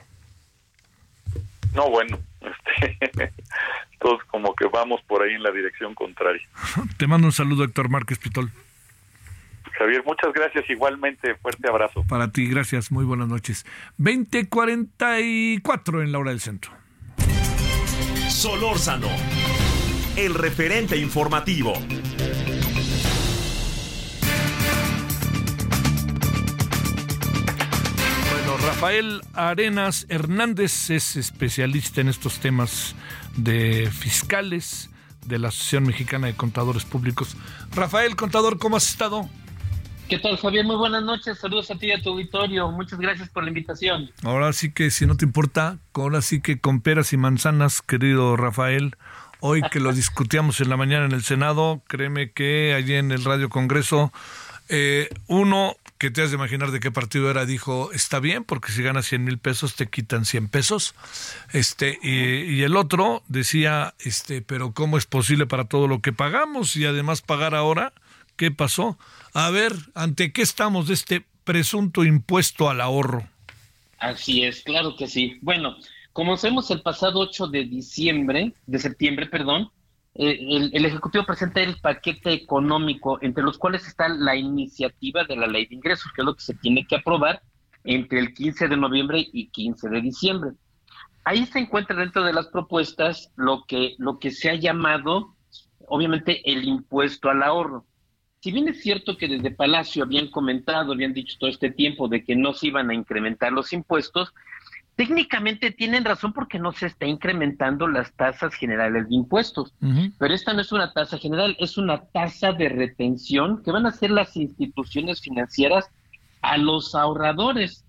[1.75, 2.19] No, bueno,
[3.01, 3.33] este,
[3.99, 6.41] todos como que vamos por ahí en la dirección contraria.
[6.97, 8.49] Te mando un saludo, Héctor Márquez Pitol.
[9.77, 10.69] Javier, muchas gracias.
[10.69, 12.05] Igualmente, fuerte abrazo.
[12.07, 12.91] Para ti, gracias.
[12.91, 13.65] Muy buenas noches.
[13.97, 16.71] 20:44 en la hora del centro.
[18.29, 19.09] Solórzano,
[20.15, 21.73] el referente informativo.
[28.31, 32.95] Bueno, Rafael Arenas Hernández es especialista en estos temas
[33.37, 34.89] de fiscales
[35.25, 37.37] de la Asociación Mexicana de Contadores Públicos.
[37.73, 39.29] Rafael, contador, ¿cómo has estado?
[40.09, 40.65] ¿Qué tal, Javier?
[40.65, 41.39] Muy buenas noches.
[41.39, 42.69] Saludos a ti y a tu auditorio.
[42.69, 44.11] Muchas gracias por la invitación.
[44.23, 48.35] Ahora sí que, si no te importa, ahora sí que con peras y manzanas, querido
[48.35, 48.97] Rafael,
[49.41, 53.25] hoy que lo discutíamos en la mañana en el Senado, créeme que allí en el
[53.25, 54.13] Radio Congreso,
[54.69, 58.71] eh, uno que te has de imaginar de qué partido era, dijo, está bien, porque
[58.71, 60.95] si ganas 100 mil pesos te quitan 100 pesos.
[61.51, 66.13] Este, y, y, el otro decía, este, pero ¿cómo es posible para todo lo que
[66.13, 67.93] pagamos y además pagar ahora?
[68.35, 68.97] ¿Qué pasó?
[69.33, 73.27] A ver, ¿ante qué estamos de este presunto impuesto al ahorro?
[73.99, 75.37] Así es, claro que sí.
[75.41, 75.77] Bueno,
[76.13, 79.69] como sabemos, el pasado 8 de diciembre, de septiembre, perdón,
[80.15, 85.37] eh, el, el, Ejecutivo presenta el paquete económico, entre los cuales está la iniciativa de
[85.37, 87.41] la ley de ingresos, que es lo que se tiene que aprobar
[87.83, 90.51] entre el 15 de noviembre y 15 de diciembre.
[91.23, 95.35] Ahí se encuentra dentro de las propuestas lo que, lo que se ha llamado,
[95.87, 97.85] obviamente, el impuesto al ahorro
[98.41, 102.23] si bien es cierto que desde Palacio habían comentado, habían dicho todo este tiempo de
[102.23, 104.33] que no se iban a incrementar los impuestos,
[104.95, 109.73] técnicamente tienen razón porque no se está incrementando las tasas generales de impuestos.
[110.17, 113.89] Pero esta no es una tasa general, es una tasa de retención que van a
[113.89, 115.89] hacer las instituciones financieras
[116.41, 117.85] a los ahorradores.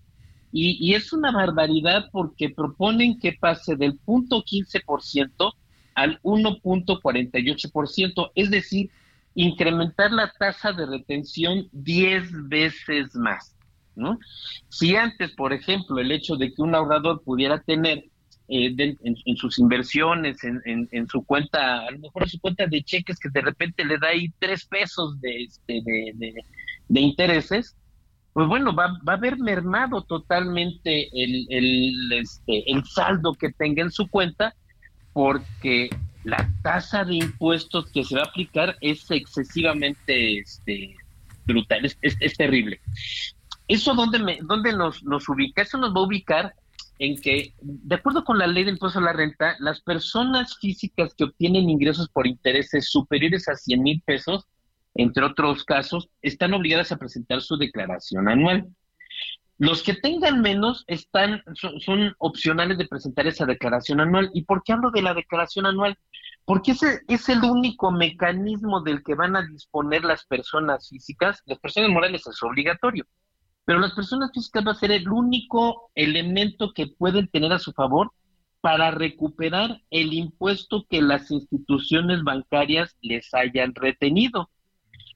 [0.52, 5.54] Y, y es una barbaridad porque proponen que pase del punto 15%
[5.94, 8.90] al 1.48%, es decir,
[9.34, 13.54] incrementar la tasa de retención 10 veces más.
[13.94, 14.19] ¿No?
[14.69, 18.05] Si antes, por ejemplo, el hecho de que un ahorrador pudiera tener
[18.48, 23.28] eh, en, sus inversiones, en, su cuenta, a lo mejor su cuenta de cheques que
[23.31, 27.77] de repente le da ahí tres pesos de, este, de, intereses,
[28.32, 34.55] pues bueno, va, a haber mermado totalmente este, el saldo que tenga en su cuenta
[35.12, 35.90] porque
[36.24, 40.94] la tasa de impuestos que se va a aplicar es excesivamente este,
[41.47, 42.81] brutal, es, terrible.
[43.72, 45.62] ¿Eso dónde, me, dónde nos, nos ubica?
[45.62, 46.54] Eso nos va a ubicar
[46.98, 51.14] en que, de acuerdo con la ley de impuesto a la renta, las personas físicas
[51.14, 54.46] que obtienen ingresos por intereses superiores a 100 mil pesos,
[54.94, 58.68] entre otros casos, están obligadas a presentar su declaración anual.
[59.56, 64.30] Los que tengan menos están, son, opcionales de presentar esa declaración anual.
[64.34, 65.96] ¿Y por qué hablo de la declaración anual?
[66.44, 71.42] Porque ese es el único mecanismo del que van a disponer las personas físicas.
[71.46, 73.06] Las personas morales es obligatorio,
[73.64, 77.72] pero las personas físicas va a ser el único elemento que pueden tener a su
[77.72, 78.12] favor
[78.60, 84.51] para recuperar el impuesto que las instituciones bancarias les hayan retenido.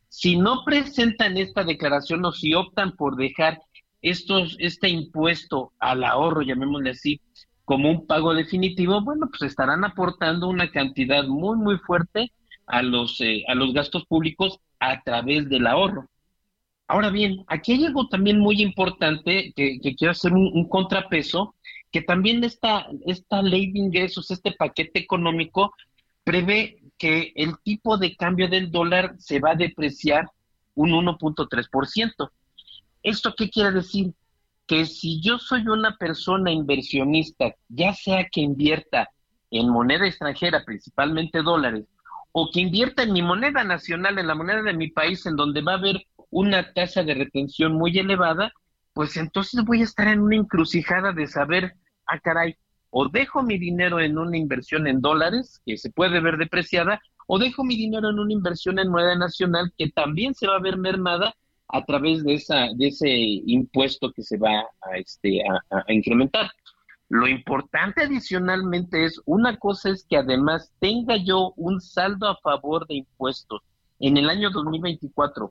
[0.08, 3.60] Si no presentan esta declaración o si optan por dejar
[4.02, 7.20] estos, este impuesto al ahorro, llamémosle así,
[7.64, 12.32] como un pago definitivo, bueno, pues estarán aportando una cantidad muy, muy fuerte
[12.66, 16.08] a los, eh, a los gastos públicos a través del ahorro.
[16.88, 21.54] Ahora bien, aquí hay algo también muy importante que, quiero hacer un, contrapeso,
[21.90, 25.74] que también esta, esta ley de ingresos, este paquete económico,
[26.22, 30.30] prevé que el tipo de cambio del dólar se va a depreciar
[30.74, 32.30] un 1.3%.
[33.02, 34.12] ¿Esto qué quiere decir?
[34.66, 39.10] Que si yo soy una persona inversionista, ya sea que invierta
[39.50, 41.84] en moneda extranjera, principalmente dólares,
[42.32, 45.62] o que invierta en mi moneda nacional, en la moneda de mi país, en donde
[45.62, 46.06] va a haber
[46.36, 48.52] una tasa de retención muy elevada,
[48.92, 51.72] pues entonces voy a estar en una encrucijada de saber,
[52.06, 52.56] ah, caray,
[52.90, 57.38] o dejo mi dinero en una inversión en dólares, que se puede ver depreciada, o
[57.38, 60.76] dejo mi dinero en una inversión en moneda nacional, que también se va a ver
[60.76, 61.34] mermada
[61.68, 65.40] a través de, esa, de ese impuesto que se va a, este,
[65.70, 66.50] a, incrementar.
[67.08, 72.86] Lo importante adicionalmente es, una cosa es que además tenga yo un saldo a favor
[72.88, 73.62] de impuestos
[74.00, 75.50] en el año 2024,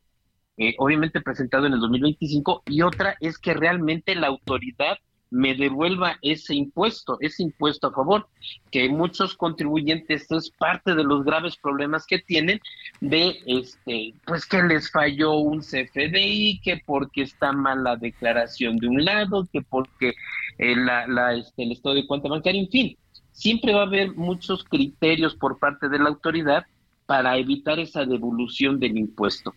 [0.58, 4.98] eh, obviamente presentado en el 2025, y otra es que realmente la autoridad
[5.32, 8.28] me devuelva ese impuesto, ese impuesto a favor,
[8.72, 12.62] que muchos contribuyentes es parte de los graves problemas que tienen
[13.02, 18.88] de este, pues que les falló un CFDI, que porque está mal la declaración de
[18.88, 20.14] un lado, que porque
[20.58, 22.98] eh, la, este, el estado de cuenta bancaria, en fin,
[23.32, 26.66] siempre va a haber muchos criterios por parte de la autoridad
[27.06, 29.54] para evitar esa devolución del impuesto.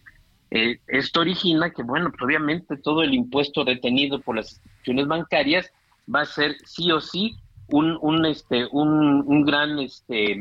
[0.51, 5.71] Eh, esto origina que, bueno, pues obviamente todo el impuesto retenido por las instituciones bancarias
[6.13, 7.37] va a ser sí o sí
[7.69, 10.41] un, un, este, un, un gran, este,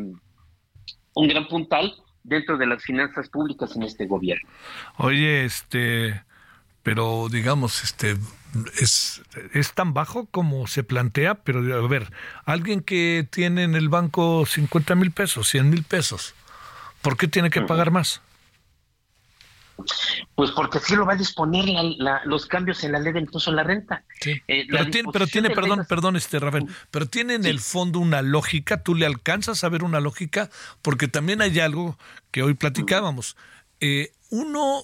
[1.13, 1.93] un gran puntal
[2.23, 4.47] dentro de las finanzas públicas en este gobierno.
[4.97, 6.23] Oye, este,
[6.83, 8.15] pero digamos, este,
[8.79, 9.21] es,
[9.53, 12.11] es tan bajo como se plantea, pero a ver,
[12.45, 16.33] alguien que tiene en el banco 50 mil pesos, 100 mil pesos,
[17.01, 18.21] ¿por qué tiene que pagar más?
[20.35, 21.65] Pues porque sí lo va a disponer
[22.25, 24.03] los cambios en la ley del impuesto a la renta.
[24.25, 28.21] Eh, pero, tiene, pero tiene, perdón, perdón, este Rafael, pero tiene en el fondo una
[28.21, 30.49] lógica, tú le alcanzas a ver una lógica,
[30.81, 31.97] porque también hay algo
[32.31, 33.37] que hoy platicábamos.
[33.79, 34.83] Eh, uno,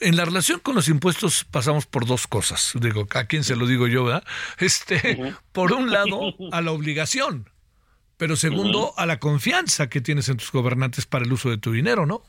[0.00, 3.66] en la relación con los impuestos pasamos por dos cosas, digo, a quién se lo
[3.66, 4.24] digo yo, ¿verdad?
[4.58, 7.50] Este, por un lado, a la obligación,
[8.16, 11.72] pero segundo, a la confianza que tienes en tus gobernantes para el uso de tu
[11.72, 12.22] dinero, ¿no?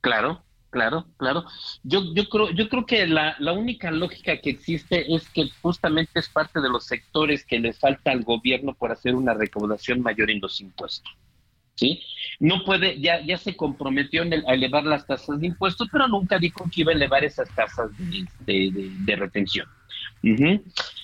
[0.00, 1.44] Claro, Claro, claro.
[1.84, 6.18] Yo, yo creo, yo creo que la, la, única lógica que existe es que justamente
[6.18, 10.32] es parte de los sectores que le falta al gobierno por hacer una recaudación mayor
[10.32, 11.08] en los impuestos.
[11.76, 12.02] ¿Sí?
[12.40, 16.40] No puede, ya, ya se comprometió en a elevar las tasas de impuestos, pero nunca
[16.40, 17.92] dijo que iba a elevar esas tasas
[18.40, 19.68] de, retención.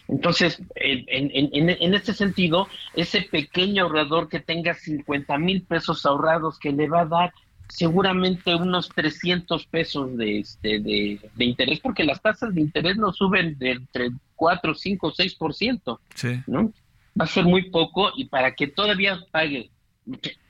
[0.09, 6.05] Entonces, en, en, en, en, este sentido, ese pequeño ahorrador que tenga 50 mil pesos
[6.05, 7.33] ahorrados que le va a dar
[7.71, 13.59] seguramente unos 300 pesos de, este, de, interés, porque las tasas de interés no suben
[13.59, 15.99] de entre 4, 5, 6%.
[16.15, 16.41] Sí.
[16.47, 16.73] ¿no?
[17.19, 19.71] Va a ser muy poco y para que todavía pague,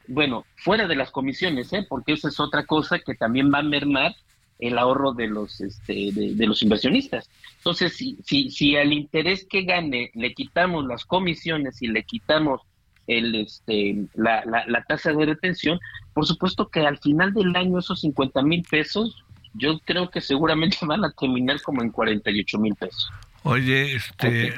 [0.09, 1.86] bueno, fuera de las comisiones, ¿eh?
[1.88, 4.14] porque esa es otra cosa que también va a mermar
[4.59, 7.30] el ahorro de los este, de, los inversionistas.
[7.59, 12.60] Entonces, si, si, si al interés que gane le quitamos las comisiones y le quitamos
[13.06, 15.78] el, este, la, la, tasa de retención,
[16.12, 19.24] por supuesto que al final del año esos 50 mil pesos,
[19.55, 23.10] yo creo que seguramente van a terminar como en 48 mil pesos.
[23.43, 24.55] Oye, este,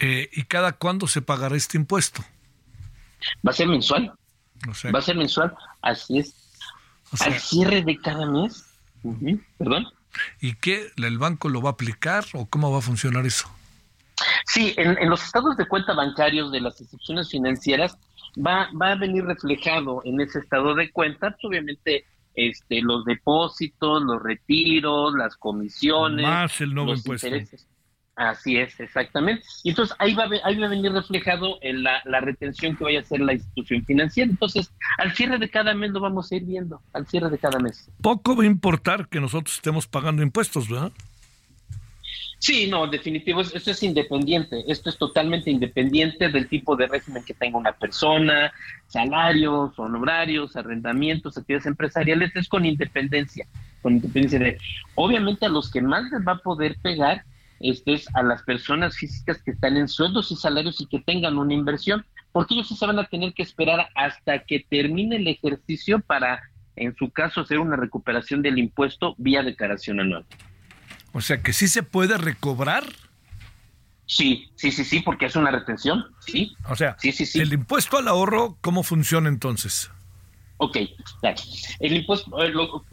[0.00, 2.22] eh, ¿y cada cuándo se pagará este impuesto?
[3.46, 4.12] Va a ser mensual.
[4.94, 6.34] Va a ser mensual, así es.
[7.20, 8.64] al cierre de cada mes.
[9.58, 9.86] Perdón.
[10.40, 10.90] ¿Y qué?
[10.96, 13.48] ¿El banco lo va a aplicar o cómo va a funcionar eso?
[14.46, 17.98] Sí, en, los estados de cuenta bancarios de las instituciones financieras
[18.36, 24.02] va, va a venir reflejado en ese estado de cuenta, pues, obviamente, este, los depósitos,
[24.02, 27.28] los retiros, las comisiones, más el nuevo impuesto.
[28.16, 29.44] Así es, exactamente.
[29.64, 32.84] Y entonces ahí va, a, ahí va a venir reflejado en la, la, retención que
[32.84, 34.30] vaya a hacer la institución financiera.
[34.30, 37.58] Entonces, al cierre de cada mes lo vamos a ir viendo, al cierre de cada
[37.58, 37.90] mes.
[38.00, 40.92] Poco va a importar que nosotros estemos pagando impuestos, ¿verdad?
[42.38, 47.34] Sí, no, definitivo, esto es independiente, esto es totalmente independiente del tipo de régimen que
[47.34, 48.52] tenga una persona,
[48.86, 53.46] salarios, honorarios, arrendamientos, actividades empresariales, es con independencia,
[53.80, 54.58] con independencia de,
[54.94, 57.24] obviamente a los que más les va a poder pegar
[57.60, 61.38] este es a las personas físicas que están en sueldos y salarios y que tengan
[61.38, 65.28] una inversión, porque ellos sí se van a tener que esperar hasta que termine el
[65.28, 66.42] ejercicio para,
[66.76, 70.26] en su caso, hacer una recuperación del impuesto vía declaración anual.
[71.14, 72.84] O sea que sí se puede recobrar.
[74.06, 76.54] Sí, sí, sí, sí, porque es una retención, sí.
[76.68, 77.40] O sea, sí, sí, sí.
[77.40, 79.90] el impuesto al ahorro, ¿cómo funciona entonces?
[80.58, 80.76] Ok,
[81.80, 82.52] el impuesto, eh,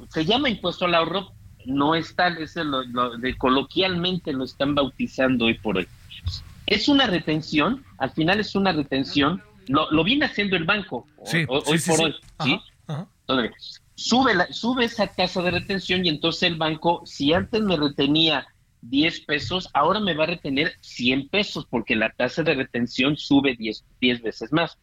[0.10, 1.32] se llama impuesto al ahorro,
[1.66, 5.88] no es tal, es lo, de coloquialmente lo están bautizando hoy por hoy.
[6.68, 11.80] Es una retención, al final es una retención, lo, viene haciendo el banco sí, hoy,
[11.80, 12.62] por hoy, ¿sí?
[14.02, 18.48] Sube, la, sube esa tasa de retención y entonces el banco, si antes me retenía
[18.82, 23.56] 10 pesos, ahora me va a retener 100 pesos porque la tasa de retención sube
[23.56, 24.78] 10, 10 veces más.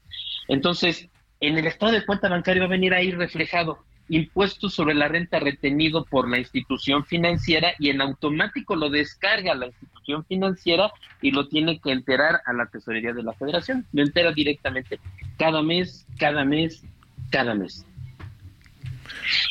[0.47, 1.09] Entonces,
[1.40, 3.78] en el estado de cuenta bancaria va a venir ahí reflejado
[4.09, 9.66] impuestos sobre la renta retenido por la institución financiera y en automático lo descarga la
[9.66, 10.90] institución financiera
[11.20, 13.85] y lo tiene que enterar a la tesorería de la federación.
[13.93, 14.99] Lo entera directamente
[15.36, 16.85] cada mes, cada mes,
[17.31, 17.85] cada mes.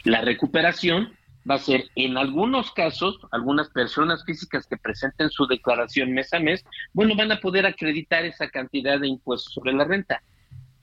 [0.04, 1.18] La recuperación
[1.50, 6.40] va a ser en algunos casos, algunas personas físicas que presenten su declaración mes a
[6.40, 10.22] mes, bueno, van a poder acreditar esa cantidad de impuestos sobre la renta.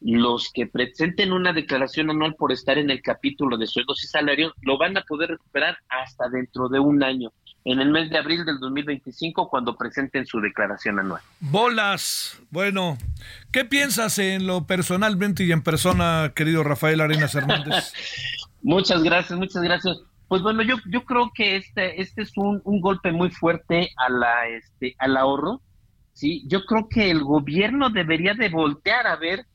[0.01, 4.53] Los que presenten una declaración anual por estar en el capítulo de sueldos y salarios
[4.63, 7.33] lo van a poder recuperar hasta dentro de un año,
[7.65, 11.23] en el mes de abril del 2025, cuando presenten su declaración anual.
[11.41, 12.39] Bolas.
[12.51, 12.99] Bueno,
[13.51, 17.93] ¿qué piensas en lo personalmente y en persona, querido Rafael Arenas Hernández?
[18.65, 19.99] muchas gracias, muchas gracias.
[20.27, 24.09] Pues bueno, yo, yo creo que este, este es un, un golpe muy fuerte a
[24.11, 25.61] la, este, al ahorro.
[26.13, 26.43] ¿sí?
[26.47, 29.47] Yo creo que el gobierno debería de voltear a ver,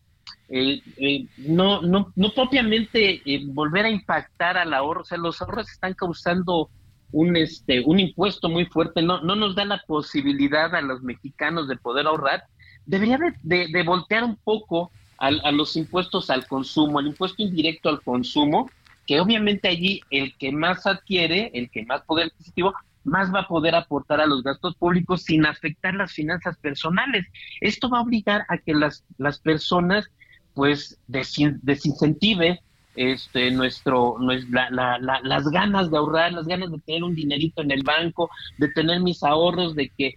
[0.47, 5.01] eh, eh, no, no, no propiamente eh, volver a impactar al ahorro.
[5.01, 6.69] O sea, los ahorros están causando
[7.11, 11.67] un, este, un impuesto muy fuerte, no, no nos da la posibilidad a los mexicanos
[11.67, 12.43] de poder ahorrar.
[12.85, 17.89] Debería de, de, voltear un poco al, a los impuestos al consumo, al impuesto indirecto
[17.89, 18.69] al consumo,
[19.09, 23.47] que obviamente allí el que más adquiere, el que más poder adquisitivo, más va a
[23.47, 27.25] poder aportar a los gastos públicos sin afectar las finanzas personales.
[27.59, 30.11] Esto va a obligar a que las, las personas
[30.53, 32.61] pues desincentive
[32.95, 34.17] este nuestro,
[34.51, 38.29] la, la, las ganas de ahorrar, las ganas de tener un dinerito en el banco,
[38.59, 40.13] de tener mis ahorros, de que,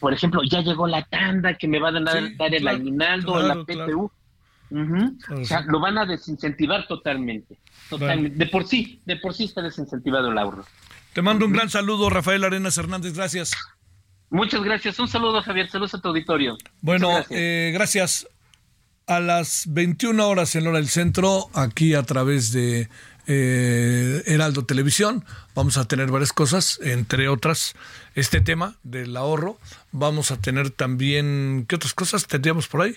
[0.00, 3.62] por ejemplo, ya llegó la tanda que me va a dar, dar el aguinaldo, la
[3.62, 4.10] PTU.
[4.70, 7.58] O sea, lo van a desincentivar totalmente.
[7.90, 10.64] De por sí, de por sí está desincentivado el ahorro.
[11.12, 13.52] Te mando un gran saludo, Rafael Arenas Hernández, gracias.
[14.30, 14.98] Muchas gracias.
[14.98, 15.68] Un saludo, Javier.
[15.70, 16.58] Saludos a tu auditorio.
[16.80, 17.38] Bueno, gracias.
[17.38, 18.28] Eh, gracias.
[19.06, 22.88] A las 21 horas en hora del centro, aquí a través de
[23.28, 25.24] eh, Heraldo Televisión,
[25.54, 27.74] vamos a tener varias cosas, entre otras
[28.14, 29.58] este tema del ahorro.
[29.90, 32.94] Vamos a tener también, ¿qué otras cosas tendríamos por ahí?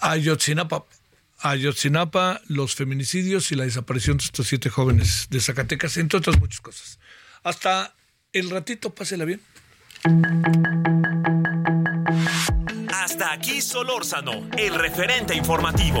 [0.00, 0.84] Ayotzinapa,
[1.38, 6.60] Ayotzinapa, los feminicidios y la desaparición de estos siete jóvenes de Zacatecas, entre otras muchas
[6.60, 6.98] cosas.
[7.42, 7.94] Hasta
[8.32, 9.40] el ratito, pásela bien.
[12.92, 16.00] Hasta aquí Solórzano, el referente informativo.